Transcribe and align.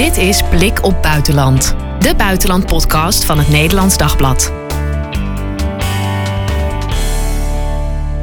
Dit 0.00 0.16
is 0.16 0.42
Blik 0.50 0.84
op 0.84 1.02
Buitenland. 1.02 1.76
De 1.98 2.14
buitenlandpodcast 2.16 3.24
van 3.24 3.38
het 3.38 3.48
Nederlands 3.48 3.96
Dagblad. 3.96 4.52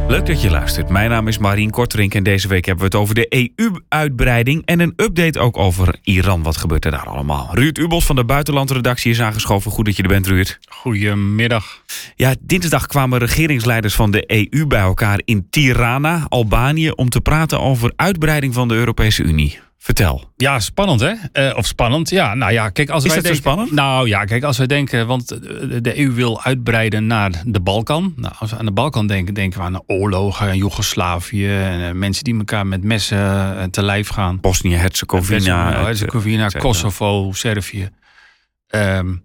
Leuk 0.07 0.25
dat 0.25 0.41
je 0.41 0.49
luistert. 0.49 0.89
Mijn 0.89 1.09
naam 1.09 1.27
is 1.27 1.37
Marien 1.37 1.69
Korterink 1.69 2.13
en 2.13 2.23
deze 2.23 2.47
week 2.47 2.65
hebben 2.65 2.89
we 2.89 2.97
het 2.97 3.01
over 3.01 3.15
de 3.15 3.51
EU-uitbreiding 3.55 4.65
en 4.65 4.79
een 4.79 4.93
update 4.95 5.39
ook 5.39 5.57
over 5.57 5.95
Iran. 6.03 6.43
Wat 6.43 6.57
gebeurt 6.57 6.85
er 6.85 6.91
daar 6.91 7.07
allemaal? 7.07 7.49
Ruud 7.51 7.77
Ubos 7.77 8.05
van 8.05 8.15
de 8.15 8.25
buitenlandredactie 8.25 9.11
is 9.11 9.21
aangeschoven. 9.21 9.71
Goed 9.71 9.85
dat 9.85 9.95
je 9.95 10.03
er 10.03 10.09
bent, 10.09 10.27
Ruud. 10.27 10.57
Goedemiddag. 10.69 11.83
Ja, 12.15 12.35
dinsdag 12.39 12.85
kwamen 12.85 13.19
regeringsleiders 13.19 13.95
van 13.95 14.11
de 14.11 14.23
EU 14.51 14.65
bij 14.65 14.81
elkaar 14.81 15.21
in 15.25 15.47
Tirana, 15.49 16.25
Albanië, 16.29 16.89
om 16.89 17.09
te 17.09 17.21
praten 17.21 17.59
over 17.59 17.93
uitbreiding 17.95 18.53
van 18.53 18.67
de 18.67 18.73
Europese 18.73 19.23
Unie. 19.23 19.59
Vertel. 19.87 20.31
Ja, 20.35 20.59
spannend 20.59 20.99
hè? 20.99 21.13
Eh, 21.31 21.57
of 21.57 21.65
spannend, 21.65 22.09
ja. 22.09 22.33
Nou 22.33 22.51
ja, 22.51 22.69
kijk, 22.69 22.89
als 22.89 23.03
Is 23.03 23.13
wij 23.13 23.21
dat 23.21 23.25
zo 23.25 23.31
denken, 23.31 23.51
spannend? 23.51 23.71
Nou 23.71 24.07
ja, 24.07 24.25
kijk, 24.25 24.43
als 24.43 24.57
wij 24.57 24.67
denken, 24.67 25.07
want 25.07 25.31
eh, 25.31 25.39
de 25.81 25.99
EU 25.99 26.11
wil 26.11 26.43
uitbreiden 26.43 27.07
naar 27.07 27.41
de 27.45 27.59
Balkan. 27.59 28.13
Nou, 28.15 28.33
als 28.39 28.51
we 28.51 28.57
aan 28.57 28.65
de 28.65 28.71
Balkan 28.71 29.07
denken, 29.07 29.33
denken 29.33 29.59
we 29.59 29.65
aan 29.65 29.81
oorlogen, 29.85 30.49
en 30.49 30.57
Joegoslavië, 30.57 31.47
en, 31.47 31.87
eh, 31.87 31.91
mensen 31.91 32.23
die 32.23 32.37
elkaar 32.37 32.67
met 32.67 32.83
messen 32.83 33.71
te 33.71 33.83
lijf 33.83 34.07
gaan. 34.07 34.39
Bosnië-Herzegovina. 34.39 35.65
Bosnië, 35.65 35.83
Herzegovina. 35.83 36.47
Kosovo, 36.47 37.31
Servië. 37.33 37.89
Ehm, 38.67 39.15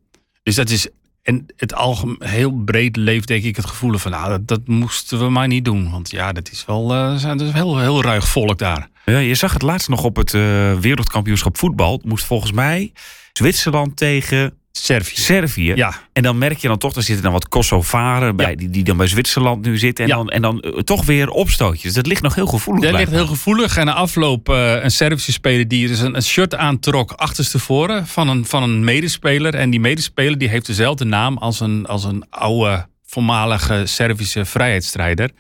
dus 0.43 0.55
dat 0.55 0.71
is 0.71 0.89
en 1.23 1.47
het 1.57 1.75
algemeen 1.75 2.17
heel 2.21 2.53
breed 2.53 2.97
leeft 2.97 3.29
denk 3.29 3.45
ik 3.45 3.57
het 3.57 3.67
gevoel 3.67 3.99
van, 3.99 4.11
nou, 4.11 4.29
dat, 4.29 4.49
dat 4.49 4.67
moesten 4.67 5.19
we 5.19 5.29
maar 5.29 5.47
niet 5.47 5.65
doen, 5.65 5.91
want 5.91 6.11
ja, 6.11 6.33
dat 6.33 6.51
is 6.51 6.65
wel, 6.65 6.95
eh, 6.95 7.15
zijn 7.15 7.37
dus 7.37 7.53
heel, 7.53 7.79
heel 7.79 8.03
ruig 8.03 8.29
volk 8.29 8.59
daar. 8.59 8.89
Ja, 9.05 9.19
je 9.19 9.35
zag 9.35 9.53
het 9.53 9.63
laatst 9.63 9.89
nog 9.89 10.05
op 10.05 10.17
het 10.17 10.35
eh, 10.35 10.41
wereldkampioenschap 10.79 11.59
voetbal. 11.59 11.93
Het 11.93 12.05
moest 12.05 12.25
volgens 12.25 12.53
mij 12.53 12.93
Zwitserland 13.33 13.97
tegen 13.97 14.55
Servië. 14.73 15.17
Servië. 15.17 15.75
Ja, 15.75 15.95
En 16.13 16.23
dan 16.23 16.39
merk 16.39 16.59
je 16.59 16.69
dan 16.69 16.79
toch, 16.79 16.95
er 16.95 17.03
zitten 17.03 17.23
dan 17.25 17.33
wat 17.33 17.49
Kosovaren 17.49 18.37
bij, 18.37 18.51
Ja. 18.51 18.57
die, 18.57 18.71
die 18.71 18.85
dan 18.85 18.97
bij 18.97 19.07
Zwitserland 19.07 19.65
nu 19.65 19.79
zitten. 19.79 20.05
En 20.05 20.11
Ja. 20.11 20.17
dan, 20.17 20.29
en 20.31 20.43
dan 20.43 20.61
eh, 20.61 20.71
toch 20.79 21.05
weer 21.05 21.29
opstootjes. 21.31 21.93
Dat 21.95 22.07
ligt 22.07 22.23
nog 22.23 22.35
heel 22.35 22.47
gevoelig. 22.47 22.83
Dat 22.91 22.99
ligt 23.01 23.11
heel 23.11 23.27
gevoelig. 23.27 23.77
En 23.77 23.87
na 23.87 23.93
afloop 23.95 24.49
eh, 24.49 24.83
een 24.83 24.91
Servische 24.91 25.33
speler 25.33 25.69
die 25.69 25.89
dus 25.89 26.01
een, 26.01 26.15
een 26.17 26.23
shirt 26.23 26.55
aantrok 26.55 27.11
achterstevoren 27.13 28.07
van 28.07 28.29
een, 28.29 28.45
van 28.47 28.63
een 28.63 28.85
medespeler. 28.85 29.55
En 29.55 29.71
die 29.71 29.81
medespeler 29.81 30.39
die 30.39 30.49
heeft 30.49 30.67
dezelfde 30.67 31.05
naam 31.05 31.37
als 31.39 31.61
een, 31.61 31.87
als 31.87 32.05
een 32.05 32.25
oude 32.31 32.87
voormalige 33.07 33.83
Servische 33.87 34.45
vrijheidsstrijder. 34.45 35.31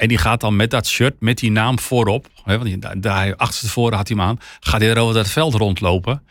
En 0.00 0.08
die 0.08 0.18
gaat 0.18 0.40
dan 0.40 0.56
met 0.56 0.70
dat 0.70 0.86
shirt, 0.86 1.14
met 1.18 1.38
die 1.38 1.50
naam 1.50 1.78
voorop, 1.78 2.28
hè, 2.44 2.58
want 2.58 2.68
die, 2.68 3.00
daar, 3.00 3.36
achterstevoren 3.36 3.96
had 3.96 4.08
hij 4.08 4.16
hem 4.16 4.26
aan, 4.26 4.38
gaat 4.60 4.80
hij 4.80 4.90
er 4.90 4.98
over 4.98 5.14
dat 5.14 5.28
veld 5.28 5.54
rondlopen. 5.54 6.22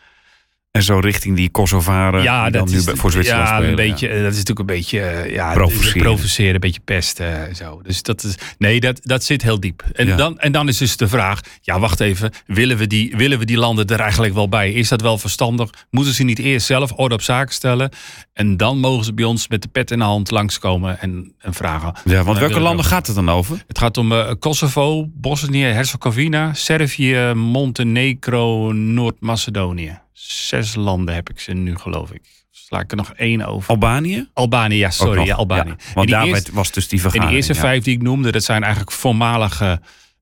En 0.70 0.82
zo 0.82 0.98
richting 0.98 1.36
die 1.36 1.50
Kosovaren 1.50 2.22
ja, 2.22 2.42
die 2.42 2.52
dat 2.52 2.62
dan 2.62 2.70
nu 2.72 2.78
is, 2.78 2.84
bij- 2.84 2.94
voor 2.96 3.10
Zwitserland 3.12 3.48
ja, 3.48 3.54
spelen. 3.54 3.70
een 3.70 3.76
beetje, 3.88 4.08
dat 4.08 4.16
is 4.32 4.38
natuurlijk 4.38 4.58
een 4.58 4.66
beetje 4.66 5.00
eh, 5.00 5.32
ja, 5.32 5.52
Provoceren. 5.52 6.02
provoceren, 6.02 6.54
een 6.54 6.60
beetje 6.60 6.80
pesten 6.84 7.48
en 7.48 7.56
zo. 7.56 7.80
Dus 7.82 8.02
dat 8.02 8.22
is, 8.24 8.34
nee, 8.58 8.80
dat, 8.80 9.00
dat 9.02 9.24
zit 9.24 9.42
heel 9.42 9.60
diep. 9.60 9.84
En, 9.92 10.06
Ja. 10.06 10.16
dan, 10.16 10.38
en 10.38 10.52
dan 10.52 10.68
is 10.68 10.78
dus 10.78 10.96
de 10.96 11.08
vraag, 11.08 11.40
ja, 11.60 11.78
wacht 11.80 12.00
even, 12.00 12.30
willen 12.46 12.76
we, 12.76 12.86
die, 12.86 13.16
willen 13.16 13.38
we 13.38 13.44
die 13.44 13.56
landen 13.56 13.86
er 13.86 14.00
eigenlijk 14.00 14.34
wel 14.34 14.48
bij? 14.48 14.72
Is 14.72 14.88
dat 14.88 15.00
wel 15.00 15.18
verstandig? 15.18 15.70
Moeten 15.90 16.14
ze 16.14 16.22
niet 16.22 16.38
eerst 16.38 16.66
zelf 16.66 16.92
orde 16.96 17.14
op 17.14 17.22
zaken 17.22 17.54
stellen? 17.54 17.90
En 18.32 18.56
dan 18.56 18.78
mogen 18.78 19.04
ze 19.04 19.14
bij 19.14 19.24
ons 19.24 19.48
met 19.48 19.62
de 19.62 19.68
pet 19.68 19.90
in 19.90 19.98
de 19.98 20.04
hand 20.04 20.30
langskomen 20.30 21.00
en, 21.00 21.34
en 21.38 21.54
vragen. 21.54 21.92
Ja, 22.04 22.22
want 22.22 22.38
welke 22.38 22.60
landen 22.60 22.84
gaat 22.84 23.06
het 23.06 23.16
dan 23.16 23.28
over? 23.30 23.64
Het 23.66 23.78
gaat 23.78 23.96
om 23.96 24.12
eh, 24.12 24.30
Kosovo, 24.38 25.06
Bosnië, 25.14 25.62
Herzegovina, 25.64 26.54
Servië, 26.54 27.32
Montenegro, 27.34 28.72
Noord-Macedonië. 28.72 29.98
Zes 30.26 30.74
landen 30.74 31.14
heb 31.14 31.30
ik 31.30 31.40
ze 31.40 31.52
nu, 31.52 31.76
geloof 31.76 32.10
ik. 32.12 32.44
Sla 32.50 32.80
ik 32.80 32.90
er 32.90 32.96
nog 32.96 33.12
één 33.12 33.42
over. 33.46 33.70
Albanië? 33.70 34.28
Albanië, 34.34 34.76
ja, 34.76 34.90
sorry, 34.90 35.24
ja, 35.26 35.34
Albanië. 35.34 35.68
Ja, 35.68 35.76
En 35.76 35.94
want 35.94 36.06
die 36.06 36.16
daar 36.16 36.26
eerste- 36.26 36.52
was 36.52 36.70
dus 36.72 36.88
die 36.88 36.92
en 36.92 36.98
vergadering. 37.00 37.28
die 37.28 37.36
eerste 37.36 37.54
ja. 37.54 37.68
vijf 37.68 37.84
die 37.84 37.94
ik 37.94 38.02
noemde, 38.02 38.32
dat 38.32 38.44
zijn 38.44 38.62
eigenlijk 38.62 38.92
voormalige 38.92 39.80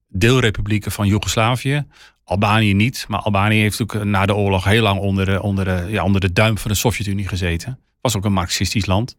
deelrepublieken 0.08 0.92
van 0.92 1.06
Joegoslavië. 1.06 1.86
Albanië 2.24 2.74
niet, 2.74 3.04
maar 3.08 3.20
Albanië 3.20 3.60
heeft 3.60 3.82
ook 3.82 4.04
na 4.04 4.26
de 4.26 4.34
oorlog 4.34 4.64
heel 4.64 4.82
lang 4.82 5.00
onder 5.00 5.26
de, 5.26 5.42
onder 5.42 5.64
de, 5.64 5.86
ja, 5.88 6.04
onder 6.04 6.20
de 6.20 6.32
duim 6.32 6.58
van 6.58 6.70
de 6.70 6.76
Sovjet-Unie 6.76 7.28
gezeten. 7.28 7.78
Was 8.00 8.16
ook 8.16 8.24
een 8.24 8.32
marxistisch 8.32 8.86
land. 8.86 9.16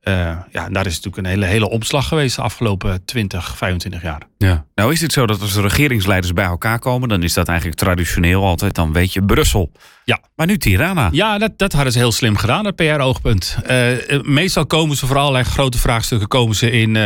Eh, 0.00 0.36
ja, 0.50 0.68
daar 0.68 0.86
is 0.86 0.94
natuurlijk 0.94 1.16
een 1.16 1.24
hele, 1.24 1.46
hele 1.46 1.68
omslag 1.68 2.08
geweest 2.08 2.36
de 2.36 2.42
afgelopen 2.42 3.04
20, 3.04 3.56
25 3.56 4.02
jaar. 4.02 4.22
Ja. 4.38 4.64
Nou 4.74 4.92
is 4.92 5.00
het 5.00 5.12
zo 5.12 5.26
dat 5.26 5.40
als 5.40 5.52
de 5.52 5.60
regeringsleiders 5.60 6.32
bij 6.32 6.44
elkaar 6.44 6.78
komen... 6.78 7.08
dan 7.08 7.22
is 7.22 7.32
dat 7.32 7.48
eigenlijk 7.48 7.78
traditioneel 7.78 8.44
altijd, 8.44 8.74
dan 8.74 8.92
weet 8.92 9.12
je, 9.12 9.24
Brussel. 9.24 9.72
Ja. 10.04 10.20
Maar 10.34 10.46
nu 10.46 10.58
Tirana. 10.58 11.08
Ja, 11.12 11.38
dat, 11.38 11.58
dat 11.58 11.72
hadden 11.72 11.92
ze 11.92 11.98
heel 11.98 12.12
slim 12.12 12.36
gedaan, 12.36 12.64
dat 12.64 12.76
PR-oogpunt. 12.76 13.58
Eh, 13.64 14.12
eh, 14.14 14.22
meestal 14.22 14.66
komen 14.66 14.96
ze 14.96 15.06
voor 15.06 15.18
allerlei 15.18 15.44
grote 15.44 15.78
vraagstukken 15.78 16.28
komen 16.28 16.56
ze 16.56 16.70
in, 16.70 16.96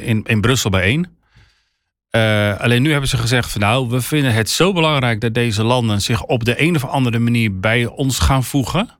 in, 0.00 0.22
in 0.24 0.40
Brussel 0.40 0.70
bijeen. 0.70 1.16
Alleen 2.58 2.82
nu 2.82 2.90
hebben 2.90 3.08
ze 3.08 3.16
gezegd 3.16 3.52
van 3.52 3.60
nou, 3.60 3.88
we 3.88 4.00
vinden 4.00 4.34
het 4.34 4.50
zo 4.50 4.72
belangrijk 4.72 5.20
dat 5.20 5.34
deze 5.34 5.62
landen 5.62 6.00
zich 6.00 6.24
op 6.24 6.44
de 6.44 6.62
een 6.62 6.76
of 6.76 6.84
andere 6.84 7.18
manier 7.18 7.60
bij 7.60 7.86
ons 7.86 8.18
gaan 8.18 8.44
voegen. 8.44 8.97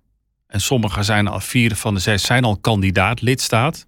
En 0.49 0.61
sommige 0.61 1.03
zijn 1.03 1.27
al, 1.29 1.41
vier 1.41 1.77
van 1.77 1.95
de 1.95 2.01
zes 2.01 2.23
zijn 2.25 2.45
al 2.45 2.57
kandidaat 2.57 3.21
lidstaat. 3.21 3.87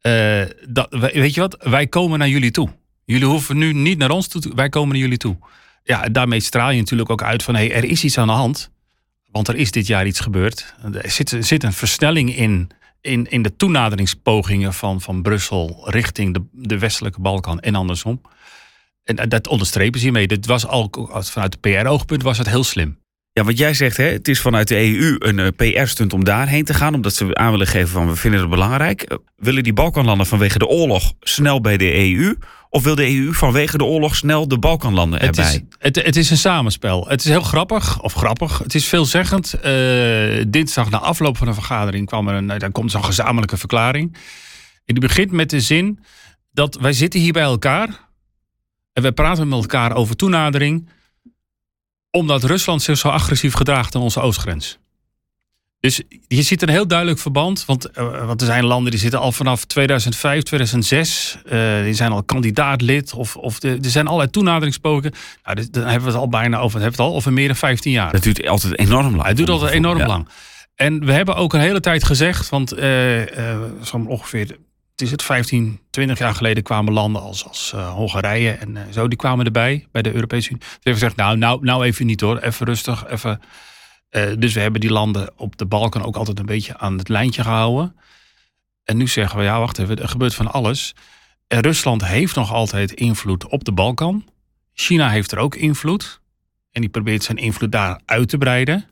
Eh, 0.00 0.42
dat, 0.68 0.86
we- 0.90 1.10
weet 1.14 1.34
je 1.34 1.40
wat, 1.40 1.56
wij 1.60 1.86
komen 1.86 2.18
naar 2.18 2.28
jullie 2.28 2.50
toe. 2.50 2.68
Jullie 3.04 3.26
hoeven 3.26 3.58
nu 3.58 3.72
niet 3.72 3.98
naar 3.98 4.10
ons 4.10 4.28
toe, 4.28 4.52
wij 4.54 4.68
komen 4.68 4.88
naar 4.88 4.98
jullie 5.02 5.16
toe. 5.18 5.36
Ja, 5.84 6.08
daarmee 6.08 6.40
straal 6.40 6.70
je 6.70 6.78
natuurlijk 6.78 7.10
ook 7.10 7.22
uit 7.22 7.42
van 7.42 7.54
hé, 7.54 7.66
er 7.66 7.84
is 7.84 8.04
iets 8.04 8.18
aan 8.18 8.26
de 8.26 8.32
hand. 8.32 8.70
Want 9.30 9.48
er 9.48 9.56
is 9.56 9.70
dit 9.70 9.86
jaar 9.86 10.06
iets 10.06 10.20
gebeurd. 10.20 10.74
Er 10.92 11.10
zit, 11.10 11.36
zit 11.40 11.62
een 11.62 11.72
versnelling 11.72 12.36
in, 12.36 12.70
in, 13.00 13.30
in 13.30 13.42
de 13.42 13.56
toenaderingspogingen 13.56 14.74
van, 14.74 15.00
van 15.00 15.22
Brussel 15.22 15.90
richting 15.90 16.34
de, 16.34 16.42
de 16.52 16.78
westelijke 16.78 17.20
Balkan 17.20 17.60
en 17.60 17.74
andersom. 17.74 18.20
En 19.04 19.28
dat 19.28 19.48
onderstrepen 19.48 19.98
ze 19.98 20.04
hiermee. 20.04 20.26
Dit 20.26 20.46
was 20.46 20.66
al, 20.66 20.88
vanuit 21.12 21.52
de 21.52 21.58
PR-oogpunt 21.58 22.22
was 22.22 22.38
het 22.38 22.48
heel 22.48 22.64
slim. 22.64 22.98
Ja, 23.32 23.44
want 23.44 23.58
jij 23.58 23.74
zegt, 23.74 23.96
hè, 23.96 24.04
het 24.04 24.28
is 24.28 24.40
vanuit 24.40 24.68
de 24.68 24.76
EU 24.76 25.16
een 25.18 25.38
eh, 25.38 25.82
PR-stunt 25.82 26.12
om 26.12 26.24
daarheen 26.24 26.64
te 26.64 26.74
gaan... 26.74 26.94
omdat 26.94 27.14
ze 27.14 27.34
aan 27.34 27.50
willen 27.50 27.66
geven 27.66 27.88
van, 27.88 28.08
we 28.08 28.16
vinden 28.16 28.40
het 28.40 28.50
belangrijk. 28.50 29.02
Eh, 29.02 29.16
willen 29.36 29.62
die 29.62 29.72
Balkanlanden 29.72 30.26
vanwege 30.26 30.58
de 30.58 30.66
oorlog 30.66 31.12
snel 31.20 31.60
bij 31.60 31.76
de 31.76 31.94
EU... 31.94 32.36
of 32.68 32.82
wil 32.82 32.94
de 32.94 33.16
EU 33.16 33.32
vanwege 33.32 33.78
de 33.78 33.84
oorlog 33.84 34.16
snel 34.16 34.48
de 34.48 34.58
Balkanlanden 34.58 35.20
Het 35.20 35.38
erbij? 35.38 35.52
is, 35.52 35.60
het, 35.78 35.96
het 35.96 36.16
is 36.16 36.30
een 36.30 36.36
samenspel. 36.36 37.08
Het 37.08 37.20
is 37.20 37.30
heel 37.30 37.42
grappig, 37.42 38.02
of 38.02 38.12
grappig. 38.12 38.58
Het 38.58 38.74
is 38.74 38.86
veelzeggend. 38.86 39.52
Eh, 39.54 40.44
dinsdag 40.48 40.90
na 40.90 40.98
afloop 40.98 41.36
van 41.36 41.46
de 41.46 41.54
vergadering 41.54 42.06
kwam 42.06 42.28
er 42.28 42.34
een, 42.34 42.58
dan 42.58 42.72
komt 42.72 42.90
zo'n 42.90 43.04
gezamenlijke 43.04 43.56
verklaring. 43.56 44.16
En 44.84 44.94
die 44.94 45.00
begint 45.06 45.30
met 45.30 45.50
de 45.50 45.60
zin 45.60 45.98
dat 46.52 46.74
wij 46.80 46.92
zitten 46.92 47.20
hier 47.20 47.32
bij 47.32 47.42
elkaar 47.42 48.08
en 48.92 49.02
wij 49.02 49.12
praten 49.12 49.48
met 49.48 49.60
elkaar 49.60 49.94
over 49.94 50.16
toenadering, 50.16 50.88
omdat 52.10 52.44
Rusland 52.44 52.82
zich 52.82 52.98
zo 52.98 53.08
agressief 53.08 53.54
gedraagt 53.54 53.94
aan 53.94 54.02
onze 54.02 54.20
oostgrens. 54.20 54.78
Dus 55.80 56.02
je 56.28 56.42
ziet 56.42 56.62
een 56.62 56.68
heel 56.68 56.86
duidelijk 56.86 57.18
verband. 57.18 57.64
Want, 57.64 57.88
want 58.26 58.40
er 58.40 58.46
zijn 58.46 58.64
landen 58.64 58.90
die 58.90 59.00
zitten 59.00 59.20
al 59.20 59.32
vanaf 59.32 59.64
2005, 59.64 60.42
2006. 60.42 61.38
eh, 61.46 61.82
die 61.82 61.94
zijn 61.94 62.12
al 62.12 62.22
kandidaatlid. 62.22 63.12
Of, 63.14 63.36
of 63.36 63.58
de- 63.60 63.78
er 63.82 63.90
zijn 63.90 64.06
allerlei 64.06 64.30
toenaderingspogingen. 64.30 65.12
Nou, 65.44 65.56
dit- 65.56 65.72
dan 65.72 65.82
hebben 65.82 66.02
we 66.02 66.06
het 66.12 66.20
al 66.20 66.28
bijna 66.28 66.58
over, 66.58 66.80
hebben 66.80 66.96
we 66.98 67.02
het 67.02 67.12
al 67.12 67.16
over 67.16 67.32
meer 67.32 67.46
dan 67.46 67.56
15 67.56 67.92
jaar. 67.92 68.12
Dat 68.12 68.22
duurt 68.22 68.46
altijd 68.46 68.78
enorm 68.78 69.16
lang. 69.16 69.28
Het 69.28 69.36
duurt 69.36 69.48
altijd 69.48 69.72
enorm 69.72 69.98
Ja. 69.98 70.06
lang. 70.06 70.28
En 70.74 71.04
we 71.04 71.12
hebben 71.12 71.36
ook 71.36 71.52
een 71.54 71.60
hele 71.60 71.80
tijd 71.80 72.04
gezegd, 72.04 72.48
want 72.48 72.68
zo'n 73.82 74.06
ongeveer, 74.06 74.56
het 75.00 75.08
is 75.08 75.14
het 75.14 75.22
15, 75.22 75.80
20 75.90 76.18
jaar 76.18 76.34
geleden 76.34 76.62
kwamen 76.62 76.92
landen 76.92 77.22
als, 77.22 77.46
als 77.46 77.72
eh, 77.72 77.92
Hongarije 77.92 78.50
en 78.50 78.76
eh, 78.76 78.82
zo, 78.92 79.08
die 79.08 79.18
kwamen 79.18 79.44
erbij 79.46 79.86
bij 79.92 80.02
de 80.02 80.14
Europese 80.14 80.48
Unie. 80.48 80.62
Toen 80.62 80.70
hebben 80.72 80.92
gezegd, 80.92 81.16
nou, 81.16 81.36
nou, 81.36 81.64
nou 81.64 81.84
even 81.84 82.06
niet 82.06 82.20
hoor, 82.20 82.38
even 82.38 82.66
rustig, 82.66 83.06
even. 83.06 83.40
Eh, 84.08 84.22
dus 84.38 84.54
we 84.54 84.60
hebben 84.60 84.80
die 84.80 84.90
landen 84.90 85.32
op 85.36 85.56
de 85.56 85.66
Balkan 85.66 86.02
ook 86.02 86.16
altijd 86.16 86.38
een 86.38 86.46
beetje 86.46 86.78
aan 86.78 86.98
het 86.98 87.08
lijntje 87.08 87.42
gehouden. 87.42 87.96
En 88.84 88.96
nu 88.96 89.08
zeggen 89.08 89.38
we, 89.38 89.44
ja, 89.44 89.58
wacht 89.58 89.78
even, 89.78 89.96
er 89.96 90.08
gebeurt 90.08 90.34
van 90.34 90.52
alles. 90.52 90.94
En 91.46 91.60
Rusland 91.60 92.06
heeft 92.06 92.34
nog 92.34 92.52
altijd 92.52 92.92
invloed 92.92 93.46
op 93.46 93.64
de 93.64 93.72
Balkan. 93.72 94.24
China 94.74 95.10
heeft 95.10 95.32
er 95.32 95.38
ook 95.38 95.54
invloed. 95.54 96.20
En 96.70 96.80
die 96.80 96.90
probeert 96.90 97.22
zijn 97.22 97.36
invloed 97.36 97.72
daar 97.72 98.00
uit 98.04 98.28
te 98.28 98.38
breiden. 98.38 98.88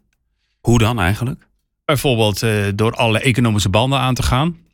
Hoe 0.61 0.79
dan 0.79 1.01
eigenlijk? 1.01 1.47
Bijvoorbeeld 1.85 2.45
door 2.79 2.93
alle 2.93 3.21
economische 3.21 3.69
banden 3.69 3.99
aan 3.99 4.15
te 4.15 4.23
gaan. 4.23 4.68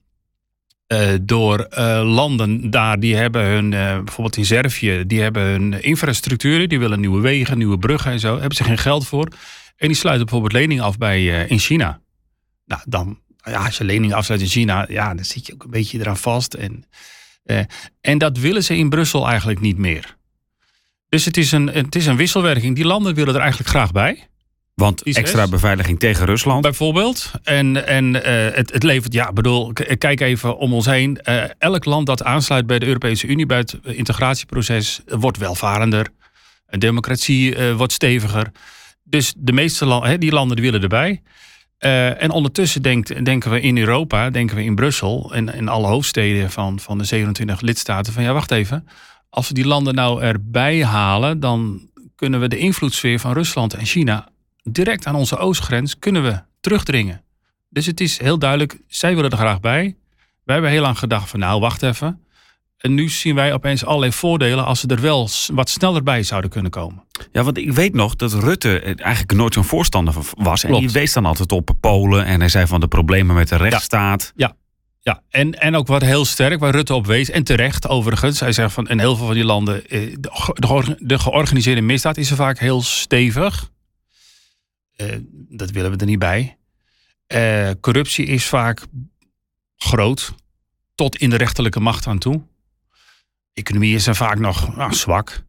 Eh, 0.87 1.13
door 1.23 1.61
eh, 1.61 2.03
landen 2.05 2.71
daar, 2.71 3.01
die 3.01 3.17
hebben 3.17 3.45
hun, 3.45 3.73
eh, 3.73 3.95
bijvoorbeeld 3.95 4.37
in 4.37 4.45
Servië, 4.45 5.05
die 5.07 5.21
hebben 5.21 5.43
hun 5.43 5.83
infrastructuren, 5.83 6.69
die 6.69 6.79
willen 6.79 7.01
nieuwe 7.01 7.21
wegen, 7.21 7.59
nieuwe 7.59 7.79
bruggen 7.79 8.13
en 8.13 8.21
zo. 8.21 8.39
Hebben 8.39 8.57
ze 8.57 8.65
geen 8.65 8.79
geld 8.79 9.07
voor. 9.07 9.29
En 9.77 9.89
die 9.89 9.97
sluiten 9.97 10.27
bijvoorbeeld 10.27 10.61
leningen 10.61 10.85
af 10.85 10.99
bij, 10.99 11.47
in 11.47 11.59
China. 11.59 12.01
Nou, 12.65 12.83
dan, 12.87 13.21
ja, 13.45 13.65
als 13.65 13.79
je 13.79 13.85
leningen 13.85 14.17
afsluit 14.17 14.41
in 14.41 14.47
China, 14.47 14.87
ja, 14.89 15.15
dan 15.15 15.25
zit 15.25 15.47
je 15.47 15.53
ook 15.53 15.65
een 15.65 15.71
beetje 15.71 15.99
eraan 15.99 16.17
vast. 16.17 16.55
En, 16.55 16.85
en 18.01 18.19
dat 18.19 18.39
willen 18.39 18.65
ze 18.65 18.77
in 18.77 18.89
Brussel 18.89 19.29
eigenlijk 19.29 19.61
niet 19.61 19.79
meer. 19.79 20.17
Dus 21.09 21.25
het 21.25 21.37
is, 21.37 21.53
een, 21.53 21.67
het 21.67 21.95
is 21.95 22.07
een 22.07 22.17
wisselwerking. 22.17 22.75
Die 22.75 22.85
landen 22.85 23.15
willen 23.15 23.35
er 23.35 23.41
eigenlijk 23.41 23.71
graag 23.71 23.93
bij. 23.93 24.29
Want 24.75 25.03
extra 25.03 25.49
beveiliging 25.49 25.99
tegen 25.99 26.27
Rusland. 26.27 26.63
Bijvoorbeeld. 26.63 27.31
En, 27.43 27.87
en 27.87 28.25
eh, 28.25 28.57
het, 28.57 28.73
het 28.73 28.83
levert, 28.83 29.13
ja, 29.13 29.33
bedoel, 29.33 29.73
k- 29.73 29.95
kijk 29.99 30.21
even 30.21 30.57
om 30.59 30.73
ons 30.73 30.87
heen. 30.87 31.17
Eh, 31.21 31.43
elk 31.59 31.85
land 31.85 32.07
dat 32.07 32.25
aansluit 32.25 32.67
bij 32.67 32.79
de 32.79 32.87
Europese 32.87 33.27
Unie, 33.27 33.47
bij 33.47 33.59
het 33.59 33.79
integratieproces, 33.83 35.01
eh, 35.07 35.17
wordt 35.21 35.39
welvarender. 35.39 36.09
De 36.67 36.79
democratie 36.79 37.55
eh, 37.57 37.77
wordt 37.77 37.93
steviger. 37.93 38.53
Dus 39.05 39.35
de 39.37 39.53
meeste 39.53 39.85
landen, 39.87 40.21
die 40.21 40.33
landen 40.33 40.57
die 40.57 40.65
willen 40.65 40.83
erbij. 40.83 41.23
Eh, 41.79 42.23
en 42.23 42.31
ondertussen 42.31 42.83
denkt, 42.83 43.25
denken 43.25 43.51
we 43.51 43.61
in 43.61 43.79
Europa, 43.79 44.31
denken 44.31 44.57
we 44.57 44.65
in 44.65 44.75
Brussel 44.75 45.35
en 45.35 45.55
in 45.55 45.69
alle 45.69 45.87
hoofdsteden 45.87 46.51
van, 46.51 46.81
van 46.81 46.99
de 46.99 47.05
27 47.05 47.61
lidstaten 47.61 48.13
van 48.13 48.23
ja, 48.23 48.33
wacht 48.33 48.51
even. 48.51 48.89
Als 49.31 49.49
we 49.49 49.55
die 49.55 49.67
landen 49.67 49.95
nou 49.95 50.23
erbij 50.23 50.85
halen, 50.85 51.41
dan 51.41 51.89
kunnen 52.17 52.41
we 52.41 52.49
de 52.49 52.59
invloedssfeer 52.59 53.19
van 53.21 53.33
Rusland 53.33 53.75
en 53.75 53.87
China 53.87 54.29
direct 54.71 55.07
aan 55.07 55.15
onze 55.15 55.37
oostgrens 55.37 55.99
kunnen 55.99 56.23
we 56.23 56.43
terugdringen. 56.61 57.23
Dus 57.69 57.87
het 57.87 58.01
is 58.01 58.19
heel 58.19 58.39
duidelijk, 58.39 58.79
zij 58.89 59.15
willen 59.15 59.31
er 59.31 59.37
graag 59.37 59.61
bij. 59.61 59.97
Wij 60.45 60.55
hebben 60.55 60.71
heel 60.71 60.83
lang 60.83 60.99
gedacht 60.99 61.31
van 61.31 61.41
nou, 61.41 61.61
wacht 61.61 61.83
even. 61.83 62.19
En 62.77 62.95
nu 62.95 63.09
zien 63.09 63.35
wij 63.35 63.53
opeens 63.53 63.85
allerlei 63.85 64.13
voordelen 64.13 64.65
als 64.65 64.81
ze 64.81 64.87
er 64.87 65.01
wel 65.01 65.29
wat 65.53 65.69
sneller 65.69 66.03
bij 66.03 66.23
zouden 66.23 66.51
kunnen 66.51 66.71
komen. 66.71 67.05
Ja, 67.33 67.43
want 67.43 67.59
ik 67.59 67.73
weet 67.73 67.95
nog 67.95 68.17
dat 68.17 68.33
Rutte 68.33 68.81
eigenlijk 68.81 69.33
nooit 69.33 69.55
zo'n 69.55 69.65
voorstander 69.65 70.15
van 70.15 70.25
was. 70.45 70.63
En 70.63 70.69
Klopt. 70.69 70.85
die 70.85 70.93
wees 70.93 71.13
dan 71.13 71.27
altijd 71.27 71.53
op 71.53 71.71
Polen. 71.81 72.25
En 72.25 72.41
hij 72.41 72.49
zei 72.49 72.67
van 72.67 72.81
de 72.81 72.89
problemen 72.89 73.35
met 73.35 73.49
de 73.49 73.57
rechtsstaat. 73.57 74.33
Ja, 75.01 75.23
en, 75.31 75.61
en 75.61 75.77
ook 75.77 75.87
wat 75.87 76.03
heel 76.03 76.25
sterk, 76.25 76.61
waar 76.61 76.71
Rutte 76.71 76.95
op 76.95 77.07
wees, 77.07 77.31
en 77.31 77.45
terecht 77.45 77.89
overigens. 77.89 78.41
Hij 78.41 78.53
zegt 78.53 78.73
van 78.73 78.89
in 78.89 78.99
heel 78.99 79.17
veel 79.17 79.27
van 79.27 79.35
die 79.35 79.45
landen, 79.45 79.89
eh, 79.89 80.15
de, 80.55 80.97
de 80.99 81.19
georganiseerde 81.19 81.81
misdaad 81.81 82.17
is 82.17 82.31
er 82.31 82.37
vaak 82.37 82.59
heel 82.59 82.83
stevig. 82.83 83.71
Eh, 84.97 85.17
dat 85.49 85.71
willen 85.71 85.91
we 85.91 85.97
er 85.97 86.07
niet 86.07 86.19
bij. 86.19 86.57
Eh, 87.27 87.71
corruptie 87.81 88.27
is 88.27 88.47
vaak 88.47 88.81
groot, 89.77 90.35
tot 90.95 91.17
in 91.17 91.31
de 91.31 91.37
rechterlijke 91.37 91.81
macht 91.81 92.07
aan 92.07 92.19
toe. 92.19 92.43
Economie 93.53 93.95
is 93.95 94.07
er 94.07 94.17
vaak 94.17 94.39
nog 94.39 94.77
nou, 94.77 94.95
zwak, 94.95 95.43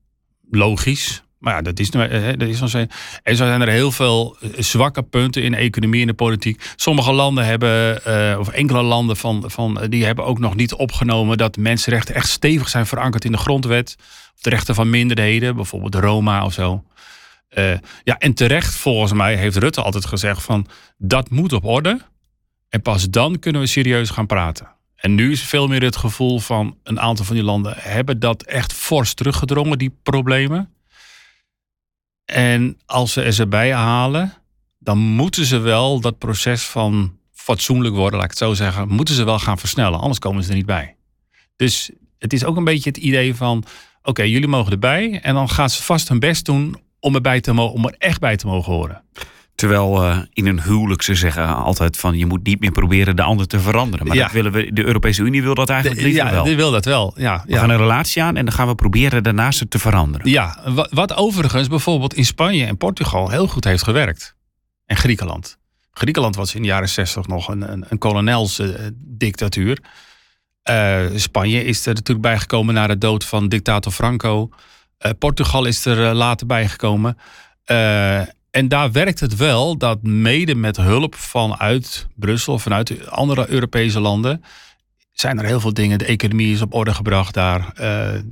logisch. 0.49 1.23
Maar 1.39 1.53
ja, 1.53 1.61
dat 1.61 1.79
is, 1.79 1.89
nou, 1.89 2.09
eh, 2.09 2.37
dat 2.37 2.47
is 2.47 2.59
nog 2.59 2.69
zo. 2.69 2.85
En 3.23 3.35
zo 3.35 3.45
zijn 3.45 3.61
er 3.61 3.67
heel 3.67 3.91
veel 3.91 4.37
zwakke 4.57 5.03
punten 5.03 5.43
in 5.43 5.53
economie 5.53 6.01
en 6.01 6.07
de 6.07 6.13
politiek. 6.13 6.73
Sommige 6.75 7.11
landen 7.11 7.45
hebben, 7.45 8.39
of 8.39 8.49
enkele 8.49 8.81
landen 8.81 9.17
van, 9.17 9.43
van, 9.51 9.85
die 9.89 10.05
hebben 10.05 10.25
ook 10.25 10.39
nog 10.39 10.55
niet 10.55 10.73
opgenomen 10.73 11.37
dat 11.37 11.57
mensenrechten 11.57 12.15
echt 12.15 12.29
stevig 12.29 12.69
zijn 12.69 12.85
verankerd 12.85 13.25
in 13.25 13.31
de 13.31 13.37
grondwet. 13.37 13.95
Of 14.35 14.41
de 14.41 14.49
rechten 14.49 14.75
van 14.75 14.89
minderheden, 14.89 15.55
bijvoorbeeld 15.55 15.95
Roma 15.95 16.45
of 16.45 16.53
zo. 16.53 16.83
Eh, 17.47 17.77
ja, 18.03 18.17
en 18.17 18.33
terecht 18.33 18.75
volgens 18.75 19.13
mij 19.13 19.35
heeft 19.35 19.57
Rutte 19.57 19.81
altijd 19.81 20.05
gezegd 20.05 20.43
van 20.43 20.67
dat 20.97 21.29
moet 21.29 21.53
op 21.53 21.65
orde. 21.65 22.01
En 22.69 22.81
pas 22.81 23.09
dan 23.09 23.39
kunnen 23.39 23.61
we 23.61 23.67
serieus 23.67 24.09
gaan 24.09 24.25
praten. 24.25 24.75
En 24.95 25.15
nu 25.15 25.31
is 25.31 25.43
veel 25.43 25.67
meer 25.67 25.83
het 25.83 25.95
gevoel 25.95 26.39
van 26.39 26.77
een 26.83 26.99
aantal 26.99 27.25
van 27.25 27.35
die 27.35 27.43
landen 27.43 27.75
hebben 27.77 28.19
dat 28.19 28.43
echt 28.43 28.73
fors 28.73 29.13
teruggedrongen, 29.13 29.77
die 29.77 29.97
problemen. 30.03 30.73
En 32.25 32.77
als 32.85 33.13
ze 33.13 33.31
ze 33.31 33.47
bij 33.47 33.73
halen, 33.73 34.33
dan 34.79 34.97
moeten 34.97 35.45
ze 35.45 35.57
wel 35.57 35.99
dat 35.99 36.17
proces 36.17 36.63
van 36.63 37.17
fatsoenlijk 37.33 37.95
worden, 37.95 38.13
laat 38.13 38.23
ik 38.23 38.29
het 38.29 38.39
zo 38.39 38.53
zeggen, 38.53 38.87
moeten 38.87 39.15
ze 39.15 39.23
wel 39.23 39.39
gaan 39.39 39.59
versnellen. 39.59 39.99
Anders 39.99 40.19
komen 40.19 40.43
ze 40.43 40.49
er 40.49 40.55
niet 40.55 40.65
bij. 40.65 40.95
Dus 41.55 41.91
het 42.17 42.33
is 42.33 42.43
ook 42.45 42.57
een 42.57 42.63
beetje 42.63 42.89
het 42.89 42.97
idee 42.97 43.35
van, 43.35 43.63
oké, 44.03 44.23
jullie 44.23 44.47
mogen 44.47 44.71
erbij. 44.71 45.19
En 45.21 45.33
dan 45.33 45.49
gaan 45.49 45.69
ze 45.69 45.83
vast 45.83 46.07
hun 46.07 46.19
best 46.19 46.45
doen 46.45 46.75
om, 47.05 47.15
erbij 47.15 47.41
te 47.41 47.53
mo- 47.53 47.65
om 47.67 47.85
er 47.85 47.95
echt 47.97 48.19
bij 48.19 48.35
te 48.35 48.47
mogen 48.47 48.73
horen. 48.73 49.03
Terwijl 49.55 50.03
eh, 50.03 50.17
in 50.33 50.45
een 50.47 50.61
huwelijk 50.61 51.01
ze 51.01 51.15
zeggen 51.15 51.55
altijd 51.55 51.97
van 51.97 52.17
je 52.17 52.25
moet 52.25 52.43
niet 52.45 52.59
meer 52.59 52.71
proberen 52.71 53.15
de 53.15 53.21
ander 53.21 53.47
te 53.47 53.59
veranderen. 53.59 54.07
Maar 54.07 54.15
Ja. 54.15 54.23
dat 54.23 54.31
willen 54.31 54.51
we, 54.51 54.73
de 54.73 54.83
Europese 54.85 55.21
Unie 55.21 55.41
wil 55.43 55.55
dat 55.55 55.69
eigenlijk 55.69 56.01
liever 56.01 56.25
ja, 56.25 56.31
wel. 56.31 56.43
die 56.43 56.55
wil 56.55 56.71
dat 56.71 56.85
wel. 56.85 57.13
Ja, 57.17 57.43
We 57.45 57.51
ja. 57.53 57.59
gaan 57.59 57.69
een 57.69 57.77
relatie 57.77 58.23
aan 58.23 58.35
en 58.37 58.45
dan 58.45 58.53
gaan 58.53 58.67
we 58.67 58.75
proberen 58.75 59.23
daarnaast 59.23 59.59
het 59.59 59.69
te 59.69 59.79
veranderen. 59.79 60.29
Ja, 60.29 60.59
wa- 60.65 60.87
wat 60.91 61.15
overigens 61.15 61.67
bijvoorbeeld 61.67 62.13
in 62.13 62.25
Spanje 62.25 62.65
en 62.65 62.77
Portugal 62.77 63.29
heel 63.29 63.47
goed 63.47 63.63
heeft 63.63 63.83
gewerkt. 63.83 64.35
En 64.85 64.95
Griekenland. 64.97 65.57
Griekenland 65.91 66.35
was 66.35 66.55
in 66.55 66.61
de 66.61 66.67
jaren 66.67 66.89
zestig 66.89 67.27
nog 67.27 67.47
een, 67.47 67.71
een, 67.71 67.85
een 67.89 67.97
kolonelsdictatuur. 67.97 69.79
Eh, 70.63 70.99
Spanje 71.15 71.63
is 71.63 71.85
er 71.85 71.93
natuurlijk 71.93 72.27
bijgekomen 72.27 72.73
na 72.73 72.87
de 72.87 72.97
dood 72.97 73.25
van 73.25 73.47
dictator 73.49 73.91
Franco. 73.91 74.49
Eh, 75.05 75.11
Portugal 75.19 75.65
is 75.65 75.85
er 75.85 76.07
eh, 76.07 76.15
later 76.15 76.47
bijgekomen. 76.47 77.17
Eh, 77.63 78.19
en 78.51 78.67
daar 78.67 78.91
werkt 78.91 79.19
het 79.19 79.35
wel 79.35 79.77
dat 79.77 80.03
mede 80.03 80.55
met 80.55 80.77
hulp 80.77 81.15
vanuit 81.15 82.07
Brussel, 82.15 82.59
vanuit 82.59 82.87
de 82.87 83.09
andere 83.09 83.49
Europese 83.49 83.99
landen, 83.99 84.43
zijn 85.11 85.39
er 85.39 85.45
heel 85.45 85.59
veel 85.59 85.73
dingen. 85.73 85.97
De 85.97 86.05
economie 86.05 86.53
is 86.53 86.61
op 86.61 86.73
orde 86.73 86.93
gebracht 86.93 87.33
daar. 87.33 87.71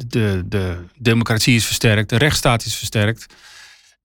De, 0.08 0.44
de 0.46 0.78
democratie 0.98 1.56
is 1.56 1.66
versterkt. 1.66 2.10
De 2.10 2.18
rechtsstaat 2.18 2.66
is 2.66 2.76
versterkt. 2.76 3.26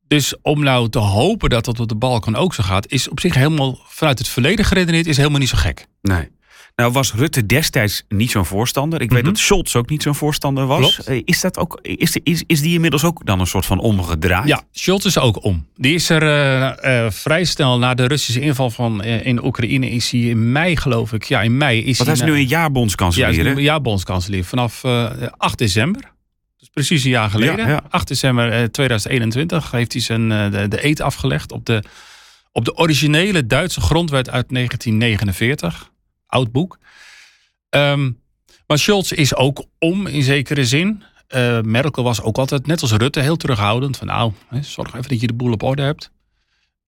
Dus 0.09 0.35
om 0.43 0.63
nou 0.63 0.89
te 0.89 0.99
hopen 0.99 1.51
dat 1.51 1.65
dat 1.65 1.81
op 1.81 1.89
de 1.89 1.97
Balkan 1.97 2.37
ook 2.37 2.55
zo 2.55 2.63
gaat, 2.63 2.91
is 2.91 3.09
op 3.09 3.21
zich 3.21 3.35
helemaal 3.35 3.79
vanuit 3.87 4.19
het 4.19 4.29
verleden 4.29 4.65
geredeneerd, 4.65 5.07
is 5.07 5.17
helemaal 5.17 5.39
niet 5.39 5.49
zo 5.49 5.59
gek. 5.59 5.87
Nee. 6.03 6.29
Nou 6.79 6.93
was 6.93 7.13
Rutte 7.15 7.47
destijds 7.47 8.03
niet 8.09 8.31
zo'n 8.31 8.45
voorstander. 8.45 9.01
Ik 9.01 9.11
weet 9.11 9.23
Mhm. 9.23 9.31
dat 9.33 9.39
Scholz 9.41 9.75
ook 9.77 9.89
niet 9.91 10.03
zo'n 10.03 10.15
voorstander 10.15 10.67
was. 10.67 10.79
Klopt. 10.95 11.09
Eh, 11.09 11.23
Is, 11.25 11.41
dat 11.41 11.59
ook, 11.59 11.79
is, 11.83 12.13
die- 12.13 12.21
is, 12.25 12.43
is 12.47 12.61
die 12.61 12.75
inmiddels 12.75 13.05
ook 13.05 13.27
dan 13.27 13.41
een 13.41 13.47
soort 13.47 13.67
van 13.67 13.79
omgedraaid? 13.79 14.49
Ja, 14.49 14.63
Scholz 14.73 15.05
is 15.05 15.19
ook 15.19 15.45
om. 15.45 15.67
Die 15.77 15.95
is 15.95 16.11
er 16.11 16.23
eh, 16.79 17.11
vrij 17.11 17.45
snel 17.45 17.79
na 17.79 17.95
de 17.95 18.07
Russische 18.07 18.41
inval 18.41 18.71
van, 18.71 19.03
in 19.05 19.45
Oekraïne, 19.45 19.91
is 19.91 20.11
hij 20.11 20.21
in 20.21 20.53
mei 20.53 20.77
geloof 20.77 21.13
ik. 21.13 21.25
Ja, 21.25 21.43
in 21.43 21.57
mei 21.57 21.85
is 21.85 21.99
Want 21.99 22.11
hij 22.19 22.19
is 22.19 22.35
nu 22.35 22.39
een 22.41 22.47
jaar 22.49 22.63
Ja, 22.63 22.71
bondskanselier. 22.71 23.29
hij 23.29 23.39
is 23.39 23.47
hè? 23.47 23.55
nu 23.55 23.61
ja, 23.63 23.81
bondskanselier. 23.81 24.45
Vanaf 24.45 24.85
eh, 24.85 25.11
8 25.37 25.59
december. 25.59 26.03
Dus 26.59 26.69
precies 26.73 27.05
een 27.05 27.11
jaar 27.11 27.31
geleden. 27.31 27.57
Ja, 27.59 27.69
ja. 27.69 27.83
8 27.91 28.09
december 28.09 28.53
eh, 28.53 28.63
2021 28.65 29.71
heeft 29.71 29.93
hij 29.93 30.03
zijn, 30.03 30.29
de, 30.29 30.67
de 30.69 30.85
eet 30.87 31.01
afgelegd 31.01 31.53
op 31.53 31.67
de, 31.67 31.83
op 32.53 32.65
de 32.65 32.77
originele 32.77 33.47
Duitse 33.47 33.81
grondwet 33.81 34.31
uit 34.31 34.47
1949. 34.49 35.91
Oud 36.29 36.53
boek. 36.53 36.79
Ehm, 37.69 38.11
maar 38.67 38.79
Scholz 38.79 39.11
is 39.11 39.35
ook 39.35 39.65
om 39.79 40.07
in 40.07 40.23
zekere 40.23 40.65
zin. 40.65 41.03
Eh, 41.27 41.61
Merkel 41.61 42.03
was 42.03 42.23
ook 42.23 42.39
altijd, 42.39 42.67
net 42.67 42.83
als 42.83 42.93
Rutte, 42.93 43.21
heel 43.21 43.37
terughoudend. 43.37 43.97
Van 43.97 44.07
nou, 44.07 44.33
zorg 44.61 44.95
even 44.95 45.09
dat 45.09 45.21
je 45.21 45.27
de 45.27 45.35
boel 45.35 45.53
op 45.53 45.63
orde 45.63 45.83
hebt. 45.83 46.11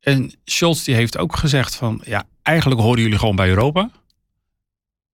En 0.00 0.34
Scholz 0.44 0.84
die 0.84 0.94
heeft 0.94 1.18
ook 1.18 1.36
gezegd 1.36 1.74
van... 1.74 2.02
ja, 2.04 2.24
eigenlijk 2.42 2.80
horen 2.80 3.02
jullie 3.02 3.18
gewoon 3.18 3.36
bij 3.36 3.48
Europa. 3.48 3.90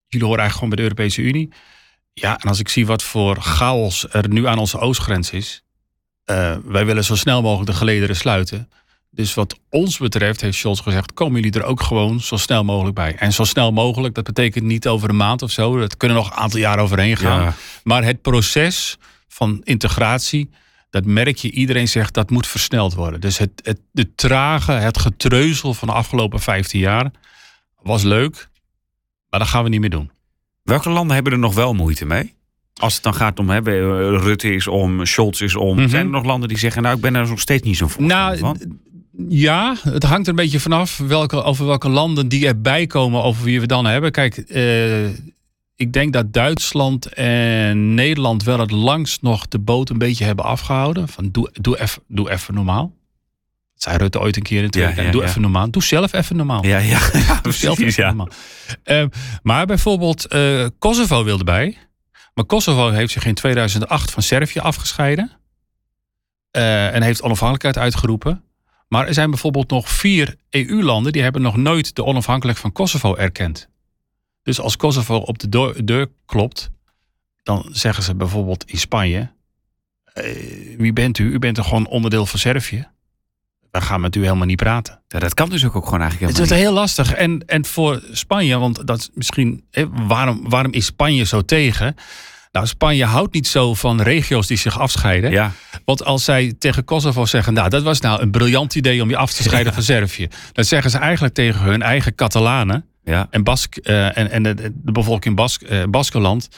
Jullie 0.06 0.26
horen 0.26 0.42
eigenlijk 0.42 0.52
gewoon 0.52 0.68
bij 0.68 0.76
de 0.78 0.82
Europese 0.82 1.22
Unie. 1.22 1.52
Ja, 2.12 2.38
en 2.38 2.48
als 2.48 2.58
ik 2.58 2.68
zie 2.68 2.86
wat 2.86 3.02
voor 3.02 3.36
chaos 3.40 4.06
er 4.10 4.28
nu 4.28 4.46
aan 4.46 4.58
onze 4.58 4.78
oostgrens 4.78 5.30
is... 5.30 5.62
eh, 6.24 6.56
wij 6.64 6.86
willen 6.86 7.04
zo 7.04 7.14
snel 7.14 7.42
mogelijk 7.42 7.70
de 7.70 7.76
gelederen 7.76 8.16
sluiten. 8.16 8.70
Dus 9.16 9.34
wat 9.34 9.58
ons 9.70 9.98
betreft 9.98 10.40
heeft 10.40 10.58
Scholz 10.58 10.82
gezegd... 10.82 11.14
komen 11.14 11.40
jullie 11.40 11.60
er 11.60 11.66
ook 11.66 11.82
gewoon 11.82 12.20
zo 12.20 12.36
snel 12.36 12.64
mogelijk 12.64 12.94
bij. 12.94 13.14
En 13.14 13.32
zo 13.32 13.44
snel 13.44 13.72
mogelijk, 13.72 14.14
dat 14.14 14.24
betekent 14.24 14.64
niet 14.64 14.88
over 14.88 15.08
een 15.08 15.16
maand 15.16 15.42
of 15.42 15.50
zo. 15.50 15.78
Dat 15.78 15.96
kunnen 15.96 16.16
nog 16.16 16.30
een 16.30 16.36
aantal 16.36 16.60
jaar 16.60 16.78
overheen 16.78 17.16
gaan. 17.16 17.42
Ja. 17.42 17.54
Maar 17.84 18.04
het 18.04 18.22
proces 18.22 18.96
van 19.28 19.60
integratie, 19.64 20.50
dat 20.90 21.04
merk 21.04 21.36
je, 21.36 21.50
iedereen 21.50 21.88
zegt 21.88 22.14
dat 22.14 22.30
moet 22.30 22.46
versneld 22.46 22.94
worden. 22.94 23.20
Dus 23.20 23.38
het, 23.38 23.50
het, 23.62 23.80
de 23.92 24.14
trage, 24.14 24.72
het 24.72 24.98
getreuzel 24.98 25.74
van 25.74 25.88
de 25.88 25.94
afgelopen 25.94 26.40
15 26.40 26.80
jaar 26.80 27.10
was 27.82 28.02
leuk, 28.02 28.48
maar 29.30 29.40
dat 29.40 29.48
gaan 29.48 29.62
we 29.62 29.68
niet 29.68 29.80
meer 29.80 29.90
doen. 29.90 30.10
Welke 30.62 30.90
landen 30.90 31.14
hebben 31.14 31.32
er 31.32 31.38
nog 31.38 31.54
wel 31.54 31.74
moeite 31.74 32.04
mee? 32.04 32.34
Als 32.74 32.94
het 32.94 33.02
dan 33.02 33.14
gaat 33.14 33.38
om, 33.38 33.50
hè, 33.50 33.58
Rutte 34.18 34.54
is 34.54 34.66
om, 34.66 35.04
Scholz 35.06 35.40
is 35.40 35.54
om. 35.56 35.76
Mhm. 35.76 35.88
Zijn 35.88 36.04
er 36.04 36.12
nog 36.12 36.24
landen 36.24 36.48
die 36.48 36.58
zeggen, 36.58 36.82
nou 36.82 36.94
ik 36.96 37.00
ben 37.00 37.14
er 37.14 37.28
nog 37.28 37.40
steeds 37.40 37.62
niet 37.62 37.76
zo 37.76 37.88
voorstander 37.88 38.16
Nou, 38.16 38.38
van? 38.38 38.78
Ja, 39.28 39.76
het 39.82 40.02
hangt 40.02 40.22
er 40.26 40.28
een 40.28 40.36
beetje 40.44 40.60
vanaf 40.60 40.96
welke, 40.98 41.42
over 41.42 41.66
welke 41.66 41.88
landen 41.88 42.28
die 42.28 42.46
erbij 42.46 42.86
komen, 42.86 43.22
over 43.22 43.44
wie 43.44 43.60
we 43.60 43.66
dan 43.66 43.86
hebben. 43.86 44.12
Kijk, 44.12 44.36
eh, 44.36 45.06
ik 45.76 45.92
denk 45.92 46.12
dat 46.12 46.32
Duitsland 46.32 47.06
en 47.14 47.94
Nederland 47.94 48.42
wel 48.42 48.58
het 48.58 48.70
langst 48.70 49.22
nog 49.22 49.48
de 49.48 49.58
boot 49.58 49.90
een 49.90 49.98
beetje 49.98 50.24
hebben 50.24 50.44
afgehouden. 50.44 51.08
Van 51.08 51.28
doe, 51.30 51.50
doe 51.52 51.80
even 51.80 52.02
doe 52.08 52.30
even 52.30 52.54
normaal. 52.54 52.94
Dat 53.74 53.82
zei 53.82 53.96
Rutte 53.96 54.20
ooit 54.20 54.36
een 54.36 54.42
keer 54.42 54.62
in. 54.62 54.68
Ja, 54.70 54.88
ja, 55.02 55.10
doe 55.10 55.22
ja. 55.22 55.28
even 55.28 55.40
normaal. 55.40 55.70
Doe 55.70 55.82
zelf 55.82 56.12
even 56.12 56.36
normaal. 56.36 56.66
Ja, 56.66 56.78
ja, 56.78 56.98
ja 57.28 57.40
Doe 57.42 57.52
zelf 57.52 57.78
even 57.78 58.06
normaal. 58.06 58.28
Eh, 58.82 59.04
maar 59.42 59.66
bijvoorbeeld 59.66 60.26
eh, 60.26 60.66
Kosovo 60.78 61.24
wilde 61.24 61.44
bij. 61.44 61.76
Maar 62.34 62.44
Kosovo 62.44 62.90
heeft 62.90 63.12
zich 63.12 63.24
in 63.24 63.34
2008 63.34 64.10
van 64.10 64.22
Servië 64.22 64.58
afgescheiden. 64.58 65.30
eh, 66.50 66.94
en 66.94 67.02
heeft 67.02 67.22
onafhankelijkheid 67.22 67.78
uitgeroepen. 67.78 68.42
Maar 68.88 69.06
er 69.06 69.14
zijn 69.14 69.30
bijvoorbeeld 69.30 69.70
nog 69.70 69.88
vier 69.88 70.36
EU-landen 70.50 71.12
die 71.12 71.22
hebben 71.22 71.42
nog 71.42 71.56
nooit 71.56 71.94
de 71.94 72.04
onafhankelijkheid 72.04 72.58
van 72.58 72.84
Kosovo 72.84 73.16
erkend. 73.16 73.68
Dus 74.42 74.60
als 74.60 74.76
Kosovo 74.76 75.16
op 75.16 75.38
de 75.38 75.48
deur, 75.48 75.84
deur 75.84 76.08
klopt, 76.26 76.70
dan 77.42 77.68
zeggen 77.70 78.02
ze 78.02 78.14
bijvoorbeeld 78.14 78.70
in 78.70 78.78
Spanje: 78.78 79.30
eh, 80.04 80.24
Wie 80.78 80.92
bent 80.92 81.18
u? 81.18 81.32
U 81.32 81.38
bent 81.38 81.56
toch 81.56 81.68
gewoon 81.68 81.86
onderdeel 81.86 82.26
van 82.26 82.38
Servië? 82.38 82.88
dan 83.76 83.84
gaan 83.84 83.96
we 83.96 84.02
natuurlijk 84.02 84.32
helemaal 84.32 84.46
niet 84.46 84.62
praten. 84.62 85.00
Ja, 85.08 85.18
dat 85.18 85.34
kan 85.34 85.50
dus 85.50 85.64
ook, 85.64 85.76
ook 85.76 85.84
gewoon 85.84 86.00
eigenlijk 86.00 86.32
Het 86.32 86.42
is 86.42 86.48
helemaal 86.50 86.72
heel 86.72 86.80
lastig. 86.80 87.12
En, 87.12 87.42
en 87.46 87.64
voor 87.64 88.02
Spanje, 88.12 88.58
want 88.58 88.86
dat 88.86 88.98
is 88.98 89.10
misschien. 89.14 89.64
Waarom, 90.06 90.48
waarom 90.48 90.72
is 90.72 90.86
Spanje 90.86 91.24
zo 91.24 91.42
tegen? 91.42 91.96
Nou, 92.56 92.68
Spanje 92.68 93.04
houdt 93.04 93.34
niet 93.34 93.46
zo 93.46 93.74
van 93.74 94.00
regio's 94.00 94.46
die 94.46 94.56
zich 94.56 94.78
afscheiden. 94.78 95.30
Ja, 95.30 95.52
Want 95.84 96.04
als 96.04 96.24
zij 96.24 96.54
tegen 96.58 96.84
Kosovo 96.84 97.24
zeggen, 97.24 97.52
nou, 97.52 97.68
dat 97.68 97.82
was 97.82 98.00
nou 98.00 98.22
een 98.22 98.30
briljant 98.30 98.74
idee 98.74 99.02
om 99.02 99.08
je 99.08 99.16
af 99.16 99.32
te 99.32 99.42
scheiden 99.42 99.72
van 99.72 99.82
Servië. 99.82 100.28
Dan 100.52 100.64
zeggen 100.64 100.90
ze 100.90 100.98
eigenlijk 100.98 101.34
tegen 101.34 101.60
hun 101.60 101.82
eigen 101.82 102.14
Catalanen 102.14 102.86
ja. 103.04 103.26
en, 103.30 103.44
Bask, 103.44 103.76
eh, 103.76 104.18
en, 104.18 104.30
en 104.30 104.42
de, 104.42 104.54
de 104.54 104.92
bevolking 104.92 105.36
Bask, 105.36 105.62
eh, 105.62 105.84
Baskeland. 105.84 106.48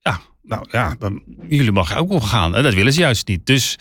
Ja, 0.00 0.20
nou 0.42 0.66
ja, 0.70 0.96
dan, 0.98 1.22
jullie 1.48 1.72
mogen 1.72 1.96
ook 1.96 2.08
wel 2.08 2.20
gaan. 2.20 2.54
En 2.54 2.62
dat 2.62 2.74
willen 2.74 2.92
ze 2.92 3.00
juist 3.00 3.28
niet. 3.28 3.46
Dus 3.46 3.78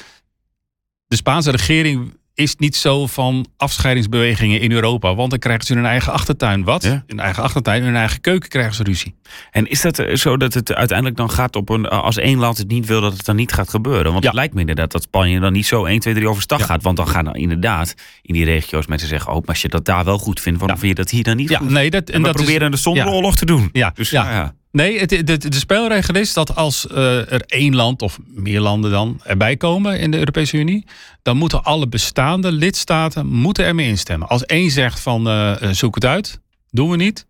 de 1.07 1.15
Spaanse 1.15 1.51
regering 1.51 2.17
is 2.35 2.55
niet 2.55 2.75
zo 2.75 3.07
van 3.07 3.45
afscheidingsbewegingen 3.57 4.59
in 4.61 4.71
Europa. 4.71 5.15
Want 5.15 5.29
dan 5.29 5.39
krijgen 5.39 5.65
ze 5.65 5.73
hun 5.73 5.85
eigen 5.85 6.13
achtertuin 6.13 6.63
wat? 6.63 6.83
Ja. 6.83 7.03
Hun 7.07 7.19
eigen 7.19 7.43
achtertuin, 7.43 7.79
in 7.79 7.85
hun 7.87 7.95
eigen 7.95 8.21
keuken 8.21 8.49
krijgen 8.49 8.75
ze 8.75 8.83
ruzie. 8.83 9.15
En 9.51 9.67
is 9.69 9.81
dat 9.81 9.99
eh, 9.99 10.15
zo 10.15 10.37
dat 10.37 10.53
het 10.53 10.73
uiteindelijk 10.73 11.17
dan 11.17 11.29
gaat 11.31 11.55
op 11.55 11.69
een... 11.69 11.87
Als 11.89 12.17
één 12.17 12.37
land 12.39 12.57
het 12.57 12.67
niet 12.67 12.85
wil, 12.85 13.01
dat 13.01 13.13
het 13.13 13.25
dan 13.25 13.35
niet 13.35 13.53
gaat 13.53 13.69
gebeuren? 13.69 14.11
Want 14.11 14.23
Ja. 14.23 14.29
het 14.29 14.37
lijkt 14.37 14.53
me 14.53 14.59
inderdaad 14.59 14.91
dat 14.91 15.01
Spanje 15.03 15.39
dan 15.39 15.53
niet 15.53 15.65
zo 15.65 15.85
1, 15.85 15.99
2, 15.99 16.13
3 16.13 16.27
overstag 16.29 16.59
Ja. 16.59 16.65
gaat. 16.65 16.83
Want 16.83 16.97
dan 16.97 17.07
gaan 17.07 17.25
dan 17.25 17.35
inderdaad 17.35 17.93
in 18.21 18.33
die 18.33 18.45
regio's 18.45 18.87
mensen 18.87 19.07
zeggen... 19.07 19.29
oh, 19.31 19.37
maar 19.39 19.47
als 19.47 19.61
je 19.61 19.69
dat 19.69 19.85
daar 19.85 20.05
wel 20.05 20.17
goed 20.17 20.39
vindt, 20.39 20.59
waarom 20.59 20.77
vind 20.77 20.89
je 20.97 21.03
dat 21.03 21.09
hier 21.11 21.23
dan 21.23 21.35
niet 21.37 21.49
Ja, 21.49 21.57
goed? 21.57 21.69
nee, 21.69 21.89
dat, 21.89 22.09
en 22.09 22.21
we 22.21 22.27
dat 22.27 22.35
is- 22.39 22.41
proberen 22.45 22.71
de 22.71 22.77
zonder 22.77 23.05
ja. 23.05 23.11
oorlog 23.11 23.35
te 23.35 23.45
doen. 23.45 23.69
Ja, 23.71 23.91
Dus 23.95 24.09
ja. 24.09 24.53
Nee, 24.73 24.99
het, 24.99 25.09
de, 25.09 25.37
de 25.37 25.55
spelregel 25.55 26.15
is 26.15 26.33
dat 26.33 26.55
als 26.55 26.87
eh, 26.87 27.31
er 27.31 27.41
één 27.47 27.75
land 27.75 28.01
of 28.01 28.19
meer 28.25 28.59
landen 28.59 28.91
dan 28.91 29.19
erbij 29.23 29.57
komen 29.57 29.99
in 29.99 30.11
de 30.11 30.17
Europese 30.17 30.57
Unie, 30.57 30.85
dan 31.21 31.37
moeten 31.37 31.63
alle 31.63 31.87
bestaande 31.87 32.51
lidstaten 32.51 33.27
moeten 33.27 33.65
ermee 33.65 33.87
instemmen. 33.87 34.27
Als 34.27 34.45
één 34.45 34.71
zegt 34.71 34.99
van 34.99 35.27
eh, 35.27 35.61
eh, 35.61 35.69
zoek 35.73 35.95
het 35.95 36.05
uit, 36.05 36.39
doen 36.69 36.89
we 36.89 36.95
niet, 36.95 37.25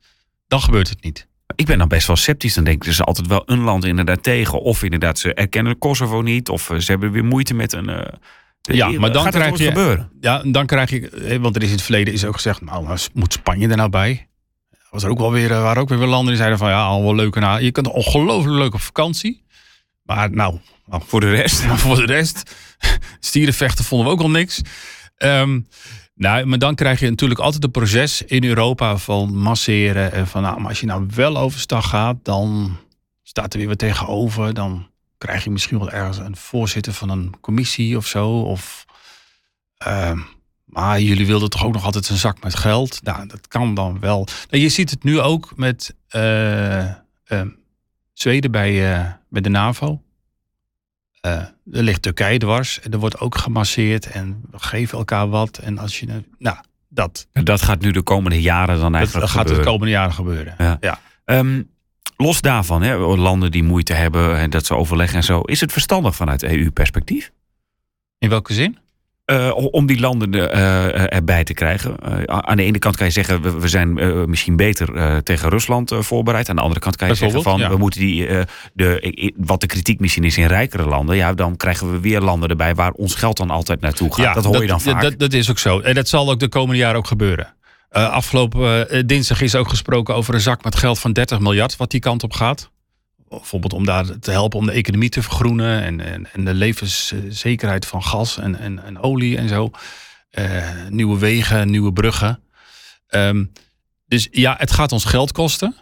dan 0.47 0.61
gebeurt 0.61 0.89
het 0.89 1.03
niet. 1.03 1.27
Ik 1.55 1.65
ben 1.65 1.77
dan 1.77 1.87
best 1.87 2.07
wel 2.07 2.15
sceptisch. 2.15 2.53
Dan 2.53 2.63
denk 2.63 2.75
ik, 2.77 2.83
er 2.83 2.89
is 2.89 3.01
altijd 3.03 3.27
wel 3.27 3.43
een 3.45 3.59
land 3.61 3.85
inderdaad 3.85 4.23
tegen. 4.23 4.61
Of 4.61 4.83
inderdaad, 4.83 5.19
ze 5.19 5.33
erkennen 5.33 5.77
Kosovo 5.77 6.21
niet. 6.21 6.49
Of 6.49 6.63
ze 6.77 6.91
hebben 6.91 7.11
weer 7.11 7.25
moeite 7.25 7.53
met 7.53 7.73
een... 7.73 7.85
de- 7.85 8.75
Ja, 8.75 8.89
maar 8.91 9.11
dan 9.11 9.29
krijg 9.29 9.57
je- 9.57 9.65
gebeuren. 9.67 10.09
Ja, 10.19 10.41
dan 10.45 10.65
krijg 10.65 10.89
je, 10.89 11.37
want 11.41 11.55
er 11.55 11.61
is 11.61 11.67
in 11.67 11.73
het 11.75 11.83
verleden 11.83 12.13
is 12.13 12.25
ook 12.25 12.33
gezegd, 12.35 12.61
nou, 12.61 12.97
moet 13.13 13.33
Spanje 13.33 13.67
er 13.67 13.75
nou 13.77 13.89
bij? 13.89 14.27
Was 14.93 15.03
er 15.03 15.09
ook 15.09 15.19
wel 15.19 15.31
weer, 15.31 15.51
er 15.51 15.61
waren 15.61 15.81
ook 15.81 15.89
weer 15.89 15.97
landen 15.97 16.27
die 16.27 16.35
zeiden 16.35 16.57
van 16.57 16.69
ja, 16.69 16.83
al 16.83 17.03
wel 17.03 17.15
leuk 17.15 17.35
en 17.35 17.43
aan. 17.43 17.63
Je 17.63 17.71
kunt 17.71 17.87
ongelooflijk 17.87 18.57
leuk 18.57 18.73
op 18.73 18.81
vakantie. 18.81 19.43
Maar 20.03 20.31
nou, 20.31 20.59
nou, 20.85 21.01
Voor 21.05 21.19
de 21.19 21.29
rest. 21.29 21.61
Voor 21.83 21.95
de 21.95 22.05
rest, 22.05 22.55
stierenvechten 23.19 23.85
vonden 23.85 24.07
we 24.07 24.13
ook 24.13 24.21
al 24.21 24.29
niks. 24.29 24.61
Ehm, 25.17 25.59
nou, 26.15 26.45
maar 26.45 26.57
dan 26.59 26.75
krijg 26.75 26.99
je 26.99 27.09
natuurlijk 27.09 27.39
altijd 27.39 27.63
een 27.63 27.71
proces 27.71 28.21
in 28.21 28.43
Europa 28.43 28.97
van 28.97 29.37
masseren. 29.37 30.11
En 30.11 30.27
van, 30.27 30.41
nou, 30.41 30.59
maar 30.59 30.69
als 30.69 30.79
je 30.79 30.85
nou 30.85 31.07
wel 31.15 31.37
overstag 31.37 31.89
gaat, 31.89 32.15
dan 32.23 32.77
staat 33.23 33.53
er 33.53 33.59
weer 33.59 33.67
wat 33.67 33.77
tegenover. 33.77 34.53
Dan 34.53 34.89
krijg 35.17 35.43
je 35.43 35.49
misschien 35.49 35.79
wel 35.79 35.91
ergens 35.91 36.17
een 36.17 36.35
voorzitter 36.35 36.93
van 36.93 37.09
een 37.09 37.33
commissie 37.41 37.97
of 37.97 38.07
zo. 38.07 38.29
Of, 38.29 38.85
ehm, 39.77 40.19
maar 40.73 41.01
jullie 41.01 41.25
wilden 41.25 41.49
toch 41.49 41.65
ook 41.65 41.73
nog 41.73 41.85
altijd 41.85 42.09
een 42.09 42.17
zak 42.17 42.43
met 42.43 42.55
geld? 42.55 42.99
Nou, 43.03 43.27
dat 43.27 43.47
kan 43.47 43.73
dan 43.73 43.99
wel. 43.99 44.27
Nou, 44.49 44.63
je 44.63 44.69
ziet 44.69 44.89
het 44.89 45.03
nu 45.03 45.19
ook 45.19 45.53
met 45.55 45.95
eh, 46.07 46.83
ehm, 47.23 47.49
Zweden 48.13 48.51
bij, 48.51 48.93
eh, 48.93 49.11
bij 49.29 49.41
de 49.41 49.49
NAVO. 49.49 50.01
Eh, 51.21 51.31
er 51.71 51.83
ligt 51.83 52.01
Turkije 52.01 52.37
dwars 52.37 52.79
en 52.79 52.91
er 52.91 52.99
wordt 52.99 53.19
ook 53.19 53.37
gemasseerd 53.37 54.07
en 54.07 54.41
we 54.51 54.59
geven 54.59 54.97
elkaar 54.97 55.29
wat. 55.29 55.57
En 55.57 55.77
als 55.77 55.99
je, 55.99 56.23
nou, 56.37 56.57
dat, 56.89 57.27
Dat 57.31 57.61
gaat 57.61 57.81
nu 57.81 57.91
de 57.91 58.01
komende 58.01 58.41
jaren 58.41 58.79
dan 58.79 58.91
dat 58.91 58.95
eigenlijk 58.95 59.31
gaat 59.31 59.47
de 59.47 59.59
komende 59.59 59.91
jaren 59.91 60.13
gebeuren. 60.13 60.55
Ja. 60.57 60.77
Ja. 60.81 60.99
Ehm, 61.25 61.63
los 62.17 62.41
daarvan, 62.41 62.81
hè, 62.81 62.95
landen 62.97 63.51
die 63.51 63.63
moeite 63.63 63.93
hebben 63.93 64.37
en 64.37 64.49
dat 64.49 64.65
ze 64.65 64.75
overleggen 64.75 65.17
en 65.17 65.23
zo. 65.23 65.41
Is 65.41 65.61
het 65.61 65.71
verstandig 65.71 66.15
vanuit 66.15 66.43
EU-perspectief? 66.43 67.31
In 68.17 68.29
welke 68.29 68.53
zin? 68.53 68.77
Eh, 69.25 69.51
om 69.71 69.85
die 69.85 69.99
landen 69.99 70.51
eh, 70.51 71.13
erbij 71.13 71.43
te 71.43 71.53
krijgen. 71.53 71.97
Eh, 71.99 72.37
aan 72.37 72.57
de 72.57 72.63
ene 72.63 72.79
kant 72.79 72.95
kan 72.95 73.05
je 73.05 73.11
zeggen, 73.11 73.41
we, 73.41 73.59
we 73.59 73.67
zijn 73.67 73.97
eh, 73.97 74.23
misschien 74.23 74.55
beter 74.55 74.95
eh, 74.95 75.17
tegen 75.17 75.49
Rusland 75.49 75.91
eh, 75.91 75.99
voorbereid. 75.99 76.49
Aan 76.49 76.55
de 76.55 76.61
andere 76.61 76.79
kant 76.79 76.95
kan 76.95 77.07
je 77.07 77.15
zeggen 77.15 77.43
van, 77.43 77.59
ja. 77.59 77.69
we 77.69 77.77
moeten 77.77 77.99
die, 77.99 78.27
eh, 78.27 78.41
de, 78.73 79.33
wat 79.37 79.61
de 79.61 79.67
kritiek 79.67 79.99
misschien 79.99 80.23
is 80.23 80.37
in 80.37 80.45
rijkere 80.45 80.85
landen. 80.85 81.15
Ja, 81.15 81.33
dan 81.33 81.57
krijgen 81.57 81.91
we 81.91 81.99
weer 81.99 82.21
landen 82.21 82.49
erbij 82.49 82.75
waar 82.75 82.91
ons 82.91 83.15
geld 83.15 83.37
dan 83.37 83.49
altijd 83.49 83.81
naartoe 83.81 84.13
gaat. 84.13 84.35
dat 84.35 84.45
hoor 84.45 84.61
je 84.61 84.67
dan 84.67 84.81
vaak. 84.81 85.01
Dat, 85.01 85.19
dat 85.19 85.33
is 85.33 85.49
ook 85.49 85.59
zo. 85.59 85.79
En 85.79 85.93
dat 85.93 86.07
zal 86.07 86.31
ook 86.31 86.39
de 86.39 86.49
komende 86.49 86.81
jaren 86.81 86.97
ook 86.97 87.07
gebeuren. 87.07 87.53
Eh, 87.93 88.09
afgelopen 88.09 88.89
eh, 88.89 89.03
dinsdag 89.05 89.41
is 89.41 89.55
ook 89.55 89.69
gesproken 89.69 90.15
over 90.15 90.33
een 90.33 90.41
zak 90.41 90.63
met 90.63 90.75
geld 90.75 90.99
van 90.99 91.13
30 91.13 91.39
miljard 91.39 91.75
wat 91.75 91.91
die 91.91 91.99
kant 91.99 92.23
op 92.23 92.33
gaat. 92.33 92.71
Bijvoorbeeld 93.37 93.73
om 93.73 93.85
daar 93.85 94.19
te 94.19 94.31
helpen 94.31 94.59
om 94.59 94.65
de 94.65 94.71
economie 94.71 95.09
te 95.09 95.21
vergroenen 95.21 95.83
en, 95.83 96.27
en, 96.33 96.45
de 96.45 96.53
levenszekerheid 96.53 97.85
van 97.85 98.03
gas 98.03 98.37
en, 98.37 98.59
en, 98.59 98.83
en 98.83 98.99
olie 98.99 99.37
en 99.37 99.47
zo. 99.47 99.71
Eh, 100.29 100.69
nieuwe 100.89 101.19
wegen, 101.19 101.69
nieuwe 101.69 101.93
bruggen. 101.93 102.39
Ehm, 103.07 103.45
dus 104.05 104.27
ja, 104.31 104.55
het 104.57 104.71
gaat 104.71 104.91
ons 104.91 105.05
geld 105.05 105.31
kosten. 105.31 105.75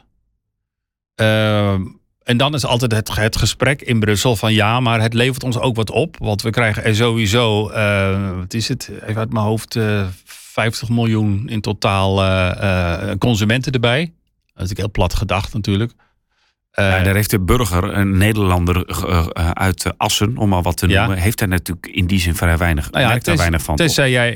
Ehm, 1.16 1.82
en 2.24 2.38
dan 2.38 2.54
is 2.54 2.66
altijd 2.66 2.92
het, 2.92 3.16
het 3.16 3.38
gesprek 3.38 3.82
in 3.82 4.00
Brussel 4.00 4.36
van 4.36 4.54
ja, 4.54 4.80
maar 4.80 5.02
het 5.02 5.14
levert 5.14 5.44
ons 5.44 5.58
ook 5.58 5.76
wat 5.76 5.92
op. 5.92 6.18
Want 6.20 6.42
we 6.42 6.50
krijgen 6.50 6.84
er 6.84 6.96
sowieso, 6.96 7.70
eh, 7.70 8.38
wat 8.38 8.54
is 8.54 8.68
het, 8.68 8.92
even 9.02 9.18
uit 9.18 9.34
mijn 9.34 9.46
hoofd, 9.46 9.76
eh 9.76 10.08
50 10.52 10.90
miljoen 10.90 11.50
in 11.50 11.62
totaal 11.62 12.24
eh, 12.24 13.10
eh, 13.12 13.18
consumenten 13.18 13.72
erbij. 13.72 14.00
Dat 14.00 14.08
is 14.08 14.52
natuurlijk 14.54 14.80
heel 14.80 14.92
plat 14.92 15.14
gedacht 15.14 15.54
natuurlijk. 15.54 15.94
Ja, 16.72 17.04
daar 17.04 17.16
heeft 17.16 17.30
de 17.30 17.40
burger, 17.40 17.84
een 17.84 18.18
Nederlander 18.18 18.86
eh, 18.86 19.26
eh, 19.34 19.50
uit 19.52 19.94
Assen, 19.98 20.38
om 20.38 20.50
maar 20.50 20.62
wat 20.62 20.78
te 20.78 20.88
Ja. 20.88 21.00
noemen, 21.00 21.24
heeft 21.24 21.40
daar 21.40 21.48
natuurlijk 21.48 21.88
in 21.88 22.06
die 22.08 22.20
zin 22.20 22.36
vrij 22.36 22.58
weinig, 22.58 22.92
Nou 22.92 23.04
ja, 23.04 23.10
merkt 23.10 23.26
daar 23.26 23.38
weinig 23.38 23.62
van. 23.62 23.76
Tenzij 23.76 24.12
jij 24.12 24.32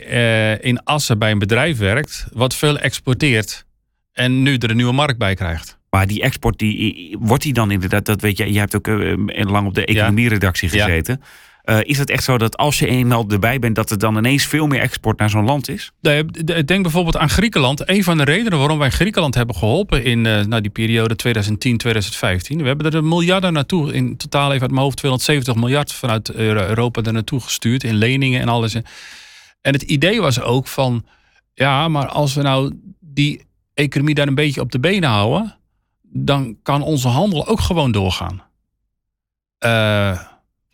in 0.62 0.84
Assen 0.84 1.20
bij 1.20 1.32
een 1.32 1.40
bedrijf 1.40 1.78
werkt, 1.78 2.28
wat 2.34 2.56
veel 2.56 2.78
exporteert 2.78 3.66
en 4.14 4.42
nu 4.42 4.56
er 4.58 4.70
een 4.70 4.76
nieuwe 4.76 4.94
markt 4.94 5.18
bij 5.18 5.36
krijgt. 5.36 5.78
Maar 5.90 6.08
die 6.08 6.22
export, 6.22 6.58
die, 6.60 7.18
wordt 7.20 7.44
die 7.44 7.54
dan 7.54 7.72
inderdaad, 7.72 8.06
dat 8.06 8.22
weet 8.22 8.38
je 8.38 8.60
hebt 8.60 8.76
ook 8.76 8.88
lang 9.28 9.68
op 9.68 9.74
de 9.74 9.86
economieredactie 9.86 10.76
Ja. 10.76 10.86
gezeten. 10.86 11.22
Eh, 11.66 11.80
is 11.82 11.98
het 11.98 12.10
echt 12.10 12.24
zo 12.24 12.38
dat 12.38 12.58
als 12.58 12.80
je 12.80 12.88
eenmaal 12.88 13.26
erbij 13.30 13.60
bent, 13.60 13.76
dat 13.76 13.92
er 13.92 13.98
dan 13.98 14.18
ineens 14.18 14.46
veel 14.46 14.68
meer 14.68 14.80
export 14.80 15.18
naar 15.18 15.30
zo'n 15.30 15.46
land 15.46 15.70
is? 15.70 15.92
Denk 16.66 16.82
bijvoorbeeld 16.82 17.18
aan 17.18 17.30
Griekenland. 17.30 17.90
Een 17.90 18.04
van 18.04 18.18
de 18.18 18.24
redenen 18.24 18.60
waarom 18.60 18.78
wij 18.78 18.90
Griekenland 18.90 19.36
hebben 19.36 19.56
geholpen 19.56 20.04
in 20.04 20.26
eh, 20.26 20.46
nou, 20.46 20.62
die 20.62 20.72
periode 20.72 21.16
2010-2015. 21.16 22.56
We 22.56 22.68
hebben 22.68 22.92
er 22.92 23.04
miljarden 23.04 23.54
naartoe, 23.54 23.94
in 23.94 24.18
totaal 24.18 24.50
even 24.50 24.62
uit 24.62 24.72
mijn 24.72 24.84
hoofd 24.84 24.98
270 24.98 25.56
miljard 25.56 25.94
vanuit 25.94 26.32
Euro- 26.32 26.68
Europa 26.68 27.02
er 27.02 27.14
naartoe 27.14 27.40
gestuurd 27.42 27.84
in 27.84 27.96
leningen 27.96 28.42
en 28.42 28.50
alles. 28.50 28.74
En 29.62 29.74
het 29.74 29.82
idee 29.82 30.22
was 30.22 30.42
ook 30.42 30.68
van, 30.68 31.06
ja, 31.54 31.88
maar 31.88 32.08
als 32.08 32.34
we 32.34 32.42
nou 32.42 32.80
die 33.00 33.46
economie 33.74 34.16
daar 34.16 34.28
een 34.28 34.36
beetje 34.36 34.62
op 34.62 34.72
de 34.72 34.80
benen 34.80 35.10
houden, 35.10 35.58
dan 36.02 36.58
kan 36.64 36.82
onze 36.82 37.08
handel 37.08 37.48
ook 37.48 37.60
gewoon 37.60 37.92
doorgaan. 37.92 38.44
Eh, 39.58 40.20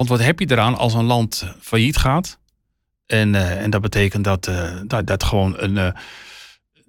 want 0.01 0.19
wat 0.19 0.27
heb 0.27 0.39
je 0.39 0.51
eraan 0.51 0.77
als 0.77 0.93
een 0.93 1.03
land 1.03 1.45
failliet 1.59 1.97
gaat? 1.97 2.39
En, 3.05 3.35
eh, 3.35 3.61
en 3.63 3.69
dat 3.69 3.81
betekent 3.81 4.23
dat, 4.23 4.47
eh, 4.47 4.71
dat, 4.87 5.07
dat 5.07 5.23
gewoon 5.23 5.53
een, 5.57 5.77
eh, 5.77 5.91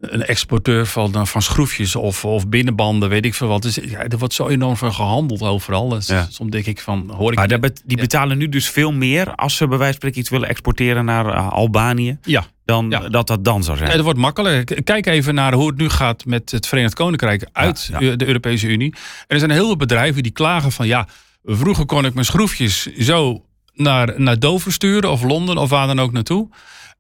een 0.00 0.24
exporteur 0.24 0.86
van, 0.86 1.26
van 1.26 1.42
schroefjes 1.42 1.96
of, 1.96 2.24
of 2.24 2.48
binnenbanden, 2.48 3.08
weet 3.08 3.24
ik 3.24 3.34
veel 3.34 3.48
wat. 3.48 3.62
Dus, 3.62 3.74
ja, 3.74 4.06
er 4.08 4.18
wordt 4.18 4.34
zo 4.34 4.48
enorm 4.48 4.76
veel 4.76 4.92
gehandeld 4.92 5.42
overal. 5.42 5.88
Dus 5.88 6.06
Ja. 6.06 6.26
Soms 6.30 6.50
denk 6.50 6.66
ik 6.66 6.80
van, 6.80 7.10
hoor 7.10 7.32
ik... 7.32 7.38
Maar 7.38 7.70
die 7.84 7.96
betalen 7.96 8.38
nu 8.38 8.48
dus 8.48 8.68
veel 8.70 8.92
meer 8.92 9.34
als 9.34 9.56
ze 9.56 9.68
bij 9.68 9.78
wijze 9.78 9.92
van 9.92 10.00
spreken 10.00 10.20
iets 10.20 10.30
willen 10.30 10.48
exporteren 10.48 11.04
naar 11.04 11.32
Albanië, 11.32 12.18
ja, 12.22 12.44
dan 12.64 12.90
dat 12.90 13.26
dat 13.26 13.44
dan 13.44 13.64
zou 13.64 13.76
zijn. 13.76 13.90
het 13.90 14.00
wordt 14.00 14.18
makkelijker. 14.18 14.82
Kijk 14.82 15.06
even 15.06 15.34
naar 15.34 15.52
hoe 15.52 15.66
het 15.66 15.76
nu 15.76 15.88
gaat 15.88 16.24
met 16.24 16.50
het 16.50 16.66
Verenigd 16.66 16.94
Koninkrijk 16.94 17.48
uit 17.52 17.90
de 17.98 18.26
Europese 18.26 18.66
Unie. 18.66 18.94
En 18.94 19.26
er 19.26 19.38
zijn 19.38 19.50
heel 19.50 19.66
veel 19.66 19.76
bedrijven 19.76 20.22
die 20.22 20.32
klagen 20.32 20.72
van, 20.72 20.86
ja, 20.86 21.06
vroeger 21.42 21.86
kon 21.86 22.04
ik 22.04 22.14
mijn 22.14 22.26
schroefjes 22.26 22.82
zo 22.82 23.44
naar, 23.74 24.20
naar 24.20 24.38
Dover 24.38 24.72
sturen 24.72 25.10
of 25.10 25.22
Londen 25.22 25.56
of 25.56 25.70
waar 25.70 25.86
dan 25.86 26.00
ook 26.00 26.12
naartoe. 26.12 26.48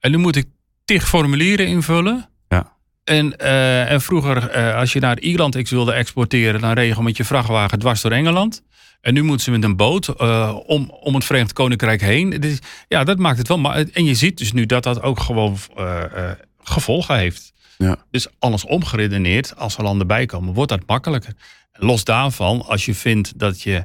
En 0.00 0.10
nu 0.10 0.16
moet 0.16 0.36
ik 0.36 0.46
tig 0.84 1.08
formulieren 1.08 1.66
invullen. 1.66 2.28
Ja. 2.48 2.76
En, 3.04 3.38
eh, 3.38 3.90
en 3.90 4.00
vroeger, 4.00 4.48
eh, 4.48 4.76
als 4.76 4.92
je 4.92 5.00
naar 5.00 5.18
Ierland 5.18 5.62
X 5.62 5.70
wilde 5.70 5.92
exporteren, 5.92 6.60
dan 6.60 6.72
reed 6.72 6.96
je 6.96 7.02
met 7.02 7.16
je 7.16 7.24
vrachtwagen 7.24 7.78
dwars 7.78 8.00
door 8.00 8.12
Engeland. 8.12 8.62
En 9.00 9.14
nu 9.14 9.22
moeten 9.22 9.44
ze 9.44 9.50
met 9.50 9.64
een 9.64 9.76
boot 9.76 10.08
eh, 10.08 10.58
om, 10.66 10.90
om 10.90 11.14
het 11.14 11.24
Verenigd 11.24 11.52
Koninkrijk 11.52 12.00
heen. 12.00 12.30
Dus, 12.30 12.58
ja, 12.88 13.04
dat 13.04 13.18
maakt 13.18 13.38
het 13.38 13.48
wel. 13.48 13.58
Maar, 13.58 13.84
en 13.92 14.04
je 14.04 14.14
ziet 14.14 14.38
dus 14.38 14.52
nu 14.52 14.66
dat 14.66 14.82
dat 14.82 15.02
ook 15.02 15.20
gewoon 15.20 15.56
gevolgen 16.62 17.16
heeft. 17.16 17.52
Ja. 17.78 17.96
Dus 18.10 18.26
alles 18.38 18.64
omgeredeneerd, 18.64 19.56
als 19.56 19.76
er 19.76 19.82
landen 19.82 20.06
bij 20.06 20.26
komen, 20.26 20.54
wordt 20.54 20.70
dat 20.70 20.86
makkelijker. 20.86 21.32
Los 21.72 22.04
daarvan, 22.04 22.64
als 22.64 22.84
je 22.84 22.94
vindt 22.94 23.38
dat 23.38 23.62
je 23.62 23.84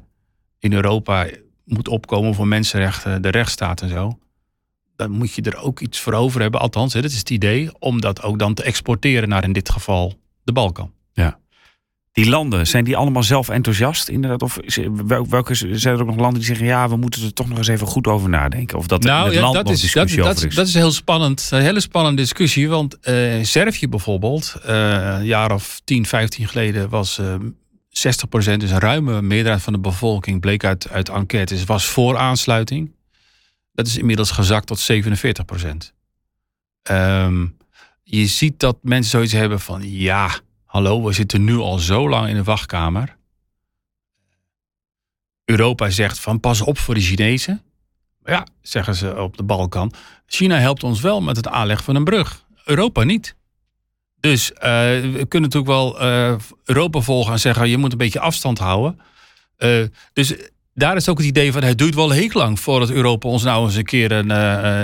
in 0.59 0.73
Europa 0.73 1.27
moet 1.63 1.87
opkomen 1.87 2.33
voor 2.33 2.47
mensenrechten, 2.47 3.21
de 3.21 3.29
rechtsstaat 3.29 3.81
en 3.81 3.89
zo. 3.89 4.17
dan 4.95 5.11
moet 5.11 5.33
je 5.33 5.41
er 5.41 5.57
ook 5.57 5.79
iets 5.79 5.99
voor 5.99 6.13
over 6.13 6.41
hebben. 6.41 6.59
Althans, 6.59 6.93
hè, 6.93 7.01
dat 7.01 7.11
is 7.11 7.17
het 7.17 7.29
idee. 7.29 7.79
Om 7.79 8.01
dat 8.01 8.23
ook 8.23 8.39
dan 8.39 8.53
te 8.53 8.63
exporteren 8.63 9.29
naar 9.29 9.43
in 9.43 9.53
dit 9.53 9.69
geval 9.69 10.19
de 10.43 10.51
Balkan. 10.51 10.95
Die 12.17 12.29
landen, 12.29 12.67
zijn 12.67 12.83
die 12.83 12.97
allemaal 12.97 13.23
zelf 13.23 13.49
enthousiast 13.49 14.09
inderdaad? 14.09 14.41
Of 14.41 14.59
welke 15.29 15.55
zijn 15.55 15.95
er 15.95 16.01
ook 16.01 16.07
nog 16.07 16.15
landen 16.15 16.33
die 16.33 16.47
zeggen... 16.47 16.65
ja, 16.65 16.89
we 16.89 16.95
moeten 16.95 17.23
er 17.23 17.33
toch 17.33 17.49
nog 17.49 17.57
eens 17.57 17.67
even 17.67 17.87
goed 17.87 18.07
over 18.07 18.29
nadenken? 18.29 18.77
Of 18.77 18.87
dat 18.87 19.05
in 19.05 19.11
het 19.11 19.19
land 19.19 19.33
nog 19.33 19.41
Nou, 19.41 19.53
dat 19.53 19.73
is, 19.73 19.81
dat, 19.81 19.81
discussie 19.81 20.21
dat, 20.21 20.35
over 20.35 20.47
is? 20.47 20.55
dat 20.55 20.67
is 20.67 20.73
heel 20.73 20.91
spannend. 20.91 21.47
Een 21.51 21.61
hele 21.61 21.79
spannende 21.79 22.21
discussie. 22.21 22.69
Want 22.69 22.99
eh 22.99 23.43
Servië 23.43 23.87
bijvoorbeeld, 23.87 24.55
eh, 24.65 25.15
een 25.19 25.25
jaar 25.25 25.51
of 25.51 25.81
10, 25.83 26.05
15 26.05 26.47
geleden 26.47 26.89
was 26.89 27.19
eh 27.19 27.35
60%, 27.97 28.57
dus 28.57 28.71
een 28.71 28.79
ruime 28.79 29.21
meerderheid 29.21 29.63
van 29.63 29.73
de 29.73 29.79
bevolking, 29.79 30.41
bleek 30.41 30.63
uit, 30.63 30.89
uit 30.89 31.09
enquêtes, 31.09 31.63
was 31.63 31.85
voor 31.85 32.17
aansluiting. 32.17 32.95
Dat 33.71 33.87
is 33.87 33.97
inmiddels 33.97 34.31
gezakt 34.31 34.67
tot 34.67 34.79
47%. 34.79 35.93
Ehm, 36.81 37.47
je 38.03 38.27
ziet 38.27 38.59
dat 38.59 38.77
mensen 38.81 39.11
zoiets 39.11 39.33
hebben 39.33 39.59
van, 39.59 39.91
ja, 39.91 40.29
hallo, 40.65 41.03
we 41.03 41.13
zitten 41.13 41.43
nu 41.43 41.57
al 41.57 41.79
zo 41.79 42.09
lang 42.09 42.29
in 42.29 42.35
de 42.35 42.43
wachtkamer. 42.43 43.15
Europa 45.45 45.89
zegt 45.89 46.19
van 46.19 46.39
pas 46.39 46.61
op 46.61 46.77
voor 46.77 46.93
de 46.93 47.01
Chinezen. 47.01 47.61
Ja, 48.23 48.47
zeggen 48.61 48.95
ze 48.95 49.21
op 49.21 49.37
de 49.37 49.43
Balkan. 49.43 49.93
China 50.25 50.57
helpt 50.57 50.83
ons 50.83 51.01
wel 51.01 51.21
met 51.21 51.35
het 51.35 51.47
aanleggen 51.47 51.85
van 51.85 51.95
een 51.95 52.03
brug. 52.03 52.45
Europa 52.65 53.03
niet. 53.03 53.35
Dus 54.19 54.53
eh, 54.53 54.61
we 54.99 55.25
kunnen 55.27 55.49
natuurlijk 55.49 55.67
wel 55.67 55.99
eh, 55.99 56.35
Europa 56.63 56.99
volgen 56.99 57.33
en 57.33 57.39
zeggen... 57.39 57.69
je 57.69 57.77
moet 57.77 57.91
een 57.91 57.97
beetje 57.97 58.19
afstand 58.19 58.59
houden. 58.59 58.99
Eh, 59.57 59.83
dus 60.13 60.35
daar 60.73 60.95
is 60.95 61.09
ook 61.09 61.17
het 61.17 61.27
idee 61.27 61.51
van... 61.51 61.63
het 61.63 61.77
duurt 61.77 61.95
wel 61.95 62.09
heel 62.09 62.29
lang 62.33 62.59
voordat 62.59 62.89
Europa 62.89 63.27
ons 63.27 63.43
nou 63.43 63.65
eens 63.65 63.75
een 63.75 63.83
keer 63.83 64.11
een, 64.11 64.27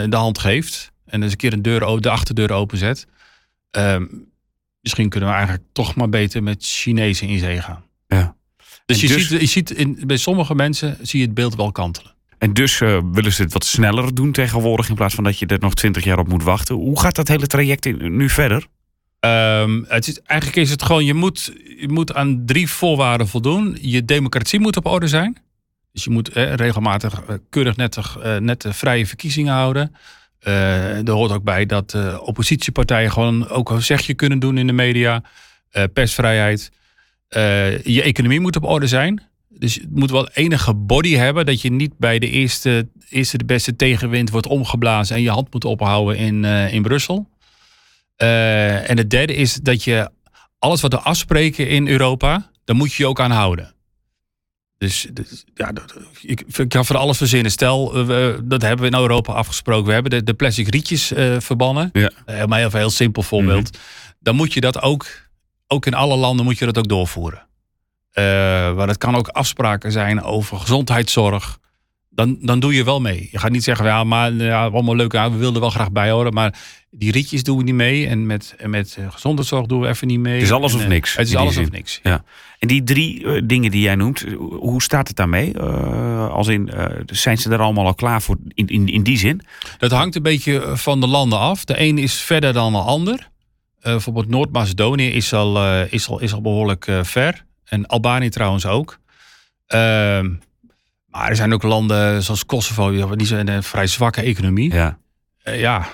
de 0.10 0.16
hand 0.16 0.40
geeft. 0.40 0.92
En 1.06 1.24
eens 1.24 1.32
een 1.32 1.38
keer 1.38 1.54
een 1.54 1.62
deur, 1.62 2.02
de 2.02 2.10
achterdeur 2.10 2.52
openzet. 2.52 3.08
Ehm, 3.72 4.06
misschien 4.82 5.10
kunnen 5.10 5.30
we 5.30 5.36
eigenlijk 5.36 5.66
toch 5.72 5.96
maar 5.96 6.10
beter 6.10 6.44
met 6.44 6.66
Chinezen 6.66 7.28
in 7.28 7.40
zee 7.40 7.62
gaan. 7.62 7.84
Ja. 8.08 8.36
Dus, 8.86 9.02
je 9.02 9.08
dus- 9.08 9.28
ziet, 9.28 9.40
je 9.40 9.46
ziet 9.46 9.72
in, 9.72 10.04
bij 10.06 10.18
sommige 10.18 10.56
mensen 10.56 10.98
zie 11.02 11.20
je 11.20 11.26
het 11.26 11.36
beeld 11.36 11.56
wel 11.56 11.72
kantelen. 11.72 12.12
En 12.38 12.54
dus 12.54 12.80
willen 12.80 13.34
ze 13.34 13.44
het 13.44 13.54
wat 13.54 13.66
sneller 13.66 14.16
doen 14.16 14.32
tegenwoordig... 14.32 14.90
in 14.90 14.96
plaats 14.96 15.16
van 15.16 15.24
dat 15.24 15.40
je 15.40 15.46
er 15.46 15.60
nog 15.60 15.74
twintig 15.74 16.04
jaar 16.04 16.20
op 16.20 16.28
moet 16.28 16.44
wachten. 16.44 16.76
Hoe 16.76 17.00
gaat 17.00 17.16
dat 17.16 17.28
hele 17.28 17.48
traject 17.48 17.98
nu 17.98 18.30
verder? 18.30 18.68
Ehm, 19.24 19.84
het 19.88 20.22
eigenlijk 20.26 20.62
is 20.62 20.70
het 20.70 20.84
gewoon, 20.84 21.06
je 21.06 21.14
moet, 21.14 21.54
je 21.80 21.88
moet 21.90 22.14
aan 22.14 22.46
drie 22.46 22.70
voorwaarden 22.70 23.28
voldoen. 23.28 23.78
Je 23.82 24.06
democratie 24.06 24.60
moet 24.60 24.78
op 24.78 24.86
orde 24.86 25.08
zijn. 25.08 25.38
Dus 25.92 26.04
je 26.04 26.10
moet 26.10 26.30
eh, 26.30 26.54
regelmatig 26.54 27.22
eh, 27.22 27.36
keurig 27.50 27.76
nettig, 27.76 28.18
eh, 28.18 28.38
nette 28.38 28.74
vrije 28.74 29.06
verkiezingen 29.06 29.54
houden. 29.54 29.96
Eh, 30.40 31.08
er 31.08 31.12
hoort 31.12 31.32
ook 31.32 31.44
bij 31.44 31.66
dat 31.66 32.20
oppositiepartijen 32.20 33.12
gewoon 33.12 33.50
ook 33.50 33.70
een 33.70 33.82
zegje 33.82 34.14
kunnen 34.14 34.40
doen 34.40 34.58
in 34.58 34.68
de 34.68 34.74
media. 34.74 35.24
Persvrijheid. 35.94 36.72
Je 37.84 38.02
economie 38.04 38.40
moet 38.40 38.56
op 38.56 38.64
orde 38.64 38.88
zijn. 38.88 39.22
Dus 39.50 39.76
het 39.76 39.96
moet 39.96 40.12
wel 40.12 40.30
enige 40.30 40.74
body 40.74 41.16
hebben. 41.16 41.46
Dat 41.46 41.62
je 41.62 41.72
niet 41.72 41.98
bij 41.98 42.20
de 42.20 42.30
eerste, 42.30 42.88
eerste 43.10 43.38
de 43.38 43.46
beste 43.46 43.76
tegenwind 43.76 44.30
wordt 44.30 44.48
omgeblazen. 44.48 45.16
En 45.16 45.22
je 45.22 45.30
hand 45.30 45.54
moet 45.54 45.66
ophouden 45.66 46.18
in, 46.18 46.46
in 46.46 46.82
Brussel. 46.82 47.32
Eh, 48.24 48.90
en 48.90 48.98
het 48.98 49.10
derde 49.10 49.34
is 49.36 49.54
dat 49.54 49.84
je 49.84 50.10
alles 50.60 50.82
wat 50.82 50.92
we 50.94 51.00
afspreken 51.00 51.68
in 51.68 51.88
Europa, 51.88 52.50
daar 52.64 52.76
moet 52.76 52.94
je 52.94 53.04
je 53.04 53.10
ook 53.10 53.20
aan 53.20 53.32
houden. 53.32 53.74
Dus, 54.78 55.08
dus, 55.14 55.44
ja, 55.54 55.72
dat- 55.72 55.94
ik, 56.22 56.44
ik 56.58 56.70
kan 56.70 56.86
voor 56.86 56.98
alles 56.98 57.18
verzinnen. 57.18 57.52
Stel, 57.52 57.94
eh, 57.96 58.06
we, 58.06 58.40
dat 58.44 58.62
hebben 58.62 58.82
we 58.90 58.96
in 58.96 59.02
Europa 59.02 59.34
afgesproken. 59.34 59.86
We 59.88 59.94
hebben 59.94 60.12
de, 60.12 60.24
de 60.24 60.34
plastic 60.34 60.68
rietjes 60.68 61.12
eh, 61.14 61.36
verbannen. 61.40 61.90
Ja. 61.94 62.12
Eh, 62.26 62.46
maar 62.46 62.60
even 62.60 62.72
een 62.74 62.78
heel 62.80 62.90
simpel 62.90 63.24
voorbeeld. 63.24 63.78
Dan 64.20 64.36
moet 64.36 64.54
je 64.54 64.62
dat 64.62 64.82
ook, 64.82 65.06
ook 65.68 65.86
in 65.86 65.94
alle 65.94 66.16
landen 66.16 66.46
moet 66.46 66.58
je 66.58 66.66
dat 66.66 66.78
ook 66.78 66.88
doorvoeren. 66.88 67.48
Maar 68.76 68.88
het 68.88 68.98
kan 68.98 69.16
ook 69.16 69.28
afspraken 69.28 69.92
zijn 69.92 70.22
over 70.24 70.60
gezondheidszorg. 70.60 71.60
Dan, 72.16 72.38
dan 72.42 72.60
doe 72.60 72.74
je 72.74 72.84
wel 72.84 73.02
mee. 73.02 73.28
Je 73.32 73.40
gaat 73.40 73.52
niet 73.52 73.64
zeggen, 73.64 73.86
ja, 73.86 74.04
maar 74.04 74.34
ja, 74.34 74.66
allemaal 74.66 74.96
leuk, 74.96 75.12
ja, 75.12 75.32
we 75.32 75.38
wilden 75.38 75.62
wel 75.62 75.70
graag 75.70 75.92
bij 75.92 76.12
horen. 76.12 76.34
Maar 76.34 76.60
die 76.92 77.12
rietjes 77.12 77.44
doen 77.44 77.58
we 77.58 77.64
niet 77.64 77.74
mee. 77.74 78.08
En 78.08 78.26
met, 78.26 78.56
en 78.58 78.70
met 78.70 78.96
eh, 79.00 79.12
gezondheidszorg 79.12 79.66
doen 79.66 79.82
we 79.82 79.88
even 79.88 80.08
niet 80.08 80.20
mee. 80.20 80.34
Het 80.34 80.44
is 80.44 80.52
alles 80.52 80.72
En, 80.72 80.78
of 80.78 80.84
eh, 80.84 80.90
niks, 80.90 81.16
Het 81.16 81.28
is 81.28 81.36
alles 81.36 81.54
zin. 81.54 81.64
of 81.64 81.72
niks. 81.72 82.00
Ja. 82.04 82.24
En 82.60 82.68
die 82.68 82.84
drie 82.84 83.26
eh, 83.26 83.42
dingen 83.46 83.72
die 83.72 83.82
jij 83.82 83.96
noemt, 83.96 84.26
hoe 84.60 84.82
staat 84.82 85.08
het 85.08 85.18
daarmee? 85.18 85.54
Eh, 85.54 86.30
als 86.30 86.48
in, 86.48 86.72
zijn 87.06 87.38
ze 87.38 87.50
er 87.50 87.60
allemaal 87.60 87.86
al 87.86 87.96
klaar 87.96 88.22
voor 88.22 88.38
in, 88.48 88.68
in, 88.68 88.88
in 88.88 89.04
die 89.04 89.18
zin? 89.18 89.42
Dat 89.78 89.92
hangt 89.92 90.16
een 90.16 90.22
beetje 90.22 90.72
van 90.78 91.00
de 91.00 91.08
landen 91.08 91.40
af. 91.40 91.66
De 91.66 91.80
een 91.80 91.98
is 91.98 92.14
verder 92.22 92.54
dan 92.54 92.72
de 92.74 92.80
ander. 92.80 93.32
Bijvoorbeeld 93.82 94.28
Noord-Macedonië 94.30 95.08
is, 95.10 95.34
al, 95.34 95.84
is, 95.84 96.08
al, 96.08 96.20
is 96.20 96.34
al 96.34 96.42
behoorlijk 96.42 96.88
eh, 96.88 97.04
ver. 97.04 97.46
En 97.66 97.86
Albanië 97.86 98.30
trouwens 98.30 98.66
ook. 98.66 98.98
Ehm, 99.68 100.30
maar 101.14 101.30
er 101.30 101.36
zijn 101.36 101.54
ook 101.54 101.64
landen 101.64 102.24
zoals 102.24 102.46
Kosovo, 102.46 103.16
die 103.16 103.28
zo'n 103.28 103.48
een 103.48 103.64
vrij 103.64 103.88
zwakke 103.88 104.22
economie. 104.22 104.74
Ja. 104.74 104.98
Eh, 105.44 105.60
ja, 105.60 105.88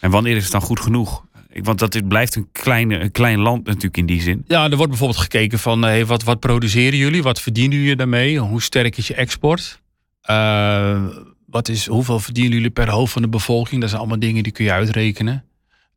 En 0.00 0.10
wanneer 0.10 0.36
is 0.36 0.42
het 0.42 0.52
dan 0.52 0.60
goed 0.60 0.80
genoeg? 0.80 1.26
Want 1.62 1.78
dat 1.78 1.92
dit 1.92 2.08
blijft 2.08 2.34
een, 2.36 2.48
kleine, 2.52 2.98
een 2.98 3.10
klein 3.12 3.38
land 3.38 3.66
natuurlijk 3.66 3.96
in 3.96 4.06
die 4.06 4.20
zin. 4.22 4.44
Ja, 4.46 4.64
er 4.64 4.76
wordt 4.76 4.88
bijvoorbeeld 4.88 5.20
gekeken 5.20 5.58
van 5.58 5.82
hey, 5.82 6.06
wat, 6.06 6.22
wat 6.22 6.40
produceren 6.40 6.98
jullie? 6.98 7.22
Wat 7.22 7.40
verdienen 7.40 7.78
jullie 7.78 7.96
daarmee? 7.96 8.38
Hoe 8.38 8.62
sterk 8.62 8.96
is 8.96 9.06
je 9.06 9.14
export? 9.14 9.80
Eh, 10.20 11.04
wat 11.46 11.68
is, 11.68 11.86
hoeveel 11.86 12.20
verdienen 12.20 12.52
jullie 12.52 12.70
per 12.70 12.90
hoofd 12.90 13.12
van 13.12 13.22
de 13.22 13.28
bevolking? 13.28 13.80
Dat 13.80 13.88
zijn 13.88 14.00
allemaal 14.00 14.18
dingen 14.20 14.42
die 14.42 14.52
kun 14.52 14.64
je 14.64 14.72
uitrekenen. 14.72 15.44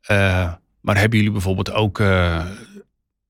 Eh, 0.02 0.54
maar 0.82 0.97
hebben 0.97 1.17
jullie 1.17 1.34
bijvoorbeeld 1.34 1.71
ook... 1.71 2.00
eh, 2.00 2.45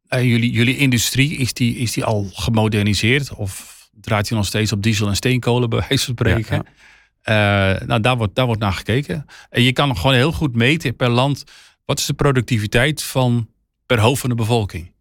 eh, 0.08 0.24
jullie, 0.24 0.52
jullie 0.52 0.78
industrie, 0.78 1.38
is 1.38 1.54
die, 1.54 1.76
is 1.76 1.92
die 1.92 2.04
al 2.04 2.30
gemoderniseerd? 2.34 3.34
Of 3.34 3.81
draait 4.02 4.28
die 4.28 4.38
nog 4.38 4.46
steeds 4.46 4.72
op 4.72 4.84
diesel 4.84 5.08
en 5.08 5.16
steenkolen 5.16 5.70
bij 5.70 5.80
wijze 5.88 6.06
van 6.06 6.14
spreken? 6.14 6.56
Ja, 6.56 6.72
Eh, 7.22 7.88
nou, 7.88 8.02
daar 8.02 8.18
wordt, 8.18 8.36
daar 8.36 8.46
wordt 8.46 8.62
naar 8.62 8.74
gekeken. 8.74 9.26
En 9.50 9.62
je 9.64 9.74
kan 9.74 9.98
gewoon 9.98 10.16
heel 10.16 10.32
goed 10.32 10.56
meten 10.56 10.96
per 10.96 11.10
land... 11.10 11.44
wat 11.86 12.00
is 12.00 12.06
de 12.06 12.14
productiviteit 12.14 13.04
van 13.04 13.50
per 13.86 14.00
hoofd 14.00 14.22
van 14.22 14.30
de 14.30 14.36
bevolking? 14.36 14.92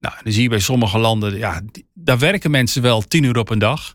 Nou, 0.00 0.14
dan 0.22 0.32
zie 0.32 0.42
je 0.42 0.48
bij 0.48 0.58
sommige 0.58 0.98
landen... 0.98 1.36
Ja, 1.38 1.60
die- 1.72 1.86
daar 1.94 2.18
werken 2.18 2.50
mensen 2.50 2.82
wel 2.82 3.02
tien 3.02 3.22
uur 3.24 3.38
op 3.38 3.50
een 3.50 3.58
dag. 3.58 3.94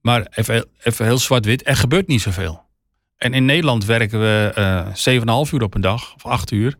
Maar 0.00 0.26
even, 0.30 0.66
even 0.82 1.04
heel 1.04 1.18
zwart-wit, 1.18 1.68
er 1.68 1.76
gebeurt 1.76 2.06
niet 2.06 2.20
zoveel. 2.20 2.62
En 3.16 3.34
in 3.34 3.44
Nederland 3.44 3.84
werken 3.84 4.20
we 4.20 4.52
eh 4.54 5.46
7,5 5.46 5.52
uur 5.52 5.62
op 5.62 5.74
een 5.74 5.80
dag, 5.80 6.14
of 6.14 6.26
8 6.26 6.50
uur. 6.50 6.76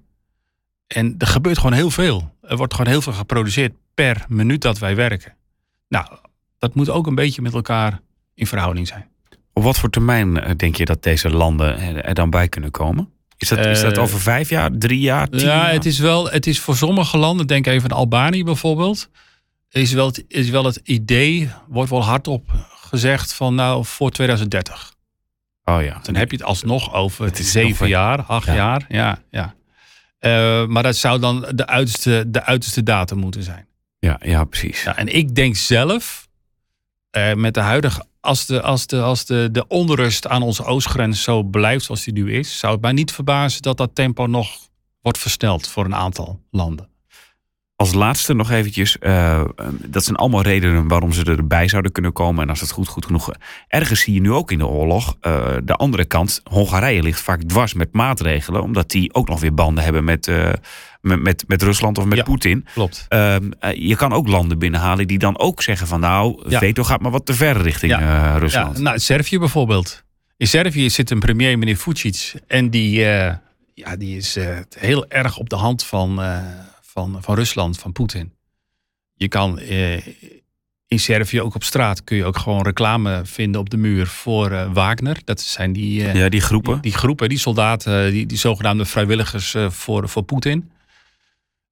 En 0.86 1.14
er 1.18 1.26
gebeurt 1.26 1.56
gewoon 1.58 1.72
heel 1.72 1.90
veel. 1.90 2.34
Er 2.40 2.56
wordt 2.56 2.74
gewoon 2.74 2.90
heel 2.90 3.02
veel 3.02 3.12
geproduceerd 3.12 3.72
per 3.94 4.24
minuut 4.28 4.62
dat 4.62 4.78
wij 4.78 4.96
werken. 4.96 5.36
Nou, 5.94 6.06
dat 6.58 6.74
moet 6.74 6.90
ook 6.90 7.06
een 7.06 7.14
beetje 7.14 7.42
met 7.42 7.54
elkaar 7.54 8.00
in 8.34 8.46
verhouding 8.46 8.86
zijn. 8.88 9.08
Op 9.52 9.62
wat 9.62 9.78
voor 9.78 9.90
termijn 9.90 10.40
eh, 10.40 10.50
denk 10.56 10.76
je 10.76 10.84
dat 10.84 11.02
deze 11.02 11.30
landen 11.30 12.04
er, 12.04 12.14
dan 12.14 12.30
bij 12.30 12.48
kunnen 12.48 12.70
komen? 12.70 13.08
Is 13.38 13.48
dat, 13.48 13.58
is 13.66 13.80
dat 13.80 13.96
Eh, 13.96 14.02
over 14.02 14.20
vijf 14.20 14.48
jaar, 14.48 14.70
drie 14.72 15.00
jaar, 15.00 15.28
tien 15.28 15.40
ja, 15.40 15.46
jaar? 15.46 15.72
het 15.72 15.86
is 15.86 15.98
wel, 15.98 16.30
het 16.30 16.46
is 16.46 16.60
voor 16.60 16.76
sommige 16.76 17.18
landen, 17.18 17.46
denk 17.46 17.66
even 17.66 17.90
aan 17.90 17.96
Albanië 17.96 18.44
bijvoorbeeld, 18.44 19.08
is 19.70 19.92
wel, 19.92 20.06
het, 20.06 20.24
is 20.28 20.50
wel 20.50 20.64
het 20.64 20.80
idee, 20.84 21.50
wordt 21.68 21.90
wel 21.90 22.04
hardop 22.04 22.50
gezegd 22.68 23.32
van 23.34 23.54
nou 23.54 23.84
voor 23.84 24.10
2030. 24.10 24.92
Oh 25.64 25.82
ja. 25.82 25.98
Dan 26.02 26.14
heb 26.14 26.30
je 26.30 26.36
het 26.36 26.46
alsnog 26.46 26.94
over 26.94 27.24
Het 27.24 27.38
is 27.38 27.52
zeven 27.52 27.88
jaar, 27.88 28.22
acht 28.22 28.46
Ja. 28.46 28.54
jaar. 28.54 28.84
Ja, 28.88 29.18
ja. 29.30 29.54
Eh, 30.18 30.66
maar 30.66 30.82
dat 30.82 30.96
zou 30.96 31.20
dan 31.20 31.46
de 31.54 31.66
uiterste, 31.66 32.24
de 32.28 32.42
uiterste 32.44 32.82
datum 32.82 33.18
moeten 33.18 33.42
zijn. 33.42 33.66
Ja, 34.04 34.20
ja, 34.22 34.44
precies. 34.44 34.82
Ja, 34.82 34.96
en 34.96 35.14
ik 35.14 35.34
denk 35.34 35.56
zelf, 35.56 36.28
eh, 37.10 37.34
met 37.34 37.54
de 37.54 37.60
huidige, 37.60 38.06
als, 38.20 38.46
de, 38.46 38.62
als, 38.62 38.86
de, 38.86 39.00
als 39.00 39.24
de, 39.24 39.48
de 39.52 39.66
onrust 39.66 40.26
aan 40.26 40.42
onze 40.42 40.64
oostgrens 40.64 41.22
zo 41.22 41.42
blijft 41.42 41.84
zoals 41.84 42.04
die 42.04 42.12
nu 42.12 42.34
is, 42.34 42.58
zou 42.58 42.72
het 42.72 42.82
mij 42.82 42.92
niet 42.92 43.12
verbazen 43.12 43.62
dat 43.62 43.76
dat 43.76 43.94
tempo 43.94 44.26
nog 44.26 44.68
wordt 45.00 45.18
versneld 45.18 45.68
voor 45.68 45.84
een 45.84 45.94
aantal 45.94 46.40
landen. 46.50 46.88
Als 47.76 47.92
laatste 47.94 48.34
nog 48.34 48.50
eventjes, 48.50 48.98
eh, 48.98 49.44
dat 49.86 50.04
zijn 50.04 50.16
allemaal 50.16 50.42
redenen 50.42 50.88
waarom 50.88 51.12
ze 51.12 51.24
erbij 51.24 51.68
zouden 51.68 51.92
kunnen 51.92 52.12
komen. 52.12 52.42
En 52.42 52.48
als 52.50 52.60
het 52.60 52.70
goed, 52.70 52.88
goed 52.88 53.06
genoeg. 53.06 53.30
Ergens 53.68 54.00
zie 54.00 54.14
je 54.14 54.20
nu 54.20 54.32
ook 54.32 54.50
in 54.50 54.58
de 54.58 54.66
oorlog, 54.66 55.16
eh, 55.20 55.46
de 55.64 55.74
andere 55.74 56.04
kant, 56.04 56.40
Hongarije 56.44 57.02
ligt 57.02 57.20
vaak 57.20 57.42
dwars 57.42 57.74
met 57.74 57.92
maatregelen, 57.92 58.62
omdat 58.62 58.90
die 58.90 59.14
ook 59.14 59.28
nog 59.28 59.40
weer 59.40 59.54
banden 59.54 59.84
hebben 59.84 60.04
met, 60.04 60.28
eh, 60.28 60.52
met, 61.00 61.20
met, 61.22 61.44
met 61.46 61.62
Rusland 61.62 61.98
of 61.98 62.04
met 62.04 62.18
Ja. 62.18 62.24
Poetin. 62.24 62.66
Klopt. 62.74 63.06
Ehm, 63.08 63.50
eh, 63.60 63.88
je 63.88 63.96
kan 63.96 64.12
ook 64.12 64.28
landen 64.28 64.58
binnenhalen 64.58 65.06
die 65.06 65.18
dan 65.18 65.38
ook 65.38 65.62
zeggen 65.62 65.86
van 65.86 66.00
nou, 66.00 66.42
Ja. 66.50 66.58
veto 66.58 66.82
gaat 66.84 67.00
maar 67.00 67.10
wat 67.10 67.26
te 67.26 67.34
ver 67.34 67.60
richting 67.62 67.92
Ja. 67.92 67.98
eh, 67.98 68.04
Ja, 68.06 68.36
Rusland. 68.38 68.78
nou, 68.78 68.98
Servië 68.98 69.38
bijvoorbeeld. 69.38 70.02
In 70.36 70.46
Servië 70.46 70.90
zit 70.90 71.10
een 71.10 71.18
premier, 71.18 71.58
meneer 71.58 71.76
Vucic. 71.76 72.32
En 72.46 72.70
die, 72.70 72.90
ja, 73.74 73.96
die 73.98 74.16
is 74.16 74.38
heel 74.78 75.06
erg 75.08 75.36
op 75.38 75.48
de 75.48 75.56
hand 75.56 75.84
van, 75.84 76.20
van, 76.94 77.18
van 77.20 77.34
Rusland, 77.34 77.78
van 77.78 77.92
Poetin. 77.92 78.32
Je 79.14 79.28
kan 79.28 79.58
eh, 79.58 80.06
in 80.86 80.98
Servië, 80.98 81.40
ook 81.40 81.54
op 81.54 81.64
straat, 81.64 82.04
kun 82.04 82.16
je 82.16 82.24
ook 82.24 82.38
gewoon 82.38 82.62
reclame 82.62 83.20
vinden 83.24 83.60
op 83.60 83.70
de 83.70 83.76
muur 83.76 84.06
voor 84.06 84.50
uh, 84.50 84.72
Wagner. 84.72 85.20
Dat 85.24 85.40
zijn 85.40 85.72
die, 85.72 86.02
ja, 86.02 86.28
die 86.28 86.40
groepen. 86.40 86.72
Die, 86.72 86.82
die, 86.82 86.92
groepen, 86.92 87.28
die 87.28 87.38
soldaten, 87.38 88.10
die, 88.10 88.26
die 88.26 88.38
zogenaamde 88.38 88.84
vrijwilligers 88.84 89.54
voor, 89.68 90.08
voor 90.08 90.22
Poetin. 90.22 90.70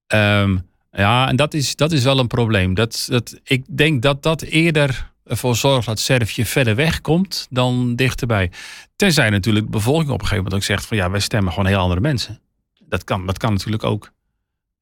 Um, 0.07 0.65
ja, 0.91 1.27
en 1.27 1.35
dat 1.35 1.53
is, 1.53 1.75
dat 1.75 1.91
is 1.91 2.03
wel 2.03 2.19
een 2.19 2.27
probleem. 2.27 2.73
Dat, 2.73 3.05
dat, 3.09 3.39
ik 3.43 3.65
denk 3.77 4.01
dat 4.01 4.23
dat 4.23 4.41
eerder 4.41 5.11
ervoor 5.25 5.55
zorgt 5.55 5.85
dat 5.85 5.99
Servië 5.99 6.45
verder 6.45 6.75
weg 6.75 7.01
komt 7.01 7.47
dan 7.49 7.95
dichterbij. 7.95 8.51
Tenzij 8.95 9.29
natuurlijk 9.29 9.65
de 9.65 9.71
bevolking 9.71 10.09
op 10.09 10.21
een 10.21 10.27
gegeven 10.27 10.43
moment 10.43 10.61
ook 10.61 10.67
zegt 10.67 10.85
van 10.85 10.97
ja, 10.97 11.09
wij 11.09 11.19
stemmen 11.19 11.53
gewoon 11.53 11.67
heel 11.67 11.77
andere 11.79 12.01
mensen. 12.01 12.39
Dat 12.79 13.03
kan, 13.03 13.25
dat 13.25 13.37
kan 13.37 13.51
natuurlijk 13.53 13.83
ook. 13.83 14.11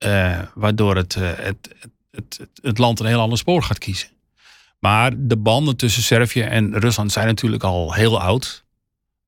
Uh, 0.05 0.39
waardoor 0.53 0.95
het, 0.95 1.15
uh, 1.15 1.29
het, 1.35 1.75
het, 2.11 2.37
het, 2.37 2.49
het, 2.61 2.77
land 2.77 2.99
een 2.99 3.05
heel 3.05 3.19
ander 3.19 3.37
spoor 3.37 3.63
gaat 3.63 3.77
kiezen. 3.77 4.09
Maar 4.79 5.11
de 5.17 5.37
banden 5.37 5.77
tussen 5.77 6.03
Servië 6.03 6.41
en 6.41 6.79
Rusland 6.79 7.11
zijn 7.11 7.27
natuurlijk 7.27 7.63
al 7.63 7.93
heel 7.93 8.21
oud. 8.21 8.65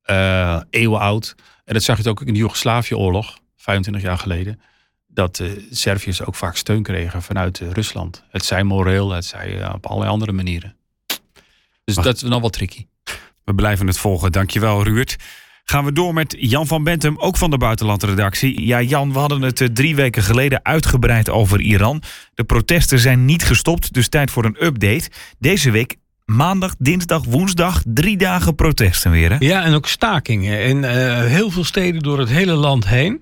Uh, 0.06 0.62
eeuwen 0.70 1.00
oud. 1.00 1.36
En 1.66 1.74
dat 1.74 1.84
zag 1.84 2.04
je 2.04 2.10
ook 2.10 2.22
in 2.22 2.34
de 2.34 2.40
Joegoslavië-oorlog, 2.40 3.40
25 3.56 4.04
jaar 4.04 4.18
geleden 4.18 4.62
dat 5.14 5.44
Serviërs 5.72 6.26
ook 6.26 6.36
vaak 6.36 6.56
steun 6.56 6.84
kregen 6.84 7.22
vanuit 7.22 7.62
eh, 7.62 7.72
Rusland. 7.72 8.24
Het 8.30 8.46
zij 8.46 8.64
moreel, 8.64 9.12
het 9.12 9.26
zij 9.26 9.62
eh, 9.62 9.74
op 9.74 9.86
allerlei 9.86 10.12
andere 10.12 10.32
manieren. 10.32 10.76
Dus 11.84 11.96
dat 11.96 12.16
is 12.16 12.22
nog 12.22 12.40
wel 12.40 12.50
tricky. 12.50 12.86
We 13.44 13.56
blijven 13.56 13.88
het 13.88 13.98
volgen. 13.98 14.32
Dankjewel, 14.32 14.84
Ruurt. 14.84 15.16
Gaan 15.64 15.86
we 15.86 15.92
door 15.92 16.14
met 16.14 16.36
Jan 16.40 16.68
van 16.68 16.84
Bentum, 16.84 17.18
ook 17.18 17.38
van 17.38 17.50
de 17.50 17.58
buitenlandredactie. 17.58 18.66
Ja, 18.66 18.82
Jan, 18.82 19.14
we 19.14 19.20
hadden 19.20 19.42
het 19.42 19.62
eh, 19.62 19.68
drie 19.68 19.96
weken 19.96 20.24
geleden 20.24 20.60
uitgebreid 20.66 21.30
over 21.30 21.60
Iran. 21.60 22.02
De 22.34 22.44
protesten 22.44 23.00
zijn 23.00 23.26
niet 23.26 23.44
gestopt, 23.44 23.94
dus 23.94 24.10
tijd 24.10 24.32
voor 24.32 24.46
een 24.46 24.66
update. 24.66 25.10
Deze 25.40 25.72
week 25.72 25.96
maandag, 26.26 26.76
dinsdag, 26.78 27.24
woensdag, 27.26 27.82
drie 27.86 28.18
dagen 28.18 28.56
protesten 28.56 29.12
weer. 29.12 29.30
Hè? 29.30 29.36
Ja, 29.40 29.64
en 29.64 29.74
ook 29.74 29.88
stakingen 29.88 30.64
in 30.64 30.84
heel 31.24 31.52
veel 31.52 31.64
steden 31.64 32.02
door 32.02 32.20
het 32.20 32.30
hele 32.30 32.54
land 32.54 32.88
heen. 32.88 33.22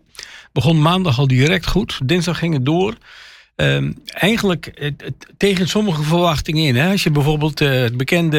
Begon 0.54 0.82
maandag 0.82 1.20
al 1.20 1.28
direct 1.28 1.68
goed. 1.68 2.00
Dinsdag 2.06 2.38
ging 2.38 2.54
het 2.54 2.66
door. 2.66 2.96
Um, 3.56 3.96
eigenlijk 4.06 4.92
tegen 5.38 5.68
sommige 5.68 6.04
verwachtingen 6.04 6.64
in. 6.64 6.76
Hè. 6.76 6.92
Als 6.92 7.04
je 7.04 7.12
bijvoorbeeld 7.12 7.62
uh, 7.62 7.70
het 7.70 7.98
bekende 7.98 8.38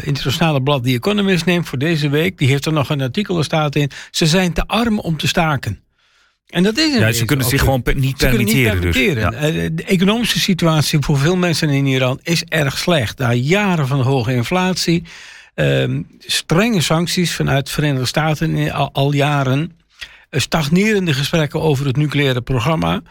uh, 0.00 0.06
internationale 0.06 0.62
blad 0.62 0.84
The 0.84 0.92
Economist 0.92 1.44
neemt 1.44 1.68
voor 1.68 1.78
deze 1.78 2.08
week, 2.08 2.38
die 2.38 2.48
heeft 2.48 2.66
er 2.66 2.72
nog 2.72 2.88
een 2.88 3.00
artikel 3.00 3.38
er 3.38 3.44
staat 3.44 3.76
in. 3.76 3.90
Ze 4.10 4.26
zijn 4.26 4.52
te 4.52 4.66
arm 4.66 4.98
om 4.98 5.16
te 5.16 5.26
staken. 5.26 5.80
En 6.48 6.62
dat 6.62 6.78
is 6.78 6.98
ja, 6.98 7.12
ze 7.12 7.24
kunnen 7.24 7.46
zich 7.46 7.60
gewoon 7.60 7.82
niet 7.84 7.84
permitteren. 7.84 8.44
Niet 8.44 8.66
permitteren. 8.66 9.30
Dus. 9.30 9.40
Ja. 9.40 9.70
De 9.70 9.84
economische 9.84 10.38
situatie 10.38 10.98
voor 11.00 11.18
veel 11.18 11.36
mensen 11.36 11.68
in 11.68 11.86
Iran 11.86 12.20
is 12.22 12.44
erg 12.44 12.78
slecht. 12.78 13.18
Na 13.18 13.32
jaren 13.32 13.86
van 13.86 14.00
hoge 14.00 14.34
inflatie, 14.34 15.02
um, 15.54 16.06
strenge 16.18 16.80
sancties 16.80 17.34
vanuit 17.34 17.66
de 17.66 17.72
Verenigde 17.72 18.06
Staten 18.06 18.72
al, 18.72 18.90
al 18.92 19.12
jaren 19.12 19.76
stagnerende 20.30 21.14
gesprekken 21.14 21.60
over 21.60 21.86
het 21.86 21.96
nucleaire 21.96 22.40
programma. 22.40 23.02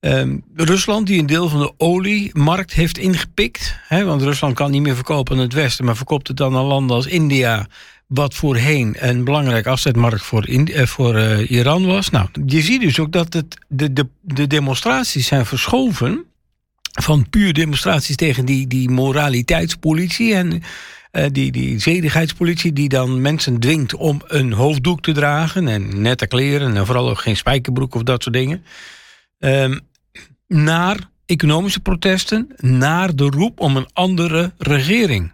Um, 0.00 0.44
Rusland, 0.54 1.06
die 1.06 1.18
een 1.18 1.26
deel 1.26 1.48
van 1.48 1.60
de 1.60 1.72
oliemarkt 1.76 2.72
heeft 2.72 2.98
ingepikt. 2.98 3.76
Hè, 3.88 4.04
want 4.04 4.22
Rusland 4.22 4.54
kan 4.54 4.70
niet 4.70 4.82
meer 4.82 4.94
verkopen 4.94 5.36
aan 5.36 5.42
het 5.42 5.52
Westen, 5.52 5.84
maar 5.84 5.96
verkoopt 5.96 6.28
het 6.28 6.36
dan 6.36 6.56
aan 6.56 6.64
landen 6.64 6.96
als 6.96 7.06
India. 7.06 7.66
Wat 8.06 8.34
voorheen 8.34 8.96
een 8.98 9.24
belangrijk 9.24 9.66
afzetmarkt 9.66 10.22
voor, 10.22 10.48
voor 10.74 11.16
uh, 11.16 11.50
Iran 11.50 11.86
was. 11.86 12.10
Nou, 12.10 12.28
je 12.46 12.60
ziet 12.60 12.80
dus 12.80 12.98
ook 12.98 13.12
dat 13.12 13.32
het, 13.32 13.58
de, 13.68 13.92
de, 13.92 14.06
de 14.20 14.46
demonstraties 14.46 15.26
zijn 15.26 15.46
verschoven. 15.46 16.24
Van 17.00 17.28
puur 17.30 17.52
demonstraties 17.52 18.16
tegen 18.16 18.44
die, 18.44 18.66
die 18.66 18.90
moraliteitspolitie. 18.90 20.34
En 20.34 20.62
uh, 21.12 21.26
die, 21.32 21.52
die 21.52 21.78
zedigheidspolitie 21.78 22.72
die 22.72 22.88
dan 22.88 23.20
mensen 23.20 23.60
dwingt 23.60 23.94
om 23.94 24.22
een 24.26 24.52
hoofddoek 24.52 25.02
te 25.02 25.12
dragen 25.12 25.68
en 25.68 26.02
nette 26.02 26.26
kleren 26.26 26.76
en 26.76 26.86
vooral 26.86 27.10
ook 27.10 27.20
geen 27.20 27.36
spijkerbroek 27.36 27.94
of 27.94 28.02
dat 28.02 28.22
soort 28.22 28.34
dingen. 28.34 28.64
Um, 29.38 29.80
naar 30.54 30.96
economische 31.26 31.80
protesten, 31.80 32.48
naar 32.56 33.14
de 33.16 33.24
roep 33.24 33.60
om 33.60 33.76
een 33.76 33.88
andere 33.92 34.52
regering. 34.58 35.32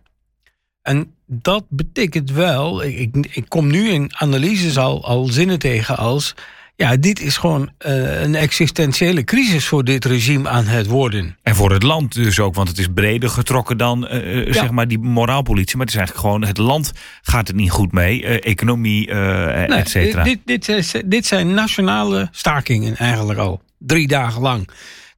En 0.83 1.12
dat 1.26 1.64
betekent 1.68 2.31
wel, 2.31 2.83
ik, 2.83 3.16
ik 3.31 3.44
kom 3.48 3.66
nu 3.66 3.88
in 3.88 4.11
analyses 4.16 4.79
al, 4.79 5.05
al 5.05 5.26
zinnen 5.26 5.59
tegen 5.59 5.96
als 5.96 6.35
ja, 6.76 6.96
dit 6.96 7.20
is 7.20 7.37
gewoon 7.37 7.70
uh, 7.87 8.22
een 8.22 8.35
existentiële 8.35 9.24
crisis 9.24 9.66
voor 9.66 9.85
dit 9.85 10.05
regime 10.05 10.48
aan 10.48 10.66
het 10.66 10.87
worden. 10.87 11.37
En 11.42 11.55
voor 11.55 11.72
het 11.72 11.83
land 11.83 12.14
dus 12.14 12.40
ook, 12.40 12.55
want 12.55 12.68
het 12.68 12.79
is 12.79 12.87
breder 12.94 13.29
getrokken 13.29 13.79
dan 13.79 14.09
uh, 14.12 14.46
ja. 14.46 14.52
zeg 14.52 14.70
maar 14.70 14.88
die 14.88 14.98
moraalpolitie. 14.98 15.76
Maar 15.76 15.87
het 15.87 15.94
is 15.94 16.00
eigenlijk 16.00 16.29
gewoon, 16.29 16.44
het 16.44 16.59
land 16.59 16.92
gaat 17.22 17.46
het 17.46 17.57
niet 17.57 17.70
goed 17.70 17.92
mee. 17.92 18.22
Uh, 18.22 18.44
economie, 18.44 19.11
nee, 19.11 19.66
et 19.66 19.88
cetera. 19.88 20.22
Dit, 20.22 20.38
dit, 20.44 21.02
dit, 21.05 21.26
zijn 21.26 21.55
nationale 21.55 22.29
stakingen 22.31 22.96
eigenlijk 22.96 23.38
al. 23.38 23.61
Drie 23.79 24.09
dagen 24.09 24.42
lang. 24.42 24.68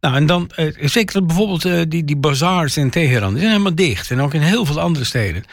Nou, 0.01 0.15
en 0.15 0.27
dan, 0.27 0.51
zeker 0.81 1.27
bijvoorbeeld 1.27 1.91
die, 1.91 2.05
die 2.05 2.17
bazaars 2.17 2.77
in 2.77 2.91
Teheran, 2.91 3.31
die 3.31 3.39
zijn 3.39 3.53
helemaal 3.53 3.75
dicht. 3.75 4.11
En 4.11 4.21
ook 4.21 4.35
in 4.35 4.41
heel 4.41 4.65
veel 4.65 4.81
andere 4.81 5.05
steden 5.05 5.45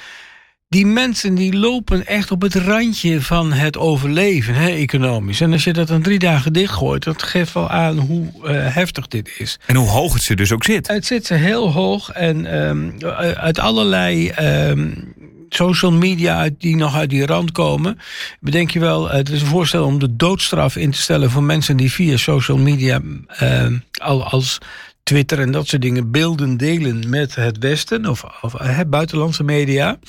die 0.70 0.86
mensen 0.86 1.36
die 1.36 1.54
lopen 1.54 2.06
echt 2.06 2.32
op 2.32 2.42
het 2.42 2.56
randje 2.56 3.22
van 3.22 3.54
het 3.54 3.78
overleven, 3.78 4.54
hè, 4.54 4.70
economisch. 4.70 5.42
En 5.42 5.52
als 5.52 5.64
je 5.64 5.74
dat 5.74 5.88
dan 5.88 6.02
drie 6.02 6.20
dagen 6.20 6.54
dichtgooit, 6.54 7.04
dat 7.04 7.24
geeft 7.24 7.54
wel 7.54 7.70
aan 7.70 7.98
hoe 7.98 8.28
uh, 8.44 8.76
heftig 8.76 9.08
dit 9.08 9.32
is. 9.38 9.60
En 9.66 9.76
hoe 9.76 9.88
hoog 9.88 10.14
het 10.14 10.22
ze 10.22 10.36
dus 10.36 10.52
ook 10.52 10.64
zit. 10.64 10.88
Het 10.88 11.06
zit 11.06 11.26
ze 11.26 11.34
heel 11.34 11.72
hoog 11.72 12.10
en 12.10 12.60
um, 12.60 12.96
uit 13.36 13.60
allerlei 13.60 14.32
um, 14.70 15.14
social 15.56 15.92
media 15.92 16.50
die 16.58 16.76
nog 16.76 16.96
uit 16.96 17.10
die 17.10 17.26
rand 17.26 17.52
komen, 17.52 18.00
bedenk 18.40 18.70
je 18.70 18.80
wel, 18.80 19.10
het 19.10 19.30
is 19.30 19.42
een 19.42 19.48
voorstel 19.48 19.86
om 19.86 20.00
de 20.00 20.16
doodstraf 20.16 20.76
in 20.76 20.92
te 20.92 21.02
stellen 21.02 21.32
voor 21.32 21.44
mensen 21.44 21.78
die 21.78 21.92
via 21.92 22.18
social 22.18 22.58
media 22.58 23.02
uh, 23.42 23.68
al 24.02 24.24
als 24.24 24.58
Twitter 25.04 25.40
en 25.40 25.52
dat 25.52 25.68
soort 25.68 25.82
dingen 25.82 26.12
beelden 26.12 26.58
delen 26.58 27.10
met 27.10 27.36
het 27.36 27.58
Westen 27.58 28.06
of, 28.06 28.24
of 28.42 28.62
uh, 28.62 28.80
buitenlandse 28.88 29.44
media. 29.44 30.00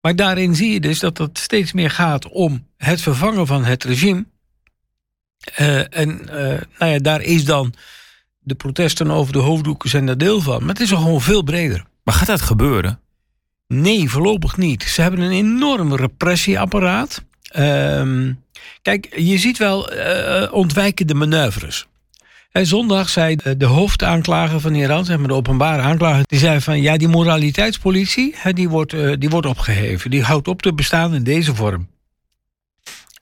Maar 0.00 0.16
daarin 0.16 0.54
zie 0.54 0.72
je 0.72 0.80
dus 0.80 0.98
dat 0.98 1.18
het 1.18 1.38
steeds 1.38 1.72
meer 1.72 1.90
gaat 1.90 2.28
om 2.28 2.66
het 2.76 3.00
vervangen 3.00 3.46
van 3.46 3.64
het 3.64 3.84
regime. 3.84 4.26
En 5.90 6.20
nou 6.78 6.92
ja, 6.92 6.98
daar 6.98 7.22
is 7.22 7.44
dan 7.44 7.74
de 8.38 8.54
protesten 8.54 9.10
over 9.10 9.32
de 9.32 9.38
hoofddoeken 9.38 9.88
zijn 9.88 10.06
daar 10.06 10.18
deel 10.18 10.40
van. 10.40 10.60
Maar 10.60 10.68
het 10.68 10.80
is 10.80 10.92
al 10.92 11.00
gewoon 11.00 11.20
veel 11.20 11.42
breder. 11.42 11.84
Maar 12.04 12.14
gaat 12.14 12.26
dat 12.26 12.40
gebeuren? 12.40 13.00
Nee, 13.72 14.10
voorlopig 14.10 14.56
niet. 14.56 14.82
Ze 14.82 15.02
hebben 15.02 15.20
een 15.20 15.30
enorm 15.30 15.94
repressieapparaat. 15.94 17.24
Uh, 17.58 18.30
kijk, 18.82 19.16
je 19.16 19.38
ziet 19.38 19.58
wel 19.58 19.94
uh, 19.94 20.52
ontwijkende 20.52 21.14
manoeuvres. 21.14 21.86
En 22.52 22.66
zondag 22.66 23.08
zei 23.08 23.36
de 23.56 23.64
hoofdaanklager 23.64 24.60
van 24.60 24.74
Iran, 24.74 25.04
zeg 25.04 25.18
maar 25.18 25.28
de 25.28 25.34
openbare 25.34 25.82
aanklager, 25.82 26.24
die 26.26 26.38
zei 26.38 26.60
van 26.60 26.82
ja, 26.82 26.96
die 26.96 27.08
moraliteitspolitie, 27.08 28.34
die 28.52 28.68
wordt, 28.68 28.92
eh, 28.92 29.12
die 29.18 29.30
wordt 29.30 29.46
opgeheven. 29.46 30.10
Die 30.10 30.22
houdt 30.22 30.48
op 30.48 30.62
te 30.62 30.74
bestaan 30.74 31.14
in 31.14 31.22
deze 31.22 31.54
vorm. 31.54 31.88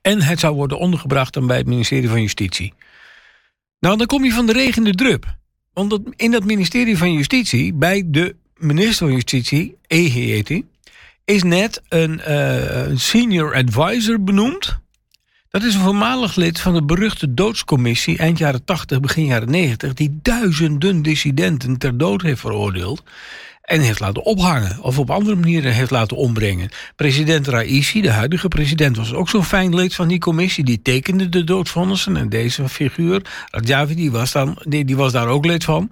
En 0.02 0.22
het 0.22 0.40
zou 0.40 0.54
worden 0.54 0.78
ondergebracht 0.78 1.34
dan 1.34 1.46
bij 1.46 1.56
het 1.56 1.66
ministerie 1.66 2.08
van 2.08 2.20
Justitie. 2.20 2.74
Nou, 3.80 3.96
dan 3.96 4.06
kom 4.06 4.24
je 4.24 4.32
van 4.32 4.46
de 4.46 4.52
regen 4.52 4.84
de 4.84 4.94
drup. 4.94 5.36
Want 5.72 5.98
in 6.16 6.30
dat 6.30 6.44
ministerie 6.44 6.98
van 6.98 7.12
Justitie, 7.12 7.74
bij 7.74 8.02
de 8.06 8.36
minister 8.58 9.06
van 9.06 9.14
Justitie, 9.14 9.76
Ehe 9.86 10.64
is 11.24 11.42
net 11.42 11.82
een, 11.88 12.20
uh, 12.28 12.86
een 12.86 13.00
senior 13.00 13.54
advisor 13.54 14.22
benoemd 14.22 14.78
dat 15.50 15.62
is 15.62 15.74
een 15.74 15.80
voormalig 15.80 16.34
lid 16.34 16.60
van 16.60 16.74
de 16.74 16.82
beruchte 16.82 17.34
doodscommissie 17.34 18.18
eind 18.18 18.38
jaren 18.38 18.64
80, 18.64 19.00
begin 19.00 19.24
jaren 19.24 19.50
90, 19.50 19.94
die 19.94 20.18
duizenden 20.22 21.02
dissidenten 21.02 21.78
ter 21.78 21.98
dood 21.98 22.22
heeft 22.22 22.40
veroordeeld 22.40 23.02
en 23.62 23.80
heeft 23.80 24.00
laten 24.00 24.24
ophangen 24.24 24.82
of 24.82 24.98
op 24.98 25.10
andere 25.10 25.36
manieren 25.36 25.72
heeft 25.72 25.90
laten 25.90 26.16
ombrengen. 26.16 26.70
President 26.96 27.46
Raisi, 27.46 28.00
de 28.00 28.10
huidige 28.10 28.48
president, 28.48 28.96
was 28.96 29.12
ook 29.12 29.28
zo'n 29.28 29.44
fijn 29.44 29.74
lid 29.74 29.94
van 29.94 30.08
die 30.08 30.18
commissie. 30.18 30.64
Die 30.64 30.82
tekende 30.82 31.28
de 31.28 31.44
doodvonnissen 31.44 32.16
en 32.16 32.28
deze 32.28 32.68
figuur, 32.68 33.22
Rajavi, 33.50 33.94
die 33.94 34.10
was, 34.10 34.32
dan, 34.32 34.62
die 34.66 34.96
was 34.96 35.12
daar 35.12 35.28
ook 35.28 35.44
lid 35.44 35.64
van. 35.64 35.90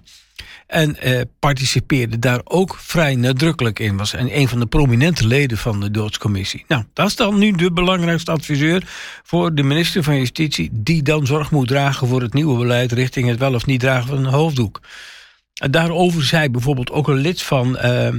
En 0.67 0.99
eh, 0.99 1.21
participeerde 1.39 2.19
daar 2.19 2.41
ook 2.43 2.75
vrij 2.79 3.15
nadrukkelijk 3.15 3.79
in. 3.79 3.97
Was 3.97 4.13
een, 4.13 4.37
een 4.37 4.47
van 4.47 4.59
de 4.59 4.65
prominente 4.65 5.27
leden 5.27 5.57
van 5.57 5.79
de 5.79 5.91
doodscommissie. 5.91 6.65
Nou, 6.67 6.83
dat 6.93 7.07
is 7.07 7.15
dan 7.15 7.37
nu 7.37 7.51
de 7.51 7.71
belangrijkste 7.71 8.31
adviseur 8.31 8.83
voor 9.23 9.55
de 9.55 9.63
minister 9.63 10.03
van 10.03 10.17
Justitie. 10.17 10.69
die 10.73 11.03
dan 11.03 11.25
zorg 11.25 11.51
moet 11.51 11.67
dragen 11.67 12.07
voor 12.07 12.21
het 12.21 12.33
nieuwe 12.33 12.57
beleid. 12.57 12.91
richting 12.91 13.27
het 13.27 13.39
wel 13.39 13.53
of 13.53 13.65
niet 13.65 13.79
dragen 13.79 14.07
van 14.07 14.17
een 14.17 14.33
hoofddoek. 14.33 14.81
En 15.53 15.71
daarover 15.71 16.23
zei 16.23 16.49
bijvoorbeeld 16.49 16.91
ook 16.91 17.07
een 17.07 17.17
lid 17.17 17.41
van. 17.41 17.77
Uh, 17.85 18.09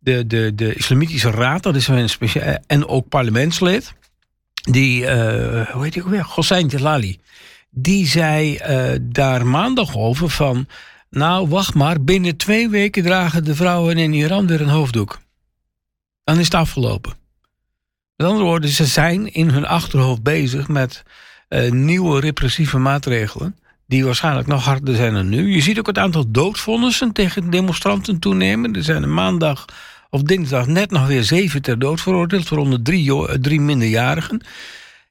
de, 0.00 0.26
de, 0.26 0.52
de 0.54 0.74
Islamitische 0.74 1.30
Raad, 1.30 1.62
dat 1.62 1.76
is 1.76 1.88
een 1.88 2.08
speciaal. 2.08 2.56
en 2.66 2.86
ook 2.86 3.08
parlementslid. 3.08 3.94
Die, 4.54 5.02
uh, 5.02 5.08
hoe 5.70 5.84
heet 5.84 5.94
hij 5.94 6.02
ook 6.02 6.08
weer? 6.08 6.24
Hossein 6.24 6.66
Jalali. 6.66 7.18
Die 7.70 8.06
zei 8.06 8.58
uh, 8.68 8.98
daar 9.02 9.46
maandag 9.46 9.96
over 9.96 10.30
van 10.30 10.66
Nou, 11.10 11.48
wacht 11.48 11.74
maar. 11.74 12.04
Binnen 12.04 12.36
twee 12.36 12.68
weken 12.68 13.02
dragen 13.02 13.44
de 13.44 13.54
vrouwen 13.54 13.98
in 13.98 14.12
Iran 14.12 14.46
weer 14.46 14.60
een 14.60 14.68
hoofddoek. 14.68 15.20
Dan 16.24 16.38
is 16.38 16.44
het 16.44 16.54
afgelopen. 16.54 17.12
Met 18.16 18.26
andere 18.26 18.44
woorden, 18.44 18.70
ze 18.70 18.86
zijn 18.86 19.32
in 19.32 19.48
hun 19.48 19.66
achterhoofd 19.66 20.22
bezig 20.22 20.68
met 20.68 21.02
uh, 21.48 21.70
nieuwe 21.70 22.20
repressieve 22.20 22.78
maatregelen. 22.78 23.56
Die 23.86 24.04
waarschijnlijk 24.04 24.46
nog 24.46 24.64
harder 24.64 24.96
zijn 24.96 25.14
dan 25.14 25.28
nu. 25.28 25.54
Je 25.54 25.60
ziet 25.60 25.78
ook 25.78 25.86
het 25.86 25.98
aantal 25.98 26.30
doodvonnissen 26.30 27.12
tegen 27.12 27.50
demonstranten 27.50 28.18
toenemen. 28.18 28.74
Er 28.74 28.82
zijn 28.82 29.14
maandag 29.14 29.64
of 30.10 30.22
dinsdag 30.22 30.66
net 30.66 30.90
nog 30.90 31.06
weer 31.06 31.24
zeven 31.24 31.62
ter 31.62 31.78
dood 31.78 32.00
veroordeeld, 32.00 32.48
waaronder 32.48 32.82
drie, 32.82 33.40
drie 33.40 33.60
minderjarigen. 33.60 34.40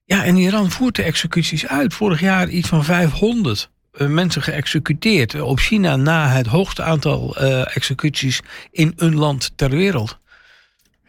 Ja, 0.05 0.23
en 0.23 0.35
Iran 0.35 0.71
voert 0.71 0.95
de 0.95 1.03
executies 1.03 1.67
uit. 1.67 1.93
Vorig 1.93 2.19
jaar 2.19 2.49
iets 2.49 2.67
van 2.67 2.83
500 2.83 3.59
uh, 3.59 3.78
mensen 3.97 4.41
geëxecuteerd. 4.41 5.41
Op 5.41 5.59
China 5.59 5.95
na 5.95 6.29
het 6.29 6.47
hoogste 6.47 6.83
aantal 6.83 7.41
uh, 7.41 7.75
executies 7.75 8.41
in 8.71 8.93
een 8.95 9.15
land 9.15 9.51
ter 9.55 9.69
wereld. 9.69 10.17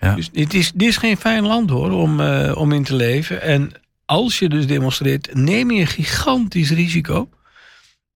Ja. 0.00 0.14
Dus 0.14 0.30
dit 0.30 0.54
is, 0.54 0.72
dit 0.72 0.88
is 0.88 0.96
geen 0.96 1.16
fijn 1.16 1.46
land 1.46 1.70
hoor, 1.70 1.90
om, 1.90 2.20
uh, 2.20 2.56
om 2.56 2.72
in 2.72 2.84
te 2.84 2.94
leven. 2.94 3.42
En 3.42 3.72
als 4.04 4.38
je 4.38 4.48
dus 4.48 4.66
demonstreert, 4.66 5.34
neem 5.34 5.70
je 5.70 5.80
een 5.80 5.86
gigantisch 5.86 6.70
risico. 6.70 7.28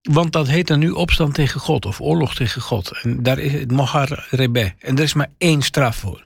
Want 0.01 0.31
dat 0.31 0.47
heet 0.47 0.67
dan 0.67 0.79
nu 0.79 0.89
opstand 0.89 1.33
tegen 1.33 1.59
God 1.59 1.85
of 1.85 2.01
oorlog 2.01 2.35
tegen 2.35 2.61
God. 2.61 2.91
En 3.01 3.23
daar 3.23 3.39
is 3.39 3.53
het 3.53 3.71
Mohar 3.71 4.27
Rebe. 4.29 4.73
En 4.79 4.97
er 4.97 5.03
is 5.03 5.13
maar 5.13 5.31
één 5.37 5.61
straf 5.61 5.95
voor. 5.95 6.25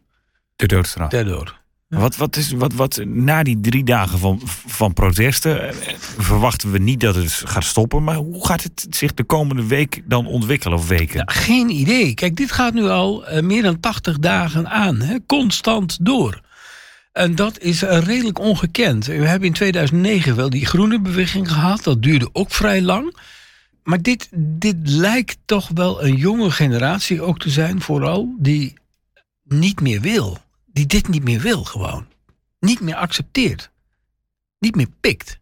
De 0.56 0.68
doodstraf. 0.68 1.10
De 1.10 1.24
dood. 1.24 1.59
Wat, 1.90 2.16
wat 2.16 2.36
is, 2.36 2.52
wat, 2.52 2.74
wat, 2.74 3.02
na 3.06 3.44
die 3.44 3.60
drie 3.60 3.84
dagen 3.84 4.20
van, 4.20 4.42
van 4.66 4.94
protesten 4.94 5.70
eh, 5.70 5.96
verwachten 6.18 6.72
we 6.72 6.80
niet 6.80 7.00
dat 7.00 7.16
het 7.16 7.32
gaat 7.32 7.64
stoppen. 7.64 8.04
Maar 8.04 8.16
hoe 8.16 8.46
gaat 8.46 8.64
het 8.64 8.88
zich 8.90 9.14
de 9.14 9.24
komende 9.24 9.66
week 9.66 10.02
dan 10.06 10.26
ontwikkelen 10.26 10.78
of 10.78 10.88
weken? 10.88 11.32
Geen 11.32 11.70
idee. 11.70 12.14
Kijk, 12.14 12.36
dit 12.36 12.52
gaat 12.52 12.74
nu 12.74 12.84
al 12.84 13.32
uh, 13.32 13.42
meer 13.42 13.62
dan 13.62 13.80
80 13.80 14.20
dagen 14.20 14.70
aan. 14.70 15.02
Hè? 15.02 15.18
Constant 15.26 15.98
door. 16.02 16.42
En 17.12 17.36
dat 17.36 17.60
is 17.60 17.84
uh, 17.84 18.00
redelijk 18.00 18.40
ongekend. 18.40 19.06
We 19.06 19.14
hebben 19.14 19.48
in 19.48 19.54
2009 19.54 20.36
wel 20.36 20.50
die 20.50 20.66
groene 20.66 21.02
beweging 21.02 21.52
gehad. 21.52 21.84
Dat 21.84 22.04
duurde 22.04 22.30
ook 22.32 22.52
vrij 22.52 22.82
lang. 22.82 23.18
Maar 23.84 24.02
dit, 24.02 24.30
dit 24.36 24.76
lijkt 24.82 25.38
toch 25.46 25.70
wel 25.74 26.04
een 26.04 26.16
jonge 26.16 26.52
generatie 26.52 27.22
ook 27.22 27.40
te 27.40 27.50
zijn, 27.50 27.82
vooral, 27.82 28.36
die 28.38 28.74
niet 29.44 29.82
meer 29.82 30.02
wil. 30.02 30.38
Die 30.80 30.88
dit 30.88 31.08
niet 31.08 31.24
meer 31.24 31.40
wil, 31.40 31.64
gewoon. 31.64 32.06
Niet 32.60 32.80
meer 32.80 32.96
accepteert. 32.96 33.72
Niet 34.60 34.76
meer 34.76 34.88
pikt. 35.00 35.40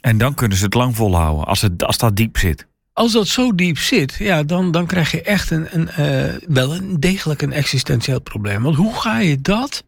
En 0.00 0.18
dan 0.18 0.34
kunnen 0.34 0.58
ze 0.58 0.64
het 0.64 0.74
lang 0.74 0.96
volhouden, 0.96 1.46
als, 1.46 1.60
het, 1.60 1.84
als 1.84 1.98
dat 1.98 2.16
diep 2.16 2.36
zit. 2.36 2.66
Als 2.92 3.12
dat 3.12 3.26
zo 3.26 3.54
diep 3.54 3.78
zit, 3.78 4.14
ja, 4.14 4.42
dan, 4.42 4.70
dan 4.70 4.86
krijg 4.86 5.10
je 5.10 5.22
echt 5.22 5.50
een, 5.50 5.66
een, 5.70 5.88
uh, 5.98 6.48
wel 6.48 6.74
een 6.74 7.00
degelijk 7.00 7.42
een 7.42 7.52
existentieel 7.52 8.20
probleem. 8.20 8.62
Want 8.62 8.76
hoe 8.76 9.00
ga 9.00 9.18
je 9.18 9.40
dat? 9.40 9.84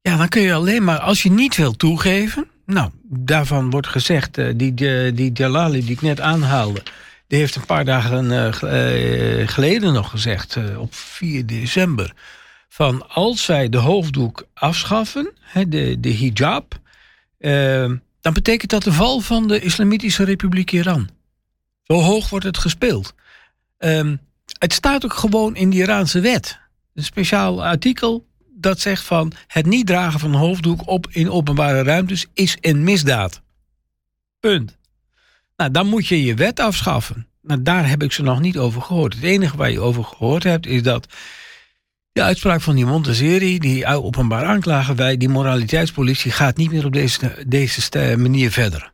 Ja, 0.00 0.16
dan 0.16 0.28
kun 0.28 0.42
je 0.42 0.54
alleen 0.54 0.84
maar, 0.84 0.98
als 0.98 1.22
je 1.22 1.30
niet 1.30 1.56
wil 1.56 1.76
toegeven, 1.76 2.46
nou, 2.66 2.90
daarvan 3.04 3.70
wordt 3.70 3.88
gezegd, 3.88 4.38
uh, 4.38 4.52
die, 4.56 4.74
die, 4.74 5.12
die 5.12 5.32
Jalali 5.32 5.80
die 5.80 5.90
ik 5.90 6.02
net 6.02 6.20
aanhaalde, 6.20 6.82
die 7.26 7.38
heeft 7.38 7.56
een 7.56 7.66
paar 7.66 7.84
dagen 7.84 8.24
uh, 8.24 9.48
geleden 9.48 9.92
nog 9.92 10.10
gezegd, 10.10 10.58
op 10.76 10.94
4 10.94 11.46
december, 11.46 12.14
van 12.72 13.08
als 13.08 13.44
zij 13.44 13.68
de 13.68 13.78
hoofddoek 13.78 14.46
afschaffen, 14.54 15.32
de, 15.68 15.96
de 16.00 16.14
hijab, 16.14 16.78
dan 18.20 18.32
betekent 18.32 18.70
dat 18.70 18.82
de 18.82 18.92
val 18.92 19.20
van 19.20 19.48
de 19.48 19.60
Islamitische 19.60 20.24
Republiek 20.24 20.72
Iran. 20.72 21.08
Zo 21.82 21.94
hoog 21.94 22.28
wordt 22.30 22.44
het 22.44 22.58
gespeeld. 22.58 23.14
Um, 23.78 24.20
het 24.58 24.72
staat 24.72 25.04
ook 25.04 25.14
gewoon 25.14 25.56
in 25.56 25.70
de 25.70 25.76
Iraanse 25.76 26.20
wet. 26.20 26.58
Een 26.94 27.04
speciaal 27.04 27.64
artikel 27.64 28.26
dat 28.48 28.80
zegt 28.80 29.04
van 29.04 29.32
het 29.46 29.66
niet 29.66 29.86
dragen 29.86 30.20
van 30.20 30.32
een 30.32 30.40
hoofddoek 30.40 30.88
op 30.88 31.06
in 31.10 31.30
openbare 31.30 31.82
ruimtes 31.82 32.26
is 32.34 32.56
een 32.60 32.84
misdaad. 32.84 33.42
Punt. 34.40 34.78
Nou, 35.56 35.70
dan 35.70 35.86
moet 35.86 36.06
je 36.06 36.24
je 36.24 36.34
wet 36.34 36.60
afschaffen. 36.60 37.26
Nou, 37.42 37.62
daar 37.62 37.88
heb 37.88 38.02
ik 38.02 38.12
ze 38.12 38.22
nog 38.22 38.40
niet 38.40 38.58
over 38.58 38.82
gehoord. 38.82 39.14
Het 39.14 39.22
enige 39.22 39.56
waar 39.56 39.70
je 39.70 39.80
over 39.80 40.04
gehoord 40.04 40.42
hebt 40.42 40.66
is 40.66 40.82
dat 40.82 41.06
de 42.12 42.22
uitspraak 42.22 42.60
van 42.60 42.74
die 42.74 42.86
Montessori, 42.86 43.58
die 43.58 43.86
openbaar 43.86 44.44
aanklagen 44.44 44.96
wij, 44.96 45.16
die 45.16 45.28
moraliteitspolitie 45.28 46.30
gaat 46.30 46.56
niet 46.56 46.70
meer 46.70 46.84
op 46.84 46.92
deze, 46.92 47.44
deze 47.46 48.16
manier 48.18 48.50
verder. 48.50 48.92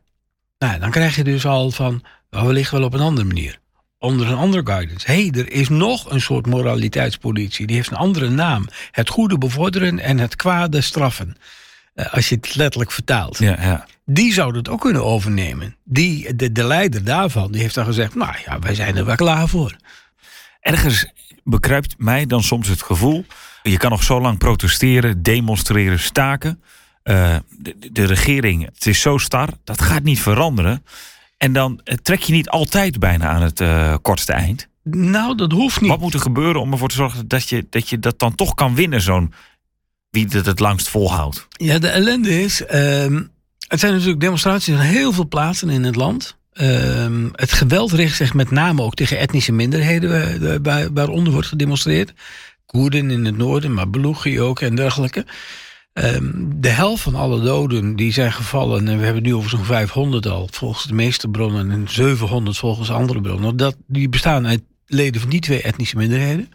Nou, 0.57 0.79
dan 0.79 0.91
krijg 0.91 1.15
je 1.15 1.23
dus 1.23 1.45
al 1.45 1.71
van, 1.71 2.03
nou, 2.29 2.45
wellicht 2.45 2.71
wel 2.71 2.83
op 2.83 2.93
een 2.93 2.99
andere 2.99 3.27
manier 3.27 3.59
onder 3.99 4.27
een 4.27 4.37
andere 4.37 4.65
guidance. 4.65 5.11
Hé, 5.11 5.27
hey, 5.27 5.41
er 5.41 5.51
is 5.51 5.69
nog 5.69 6.11
een 6.11 6.21
soort 6.21 6.45
moraliteitspolitie. 6.45 7.67
Die 7.67 7.75
heeft 7.75 7.91
een 7.91 7.97
andere 7.97 8.29
naam. 8.29 8.67
Het 8.91 9.09
goede 9.09 9.37
bevorderen 9.37 9.99
en 9.99 10.17
het 10.17 10.35
kwade 10.35 10.81
straffen. 10.81 11.35
Uh, 11.95 12.13
als 12.13 12.29
je 12.29 12.35
het 12.35 12.55
letterlijk 12.55 12.91
vertaalt. 12.91 13.37
Ja, 13.37 13.57
ja. 13.61 13.85
Die 14.05 14.33
zou 14.33 14.57
het 14.57 14.69
ook 14.69 14.81
kunnen 14.81 15.03
overnemen. 15.03 15.75
Die, 15.83 16.35
de, 16.35 16.51
de 16.51 16.63
leider 16.63 17.03
daarvan 17.03 17.51
die 17.51 17.61
heeft 17.61 17.75
dan 17.75 17.85
gezegd... 17.85 18.15
nou 18.15 18.35
ja, 18.45 18.59
wij 18.59 18.75
zijn 18.75 18.97
er 18.97 19.05
wel 19.05 19.15
klaar 19.15 19.47
voor. 19.47 19.75
Ergens 20.59 21.05
bekruipt 21.49 21.95
mij 21.97 22.25
dan 22.25 22.43
soms 22.43 22.67
het 22.67 22.83
gevoel... 22.83 23.25
je 23.63 23.77
kan 23.77 23.91
nog 23.91 24.03
zo 24.03 24.21
lang 24.21 24.37
protesteren, 24.37 25.23
demonstreren, 25.23 25.99
staken... 25.99 26.61
Uh, 27.03 27.35
de, 27.49 27.75
de 27.91 28.05
regering, 28.05 28.65
het 28.65 28.85
is 28.85 29.01
zo 29.01 29.17
star, 29.17 29.49
dat 29.63 29.81
gaat 29.81 30.03
niet 30.03 30.21
veranderen. 30.21 30.83
En 31.37 31.53
dan 31.53 31.81
eh, 31.83 31.95
trek 31.95 32.21
je 32.21 32.33
niet 32.33 32.49
altijd 32.49 32.99
bijna 32.99 33.27
aan 33.27 33.41
het 33.41 33.59
uh, 33.59 33.95
kortste 34.01 34.33
eind. 34.33 34.67
Nou, 34.83 35.35
dat 35.35 35.51
hoeft 35.51 35.81
niet. 35.81 35.89
Wat 35.89 35.99
moet 35.99 36.13
er 36.13 36.19
gebeuren 36.19 36.61
om 36.61 36.71
ervoor 36.71 36.89
te 36.89 36.95
zorgen 36.95 37.27
dat 37.27 37.49
je 37.49 37.67
dat, 37.69 37.89
je 37.89 37.99
dat 37.99 38.19
dan 38.19 38.35
toch 38.35 38.53
kan 38.53 38.75
winnen, 38.75 39.01
zo'n 39.01 39.33
wie 40.09 40.27
het 40.29 40.45
het 40.45 40.59
langst 40.59 40.89
volhoudt? 40.89 41.47
Ja, 41.49 41.79
de 41.79 41.87
ellende 41.87 42.41
is. 42.41 42.61
Uh, 42.61 42.67
het 43.67 43.79
zijn 43.79 43.93
natuurlijk 43.93 44.19
demonstraties 44.19 44.73
in 44.73 44.79
heel 44.79 45.13
veel 45.13 45.27
plaatsen 45.27 45.69
in 45.69 45.83
het 45.83 45.95
land. 45.95 46.36
Uh, 46.61 47.29
het 47.31 47.51
geweld 47.51 47.91
richt 47.91 48.15
zich 48.15 48.33
met 48.33 48.51
name 48.51 48.81
ook 48.81 48.95
tegen 48.95 49.19
etnische 49.19 49.51
minderheden, 49.51 50.63
waar, 50.63 50.93
waaronder 50.93 51.33
wordt 51.33 51.47
gedemonstreerd. 51.47 52.13
Koerden 52.65 53.11
in 53.11 53.25
het 53.25 53.37
noorden, 53.37 53.73
maar 53.73 53.89
Belugi 53.89 54.41
ook 54.41 54.59
en 54.59 54.75
dergelijke. 54.75 55.25
Ehm, 55.93 56.31
de 56.55 56.69
helft 56.69 57.03
van 57.03 57.15
alle 57.15 57.41
doden 57.41 57.95
die 57.95 58.11
zijn 58.11 58.33
gevallen, 58.33 58.87
en 58.87 58.97
we 58.97 59.05
hebben 59.05 59.23
nu 59.23 59.35
over 59.35 59.49
zo'n 59.49 59.63
500 59.63 60.25
al, 60.25 60.49
volgens 60.51 60.85
de 60.85 60.93
meeste 60.93 61.27
bronnen, 61.27 61.71
en 61.71 61.89
700 61.89 62.57
volgens 62.57 62.91
andere 62.91 63.21
bronnen, 63.21 63.57
dat, 63.57 63.75
die 63.87 64.09
bestaan 64.09 64.47
uit 64.47 64.61
leden 64.85 65.21
van 65.21 65.29
die 65.29 65.39
twee 65.39 65.61
etnische 65.61 65.97
minderheden. 65.97 66.49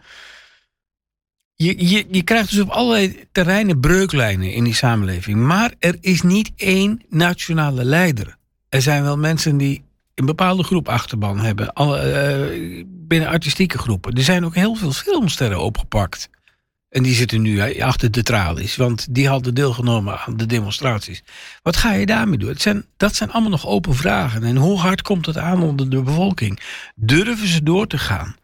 Je, 1.54 1.88
je, 1.88 2.06
je 2.10 2.22
krijgt 2.22 2.50
dus 2.50 2.60
op 2.60 2.68
allerlei 2.68 3.24
terreinen 3.32 3.80
breuklijnen 3.80 4.52
in 4.52 4.64
die 4.64 4.74
samenleving. 4.74 5.38
Maar 5.38 5.74
er 5.78 5.96
is 6.00 6.22
niet 6.22 6.52
één 6.56 7.02
nationale 7.08 7.84
leider. 7.84 8.36
Er 8.68 8.82
zijn 8.82 9.02
wel 9.02 9.18
mensen 9.18 9.56
die 9.56 9.84
een 10.14 10.26
bepaalde 10.26 10.62
groep 10.62 10.88
achterban 10.88 11.40
hebben, 11.40 11.72
uh, 11.80 12.84
binnen 12.86 13.28
artistieke 13.28 13.78
groepen. 13.78 14.12
Er 14.12 14.22
zijn 14.22 14.44
ook 14.44 14.54
heel 14.54 14.74
veel 14.74 14.92
filmsterren 14.92 15.60
opgepakt. 15.60 16.30
En 16.88 17.02
die 17.02 17.14
zitten 17.14 17.42
nu 17.42 17.80
achter 17.80 18.10
de 18.10 18.22
tralies, 18.22 18.76
want 18.76 19.14
die 19.14 19.28
hadden 19.28 19.54
deelgenomen 19.54 20.18
aan 20.18 20.36
de 20.36 20.46
demonstraties. 20.46 21.22
Wat 21.62 21.76
ga 21.76 21.92
je 21.92 22.06
daarmee 22.06 22.38
doen? 22.38 22.48
Het 22.48 22.62
zijn, 22.62 22.84
dat 22.96 23.14
zijn 23.14 23.30
allemaal 23.30 23.50
nog 23.50 23.66
open 23.66 23.94
vragen. 23.94 24.44
En 24.44 24.56
hoe 24.56 24.78
hard 24.78 25.02
komt 25.02 25.26
het 25.26 25.38
aan 25.38 25.62
onder 25.62 25.90
de 25.90 26.02
bevolking? 26.02 26.60
Durven 26.94 27.48
ze 27.48 27.62
door 27.62 27.86
te 27.86 27.98
gaan? 27.98 28.36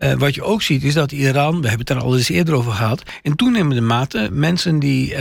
Uh, 0.00 0.12
wat 0.12 0.34
je 0.34 0.42
ook 0.42 0.62
ziet 0.62 0.84
is 0.84 0.94
dat 0.94 1.12
Iran, 1.12 1.60
we 1.60 1.68
hebben 1.68 1.86
het 1.86 1.96
er 1.96 2.02
al 2.02 2.16
eens 2.16 2.28
eerder 2.28 2.54
over 2.54 2.72
gehad, 2.72 3.02
in 3.22 3.36
toenemende 3.36 3.80
mate 3.80 4.28
mensen 4.32 4.78
die 4.78 5.10
uh, 5.10 5.18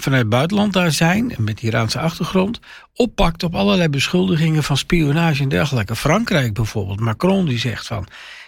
vanuit 0.00 0.22
het 0.22 0.28
buitenland 0.28 0.72
daar 0.72 0.92
zijn, 0.92 1.34
met 1.38 1.62
Iraanse 1.62 1.98
achtergrond, 1.98 2.60
oppakt 2.94 3.42
op 3.42 3.54
allerlei 3.54 3.88
beschuldigingen 3.88 4.62
van 4.62 4.76
spionage 4.76 5.42
en 5.42 5.48
dergelijke. 5.48 5.96
Frankrijk 5.96 6.54
bijvoorbeeld, 6.54 7.00
Macron 7.00 7.46
die 7.46 7.58
zegt 7.58 7.86
van, 7.86 8.06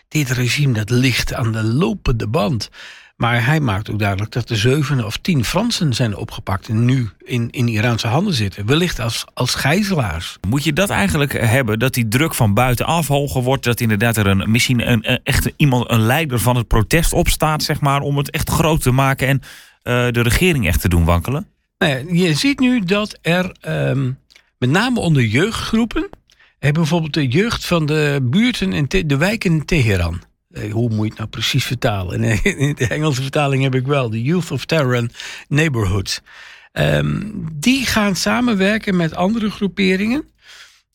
dit 0.08 0.30
regime 0.30 0.72
dat 0.72 0.90
ligt 0.90 1.34
aan 1.34 1.52
de 1.52 1.64
lopende 1.64 2.26
band. 2.26 2.70
Maar 3.16 3.44
hij 3.44 3.60
maakt 3.60 3.90
ook 3.90 3.98
duidelijk 3.98 4.32
dat 4.32 4.50
er 4.50 4.56
zeven 4.56 5.04
of 5.04 5.16
tien 5.16 5.44
Fransen 5.44 5.94
zijn 5.94 6.16
opgepakt 6.16 6.68
en 6.68 6.84
nu 6.84 7.10
in, 7.18 7.50
in 7.50 7.68
Iraanse 7.68 8.06
handen 8.06 8.34
zitten. 8.34 8.66
Wellicht 8.66 9.00
als, 9.00 9.24
als 9.34 9.54
gijzelaars. 9.54 10.38
Moet 10.48 10.64
je 10.64 10.72
dat 10.72 10.90
eigenlijk 10.90 11.32
hebben, 11.32 11.78
dat 11.78 11.94
die 11.94 12.08
druk 12.08 12.34
van 12.34 12.54
buitenaf 12.54 13.06
hoger 13.06 13.42
wordt? 13.42 13.64
Dat 13.64 13.80
inderdaad 13.80 14.16
er 14.16 14.26
een, 14.26 14.50
misschien 14.50 14.90
een, 14.90 15.02
echt 15.22 15.52
iemand, 15.56 15.90
een 15.90 16.00
leider 16.00 16.40
van 16.40 16.56
het 16.56 16.66
protest 16.66 17.12
opstaat, 17.12 17.62
zeg 17.62 17.80
maar, 17.80 18.00
om 18.00 18.16
het 18.16 18.30
echt 18.30 18.50
groot 18.50 18.82
te 18.82 18.90
maken 18.90 19.28
en 19.28 19.40
uh, 19.42 20.12
de 20.12 20.22
regering 20.22 20.66
echt 20.66 20.80
te 20.80 20.88
doen 20.88 21.04
wankelen? 21.04 21.46
Nou 21.78 21.92
ja, 21.92 22.26
je 22.26 22.34
ziet 22.34 22.58
nu 22.58 22.80
dat 22.80 23.18
er 23.22 23.56
um, 23.68 24.18
met 24.58 24.70
name 24.70 25.00
onder 25.00 25.24
jeugdgroepen, 25.24 26.08
bijvoorbeeld 26.58 27.14
de 27.14 27.28
jeugd 27.28 27.66
van 27.66 27.86
de 27.86 28.18
buurten 28.22 28.72
en 28.72 28.86
de 29.06 29.16
wijken 29.16 29.52
in 29.52 29.64
Teheran 29.64 30.14
eh, 30.14 30.26
hoe 30.70 30.88
moet 30.88 31.04
je 31.04 31.08
het 31.08 31.18
nou 31.18 31.28
precies 31.28 31.64
vertalen? 31.64 32.22
In 32.42 32.74
de 32.78 32.86
Engelse 32.86 33.22
vertaling 33.22 33.62
heb 33.62 33.74
ik 33.74 33.86
wel 33.86 34.10
de 34.10 34.22
Youth 34.22 34.50
of 34.50 34.64
Terran 34.64 35.10
Neighborhoods. 35.48 36.20
Um, 36.72 37.48
die 37.52 37.86
gaan 37.86 38.16
samenwerken 38.16 38.96
met 38.96 39.14
andere 39.14 39.50
groeperingen. 39.50 40.24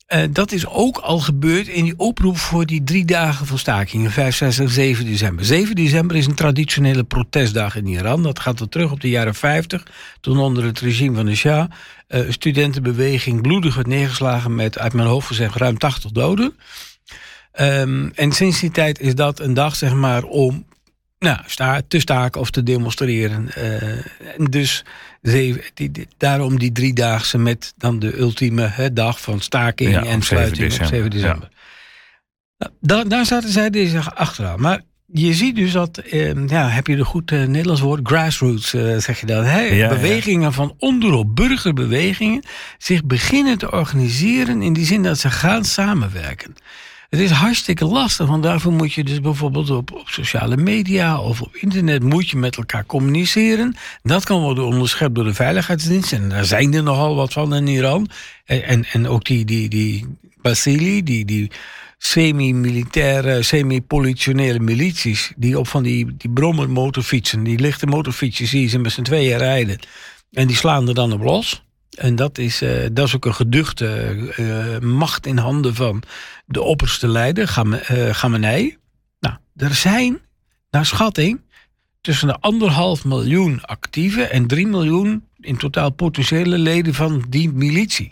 eh, 0.08 0.24
dat 0.32 0.52
is 0.52 0.68
ook 0.68 0.98
al 0.98 1.20
gebeurd 1.20 1.68
in 1.68 1.84
die 1.84 1.98
oproep 1.98 2.38
voor 2.38 2.66
die 2.66 2.84
drie 2.84 3.06
dagen 3.06 3.46
van 3.46 3.58
stakingen, 3.58 4.12
5, 4.12 4.36
6 4.36 4.60
en 4.60 4.70
7 4.70 5.06
december. 5.06 5.46
7 5.46 5.76
december 5.76 6.16
is 6.16 6.26
een 6.26 6.36
traditionele 6.36 7.04
protestdag 7.04 7.76
in 7.76 7.88
Iran. 7.88 8.24
Dat 8.24 8.40
gaat 8.40 8.60
wel 8.60 8.70
terug 8.70 8.92
op 8.92 9.02
de 9.02 9.10
jaren 9.10 9.36
50, 9.36 9.84
toen 10.22 10.38
onder 10.38 10.64
het 10.64 10.80
regime 10.80 11.16
van 11.16 11.26
de 11.26 11.36
Shah 11.36 11.70
uh, 12.12 12.32
studentenbeweging 12.32 13.42
bloedig 13.42 13.76
werd 13.76 13.88
neergeslagen 13.88 14.56
met, 14.56 14.78
uit 14.80 14.94
mijn 14.94 15.08
hoofd 15.08 15.28
gezegd, 15.28 15.56
ruim 15.56 15.78
80 15.78 16.12
doden. 16.12 16.54
Um, 17.60 18.12
en 18.16 18.32
sinds 18.32 18.60
die 18.60 18.72
tijd 18.72 19.00
is 19.00 19.16
dat 19.16 19.40
een 19.40 19.54
dag, 19.54 19.76
zeg 19.76 19.94
maar, 19.94 20.24
om 20.24 20.66
nou, 21.20 21.40
sta, 21.46 21.82
te 21.88 22.00
staken 22.00 22.42
of 22.42 22.52
te 22.52 22.64
demonstreren. 22.64 23.50
Uh, 23.58 24.38
en 24.38 24.46
dus 24.50 24.86
die, 25.22 25.62
die, 25.74 26.08
daarom 26.18 26.60
die 26.60 26.72
driedaagse 26.72 27.38
met 27.38 27.74
dan 27.78 28.00
de 28.00 28.18
ultieme 28.18 28.90
dag 28.94 29.22
van 29.22 29.40
staking 29.40 29.96
en 29.96 30.22
sluiting 30.22 30.80
op 30.80 30.86
7 30.86 31.10
december. 31.10 31.50
Ja. 31.52 31.60
Nou, 32.58 32.72
daar, 32.80 33.08
daar 33.08 33.26
zaten 33.26 33.50
zij 33.50 33.70
deze 33.70 34.14
achteraan. 34.14 34.62
Maar 34.62 34.82
je 35.06 35.34
ziet 35.34 35.56
dus 35.56 35.72
dat, 35.72 35.98
eh, 35.98 36.48
ja, 36.48 36.70
heb 36.70 36.88
je 36.88 36.96
de 36.96 37.06
goed 37.06 37.32
uh, 37.32 37.46
Nederlands 37.46 37.82
woord, 37.82 38.00
grassroots, 38.04 38.74
uh, 38.74 38.98
zeg 38.98 39.20
je 39.20 39.26
dat. 39.26 39.46
Hè? 39.46 39.88
bewegingen 39.88 40.54
van 40.54 40.76
onderop, 40.78 41.36
burgerbewegingen, 41.36 42.44
zich 42.78 43.04
beginnen 43.04 43.58
te 43.58 43.72
organiseren 43.72 44.62
in 44.62 44.74
die 44.74 44.86
zin 44.86 45.04
dat 45.04 45.18
ze 45.18 45.30
gaan 45.30 45.66
samenwerken. 45.66 46.56
Het 47.12 47.20
is 47.20 47.32
hartstikke 47.32 47.86
lastig, 47.86 48.28
want 48.28 48.44
daarvoor 48.44 48.72
moet 48.72 48.94
je 48.94 49.04
dus 49.04 49.22
bijvoorbeeld 49.22 49.70
op, 49.70 49.92
op 49.92 50.10
sociale 50.10 50.58
media 50.58 51.20
of 51.20 51.42
op 51.42 51.56
internet 51.56 52.04
moet 52.04 52.30
je 52.30 52.38
met 52.38 52.58
elkaar 52.58 52.86
communiceren. 52.86 53.76
Dat 54.04 54.24
kan 54.24 54.42
worden 54.42 54.66
onderschept 54.66 55.16
door 55.16 55.24
de 55.24 55.34
veiligheidsdienst 55.34 56.14
en 56.14 56.30
daar 56.30 56.46
zijn 56.46 56.74
er 56.74 56.84
nogal 56.84 57.16
wat 57.16 57.34
van 57.34 57.56
in 57.56 57.68
Iran. 57.68 58.10
En, 58.46 58.86
en, 58.86 59.08
ook 59.08 59.26
die, 59.26 59.46
die, 59.46 59.70
die 59.70 60.06
Basili, 60.42 61.04
die, 61.04 61.26
die 61.26 61.52
semi-militaire, 61.98 63.44
semi-politionele 63.44 64.60
milities, 64.60 65.34
die 65.36 65.60
op 65.60 65.68
van 65.68 65.84
die, 65.84 66.16
die 66.18 66.30
brommer 66.30 66.70
motorfietsen, 66.70 67.44
die 67.44 67.60
lichte 67.60 67.86
motorfietsjes, 67.86 68.52
je 68.52 68.68
ze 68.68 68.80
met 68.80 68.92
z'n 68.92 69.02
tweeën 69.02 69.38
rijden. 69.38 69.80
En 70.32 70.48
die 70.48 70.56
slaan 70.56 70.88
er 70.88 70.94
dan 70.94 71.14
op 71.14 71.22
los. 71.22 71.64
En 71.98 72.16
dat 72.16 72.38
is, 72.38 72.62
uh, 72.62 72.86
dat 72.92 73.08
is 73.08 73.16
ook 73.16 73.26
een 73.26 73.36
geduchte 73.36 74.18
uh, 74.38 74.80
macht 74.90 75.26
in 75.26 75.38
handen 75.38 75.76
van 75.76 76.04
de 76.46 76.62
opperste 76.62 77.08
leider, 77.08 77.48
Gamenei. 78.12 78.66
Uh, 78.66 78.74
nou, 79.20 79.36
er 79.56 79.76
zijn, 79.76 80.20
naar 80.70 80.86
schatting, 80.86 81.42
tussen 82.02 82.28
de 82.28 82.40
anderhalf 82.40 83.06
miljoen 83.06 83.62
actieve 83.62 84.24
en 84.24 84.48
drie 84.48 84.68
miljoen 84.68 85.26
in 85.40 85.58
totaal 85.58 85.90
potentiële 85.90 86.58
leden 86.58 86.94
van 86.94 87.26
die 87.30 87.54
militie. 87.54 88.12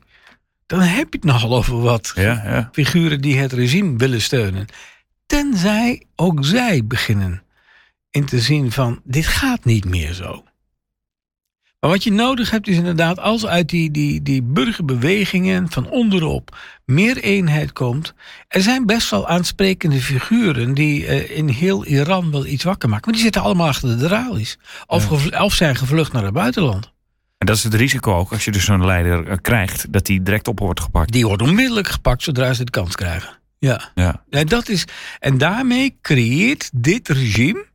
Dan 0.65 0.79
heb 0.79 1.13
je 1.13 1.19
het 1.19 1.23
nogal 1.23 1.55
over 1.55 1.81
wat 1.81 2.11
ja, 2.15 2.23
ja. 2.23 2.69
figuren 2.71 3.21
die 3.21 3.37
het 3.37 3.53
regime 3.53 3.97
willen 3.97 4.21
steunen. 4.21 4.65
Tenzij 5.25 6.03
ook 6.15 6.45
zij 6.45 6.85
beginnen 6.85 7.43
in 8.11 8.25
te 8.25 8.39
zien 8.39 8.71
van 8.71 9.01
dit 9.03 9.25
gaat 9.25 9.65
niet 9.65 9.85
meer 9.85 10.13
zo. 10.13 10.43
Maar 11.79 11.89
wat 11.89 12.03
je 12.03 12.11
nodig 12.11 12.51
hebt 12.51 12.67
is 12.67 12.75
inderdaad, 12.75 13.19
als 13.19 13.45
uit 13.45 13.69
die, 13.69 13.91
die, 13.91 14.21
die 14.21 14.43
burgerbewegingen 14.43 15.71
van 15.71 15.89
onderop 15.89 16.57
meer 16.85 17.17
eenheid 17.17 17.73
komt. 17.73 18.13
Er 18.47 18.61
zijn 18.61 18.85
best 18.85 19.09
wel 19.09 19.27
aansprekende 19.27 20.01
figuren 20.01 20.73
die 20.73 21.01
uh, 21.01 21.37
in 21.37 21.47
heel 21.47 21.85
Iran 21.85 22.31
wel 22.31 22.45
iets 22.45 22.63
wakker 22.63 22.89
maken. 22.89 23.05
Maar 23.05 23.13
die 23.13 23.23
zitten 23.23 23.41
allemaal 23.41 23.67
achter 23.67 23.97
de 23.97 24.07
tralies. 24.07 24.57
Of, 24.87 25.29
ja. 25.29 25.43
of 25.43 25.53
zijn 25.53 25.75
gevlucht 25.75 26.11
naar 26.11 26.23
het 26.23 26.33
buitenland. 26.33 26.91
En 27.37 27.45
dat 27.45 27.55
is 27.55 27.63
het 27.63 27.73
risico 27.73 28.13
ook, 28.13 28.31
als 28.31 28.45
je 28.45 28.51
dus 28.51 28.65
zo'n 28.65 28.85
leider 28.85 29.27
uh, 29.27 29.33
krijgt, 29.41 29.93
dat 29.93 30.05
die 30.05 30.23
direct 30.23 30.47
op 30.47 30.59
wordt 30.59 30.79
gepakt. 30.81 31.11
Die 31.11 31.25
wordt 31.25 31.41
onmiddellijk 31.41 31.87
gepakt 31.87 32.23
zodra 32.23 32.53
ze 32.53 32.63
de 32.63 32.71
kans 32.71 32.95
krijgen. 32.95 33.37
Ja. 33.59 33.91
ja. 33.95 34.23
En, 34.29 34.47
dat 34.47 34.69
is, 34.69 34.85
en 35.19 35.37
daarmee 35.37 35.97
creëert 36.01 36.69
dit 36.73 37.07
regime 37.07 37.65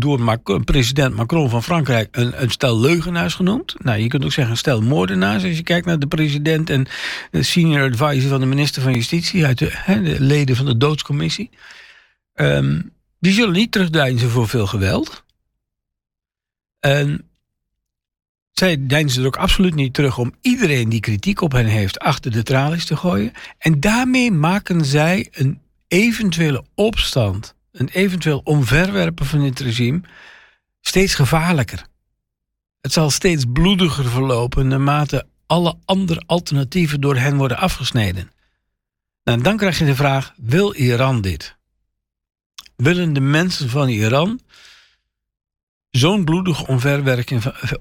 door 0.00 0.64
president 0.64 1.14
Macron 1.14 1.50
van 1.50 1.62
Frankrijk 1.62 2.08
een, 2.10 2.50
stel 2.50 2.80
leugenaars 2.80 3.34
genoemd. 3.34 3.74
Nou, 3.78 3.98
je 3.98 4.08
kunt 4.08 4.24
ook 4.24 4.32
zeggen 4.32 4.52
een 4.52 4.58
stel 4.58 4.82
moordenaars 4.82 5.44
als 5.44 5.56
je 5.56 5.62
kijkt 5.62 5.86
naar 5.86 5.98
de 5.98 6.06
president 6.06 6.70
en 6.70 6.86
de 7.30 7.42
senior 7.42 7.90
advisor 7.90 8.30
van 8.30 8.40
de 8.40 8.46
minister 8.46 8.82
van 8.82 8.94
Justitie 8.94 9.46
uit 9.46 9.58
de, 9.58 9.72
de 9.86 10.20
leden 10.20 10.56
van 10.56 10.66
de 10.66 10.76
doodscommissie. 10.76 11.50
Um, 12.34 12.92
die 13.18 13.32
zullen 13.32 13.52
niet 13.52 13.72
terugdeinzen 13.72 14.30
voor 14.30 14.48
veel 14.48 14.66
geweld. 14.66 15.24
En 16.80 17.28
zij 18.52 18.86
deinzen 18.86 19.20
er 19.20 19.26
ook 19.26 19.36
absoluut 19.36 19.74
niet 19.74 19.94
terug 19.94 20.18
om 20.18 20.34
iedereen 20.40 20.88
die 20.88 21.00
kritiek 21.00 21.40
op 21.40 21.52
hen 21.52 21.66
heeft 21.66 21.98
achter 21.98 22.30
de 22.30 22.42
tralies 22.42 22.84
te 22.84 22.96
gooien. 22.96 23.32
En 23.58 23.80
daarmee 23.80 24.32
maken 24.32 24.84
zij 24.84 25.28
een 25.32 25.60
eventuele 25.88 26.64
opstand 26.74 27.55
een 27.78 27.88
eventueel 27.88 28.40
omverwerpen 28.44 29.26
van 29.26 29.40
dit 29.40 29.60
regime 29.60 30.00
steeds 30.80 31.14
gevaarlijker. 31.14 31.86
Het 32.80 32.92
zal 32.92 33.10
steeds 33.10 33.44
bloediger 33.52 34.04
verlopen 34.04 34.68
naarmate 34.68 35.26
alle 35.46 35.78
andere 35.84 36.22
alternatieven 36.26 37.00
door 37.00 37.16
hen 37.16 37.36
worden 37.36 37.56
afgesneden. 37.56 38.30
Nou, 39.24 39.42
dan 39.42 39.56
krijg 39.56 39.78
je 39.78 39.84
de 39.84 39.94
vraag: 39.94 40.32
wil 40.36 40.74
Iran 40.74 41.20
dit? 41.20 41.56
Willen 42.76 43.12
de 43.12 43.20
mensen 43.20 43.68
van 43.68 43.88
Iran 43.88 44.40
zo'n 45.90 46.24
bloedige 46.24 46.66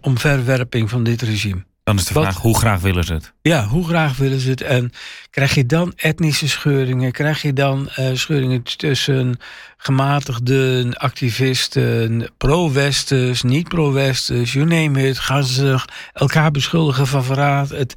omverwerping 0.02 0.90
van 0.90 1.04
dit 1.04 1.22
regime? 1.22 1.66
Dan 1.86 1.98
is 1.98 2.06
de 2.06 2.14
vraag, 2.14 2.38
hoe 2.38 2.58
graag 2.58 2.82
willen 2.82 3.04
ze 3.04 3.14
het? 3.14 3.34
Ja, 3.42 3.66
hoe 3.66 3.86
graag 3.88 4.18
willen 4.18 4.40
ze 4.40 4.50
het? 4.50 4.62
En 4.62 4.92
krijg 5.30 5.56
je 5.56 5.66
dan 5.66 5.94
etnische 5.96 6.50
scheuringen? 6.50 7.12
Krijg 7.12 7.42
je 7.42 7.54
dan 7.54 7.90
uh, 8.00 8.10
scheuringen 8.14 8.64
tussen 8.64 9.40
gematigden, 9.78 10.98
activisten, 10.98 12.30
pro-westers, 12.38 13.44
niet 13.44 13.68
pro-westers, 13.68 14.54
you 14.54 14.66
name 14.66 15.08
it. 15.08 15.20
Gaan 15.20 15.44
ze 15.44 15.80
elkaar 16.14 16.52
beschuldigen 16.52 17.08
van 17.08 17.24
verraad? 17.24 17.70
Het, 17.70 17.96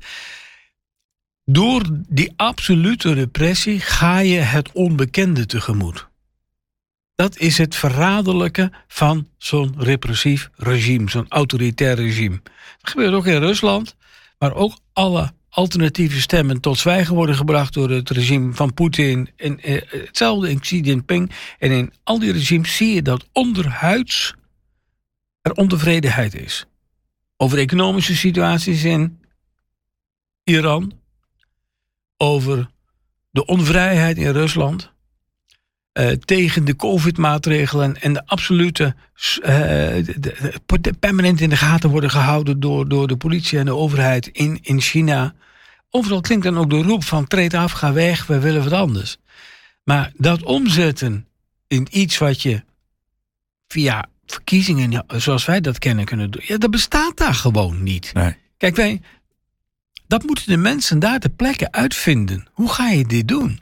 door 1.44 1.82
die 2.08 2.32
absolute 2.36 3.12
repressie 3.12 3.80
ga 3.80 4.18
je 4.18 4.38
het 4.38 4.72
onbekende 4.72 5.46
tegemoet. 5.46 6.08
Dat 7.18 7.38
is 7.38 7.58
het 7.58 7.76
verraderlijke 7.76 8.72
van 8.88 9.28
zo'n 9.36 9.74
repressief 9.78 10.50
regime, 10.56 11.10
zo'n 11.10 11.28
autoritair 11.28 11.96
regime. 11.96 12.40
Dat 12.80 12.90
gebeurt 12.90 13.14
ook 13.14 13.26
in 13.26 13.40
Rusland, 13.40 13.96
waar 14.38 14.54
ook 14.54 14.78
alle 14.92 15.32
alternatieve 15.48 16.20
stemmen 16.20 16.60
tot 16.60 16.78
zwijgen 16.78 17.14
worden 17.14 17.34
gebracht 17.34 17.74
door 17.74 17.90
het 17.90 18.10
regime 18.10 18.54
van 18.54 18.74
Poetin. 18.74 19.30
En 19.36 19.60
eh, 19.60 19.82
hetzelfde 19.86 20.50
in 20.50 20.60
Xi 20.60 20.80
Jinping. 20.80 21.32
En 21.58 21.70
in 21.70 21.92
al 22.04 22.18
die 22.18 22.32
regimes 22.32 22.76
zie 22.76 22.94
je 22.94 23.02
dat 23.02 23.28
onderhuids 23.32 24.34
er 25.42 25.52
ontevredenheid 25.52 26.34
is. 26.34 26.66
Over 27.36 27.58
economische 27.58 28.16
situaties 28.16 28.84
in 28.84 29.20
Iran, 30.44 30.92
over 32.16 32.70
de 33.30 33.46
onvrijheid 33.46 34.18
in 34.18 34.32
Rusland 34.32 34.96
uh, 35.92 36.10
tegen 36.10 36.64
de 36.64 36.76
COVID-maatregelen 36.76 38.00
en 38.00 38.12
de 38.12 38.26
absolute 38.26 38.94
uh, 39.40 39.46
de, 39.46 40.54
de, 40.80 40.92
permanent 41.00 41.40
in 41.40 41.48
de 41.48 41.56
gaten 41.56 41.90
worden 41.90 42.10
gehouden 42.10 42.60
door, 42.60 42.88
door 42.88 43.08
de 43.08 43.16
politie 43.16 43.58
en 43.58 43.64
de 43.64 43.74
overheid 43.74 44.26
in, 44.26 44.58
in 44.62 44.80
China. 44.80 45.34
Overal 45.90 46.20
klinkt 46.20 46.44
dan 46.44 46.58
ook 46.58 46.70
de 46.70 46.82
roep 46.82 47.04
van 47.04 47.26
treed 47.26 47.54
af, 47.54 47.72
ga 47.72 47.92
weg, 47.92 48.26
we 48.26 48.38
willen 48.38 48.62
wat 48.62 48.72
anders. 48.72 49.16
Maar 49.84 50.12
dat 50.16 50.42
omzetten 50.42 51.26
in 51.66 51.86
iets 51.90 52.18
wat 52.18 52.42
je 52.42 52.62
via 53.68 54.08
verkiezingen, 54.26 55.04
zoals 55.06 55.44
wij 55.44 55.60
dat 55.60 55.78
kennen, 55.78 56.04
kunnen 56.04 56.30
doen, 56.30 56.42
ja, 56.44 56.58
dat 56.58 56.70
bestaat 56.70 57.16
daar 57.16 57.34
gewoon 57.34 57.82
niet. 57.82 58.10
Nee. 58.14 58.36
Kijk, 58.56 58.76
wij, 58.76 59.00
dat 60.06 60.22
moeten 60.22 60.46
de 60.46 60.56
mensen 60.56 60.98
daar 60.98 61.18
ter 61.18 61.30
plekke 61.30 61.72
uitvinden. 61.72 62.46
Hoe 62.52 62.72
ga 62.72 62.88
je 62.88 63.06
dit 63.06 63.28
doen? 63.28 63.60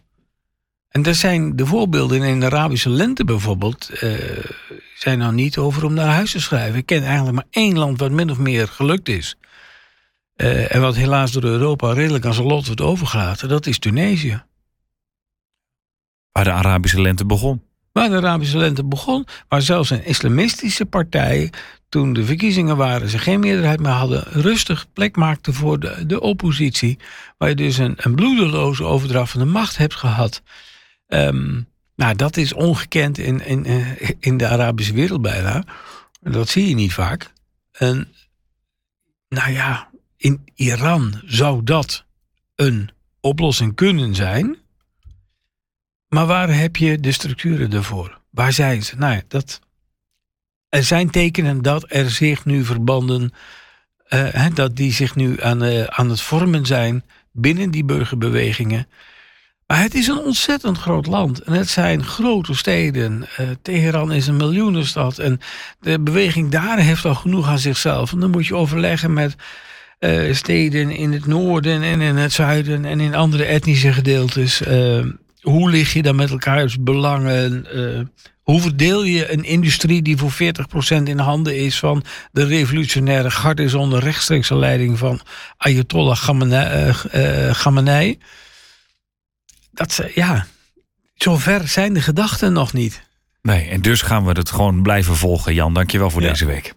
En 0.96 1.04
er 1.04 1.14
zijn 1.14 1.56
de 1.56 1.66
voorbeelden 1.66 2.22
in 2.22 2.40
de 2.40 2.46
Arabische 2.46 2.90
lente 2.90 3.24
bijvoorbeeld, 3.24 3.90
uh, 4.02 4.14
zijn 4.94 5.18
nou 5.18 5.34
niet 5.34 5.58
over 5.58 5.84
om 5.84 5.94
naar 5.94 6.06
huis 6.06 6.30
te 6.30 6.40
schrijven. 6.40 6.78
Ik 6.78 6.86
ken 6.86 7.04
eigenlijk 7.04 7.36
maar 7.36 7.46
één 7.50 7.78
land 7.78 8.00
wat 8.00 8.10
min 8.10 8.30
of 8.30 8.38
meer 8.38 8.68
gelukt 8.68 9.08
is. 9.08 9.36
Uh, 10.36 10.74
en 10.74 10.80
wat 10.80 10.96
helaas 10.96 11.32
door 11.32 11.42
Europa 11.42 11.92
redelijk 11.92 12.24
aan 12.24 12.34
zijn 12.34 12.46
lot 12.46 12.66
wordt 12.66 12.80
overgelaten, 12.80 13.48
dat 13.48 13.66
is 13.66 13.78
Tunesië. 13.78 14.42
Waar 16.32 16.44
de 16.44 16.52
Arabische 16.52 17.00
lente 17.00 17.26
begon. 17.26 17.62
Waar 17.92 18.08
de 18.08 18.16
Arabische 18.16 18.58
lente 18.58 18.84
begon, 18.84 19.26
waar 19.48 19.62
zelfs 19.62 19.90
een 19.90 20.04
islamistische 20.04 20.86
partij, 20.86 21.52
toen 21.88 22.12
de 22.12 22.24
verkiezingen 22.24 22.76
waren, 22.76 23.08
ze 23.08 23.18
geen 23.18 23.40
meerderheid 23.40 23.80
meer 23.80 23.90
hadden, 23.90 24.24
rustig 24.30 24.86
plek 24.92 25.16
maakte 25.16 25.52
voor 25.52 25.80
de, 25.80 26.06
de 26.06 26.20
oppositie. 26.20 26.98
Waar 27.38 27.48
je 27.48 27.54
dus 27.54 27.78
een, 27.78 27.94
een 27.96 28.14
bloedeloze 28.14 28.84
overdracht 28.84 29.30
van 29.30 29.40
de 29.40 29.46
macht 29.46 29.76
hebt 29.76 29.94
gehad. 29.94 30.42
Um, 31.08 31.68
nou, 31.94 32.16
dat 32.16 32.36
is 32.36 32.52
ongekend 32.52 33.18
in, 33.18 33.44
in, 33.46 33.64
eh, 33.64 34.10
in 34.18 34.36
de 34.36 34.48
Arabische 34.48 34.92
wereld 34.92 35.22
bijna. 35.22 35.64
Dat 36.20 36.48
zie 36.48 36.68
je 36.68 36.74
niet 36.74 36.92
vaak. 36.92 37.32
En 37.72 38.08
nou 39.28 39.52
ja, 39.52 39.88
in 40.16 40.44
Iran 40.54 41.22
zou 41.24 41.62
dat 41.64 42.04
een 42.54 42.90
oplossing 43.20 43.74
kunnen 43.74 44.14
zijn. 44.14 44.56
Maar 46.08 46.26
waar 46.26 46.54
heb 46.54 46.76
je 46.76 47.00
de 47.00 47.12
structuren 47.12 47.72
ervoor? 47.72 48.20
Waar 48.30 48.52
zijn 48.52 48.82
ze? 48.82 48.96
Nou 48.96 49.14
ja, 49.14 49.22
dat, 49.28 49.60
er 50.68 50.84
zijn 50.84 51.10
tekenen 51.10 51.62
dat 51.62 51.84
er 51.88 52.10
zich 52.10 52.44
nu 52.44 52.64
verbanden, 52.64 53.32
eh, 54.04 54.46
dat 54.54 54.76
die 54.76 54.92
zich 54.92 55.14
nu 55.14 55.42
aan, 55.42 55.62
eh, 55.62 55.84
aan 55.84 56.10
het 56.10 56.20
vormen 56.20 56.66
zijn 56.66 57.04
binnen 57.32 57.70
die 57.70 57.84
burgerbewegingen. 57.84 58.88
Maar 59.66 59.82
het 59.82 59.94
is 59.94 60.06
een 60.06 60.18
ontzettend 60.18 60.78
groot 60.78 61.06
land. 61.06 61.40
En 61.40 61.52
het 61.52 61.68
zijn 61.68 62.04
grote 62.04 62.54
steden. 62.54 63.26
Eh, 63.36 63.46
Teheran 63.62 64.12
is 64.12 64.26
een 64.26 64.36
miljoenenstad. 64.36 65.18
En 65.18 65.40
de 65.80 66.00
beweging 66.00 66.50
daar 66.50 66.78
heeft 66.78 67.04
al 67.04 67.14
genoeg 67.14 67.48
aan 67.48 67.58
zichzelf. 67.58 68.12
En 68.12 68.20
dan 68.20 68.30
moet 68.30 68.46
je 68.46 68.54
overleggen 68.56 69.12
met 69.12 69.36
eh, 69.98 70.34
steden 70.34 70.90
in 70.90 71.12
het 71.12 71.26
noorden 71.26 71.82
en 71.82 72.00
in 72.00 72.16
het 72.16 72.32
zuiden 72.32 72.84
en 72.84 73.00
in 73.00 73.14
andere 73.14 73.44
etnische 73.44 73.92
gedeeltes. 73.92 74.62
Eh, 74.62 75.04
hoe 75.40 75.70
lig 75.70 75.92
je 75.92 76.02
dan 76.02 76.16
met 76.16 76.30
elkaars 76.30 76.80
belangen? 76.80 77.66
Eh, 77.72 78.00
hoe 78.42 78.60
verdeel 78.60 79.04
je 79.04 79.32
een 79.32 79.44
industrie 79.44 80.02
die 80.02 80.16
voor 80.16 80.32
40% 80.32 81.08
in 81.08 81.18
handen 81.18 81.56
is 81.56 81.78
van 81.78 82.04
de 82.32 82.44
revolutionaire 82.44 83.30
garde 83.30 83.68
zonder 83.68 84.00
rechtstreekse 84.00 84.56
leiding 84.56 84.98
van 84.98 85.20
Ayatollah 85.56 86.16
Khamenei? 87.52 88.18
Dat 89.76 89.92
ze, 89.92 90.10
ja, 90.14 90.46
zover 91.14 91.68
zijn 91.68 91.92
de 91.92 92.00
gedachten 92.02 92.52
nog 92.52 92.72
niet. 92.72 93.02
Nee, 93.42 93.68
en 93.68 93.80
dus 93.82 94.02
gaan 94.02 94.24
we 94.24 94.30
het 94.32 94.50
gewoon 94.50 94.82
blijven 94.82 95.16
volgen. 95.16 95.54
Jan, 95.54 95.74
dankjewel 95.74 96.10
voor 96.10 96.22
Ja. 96.22 96.28
deze 96.28 96.46
week. 96.46 96.74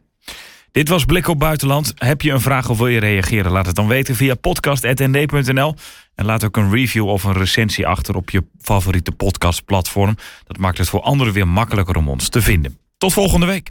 Dit 0.72 0.90
was 0.90 1.06
Blik 1.06 1.28
op 1.28 1.40
Buitenland. 1.40 1.94
Heb 1.96 2.22
je 2.22 2.32
een 2.32 2.42
vraag 2.42 2.70
of 2.70 2.78
wil 2.78 2.88
je 2.88 3.00
reageren? 3.00 3.52
Laat 3.52 3.66
het 3.66 3.76
dan 3.76 3.88
weten 3.88 4.16
via 4.16 4.36
podcast.nd.nl. 4.36 5.76
En 6.16 6.26
laat 6.26 6.44
ook 6.44 6.58
een 6.58 6.72
review 6.72 7.08
of 7.08 7.24
een 7.24 7.34
recensie 7.34 7.88
achter 7.88 8.16
op 8.16 8.30
je 8.30 8.44
favoriete 8.62 9.12
podcastplatform. 9.12 10.16
Dat 10.44 10.58
maakt 10.58 10.78
het 10.78 10.90
voor 10.90 11.02
anderen 11.02 11.34
weer 11.34 11.48
makkelijker 11.48 11.96
om 11.96 12.10
ons 12.10 12.30
te 12.30 12.42
vinden. 12.42 12.78
Tot 12.98 13.14
volgende 13.14 13.46
week. 13.46 13.68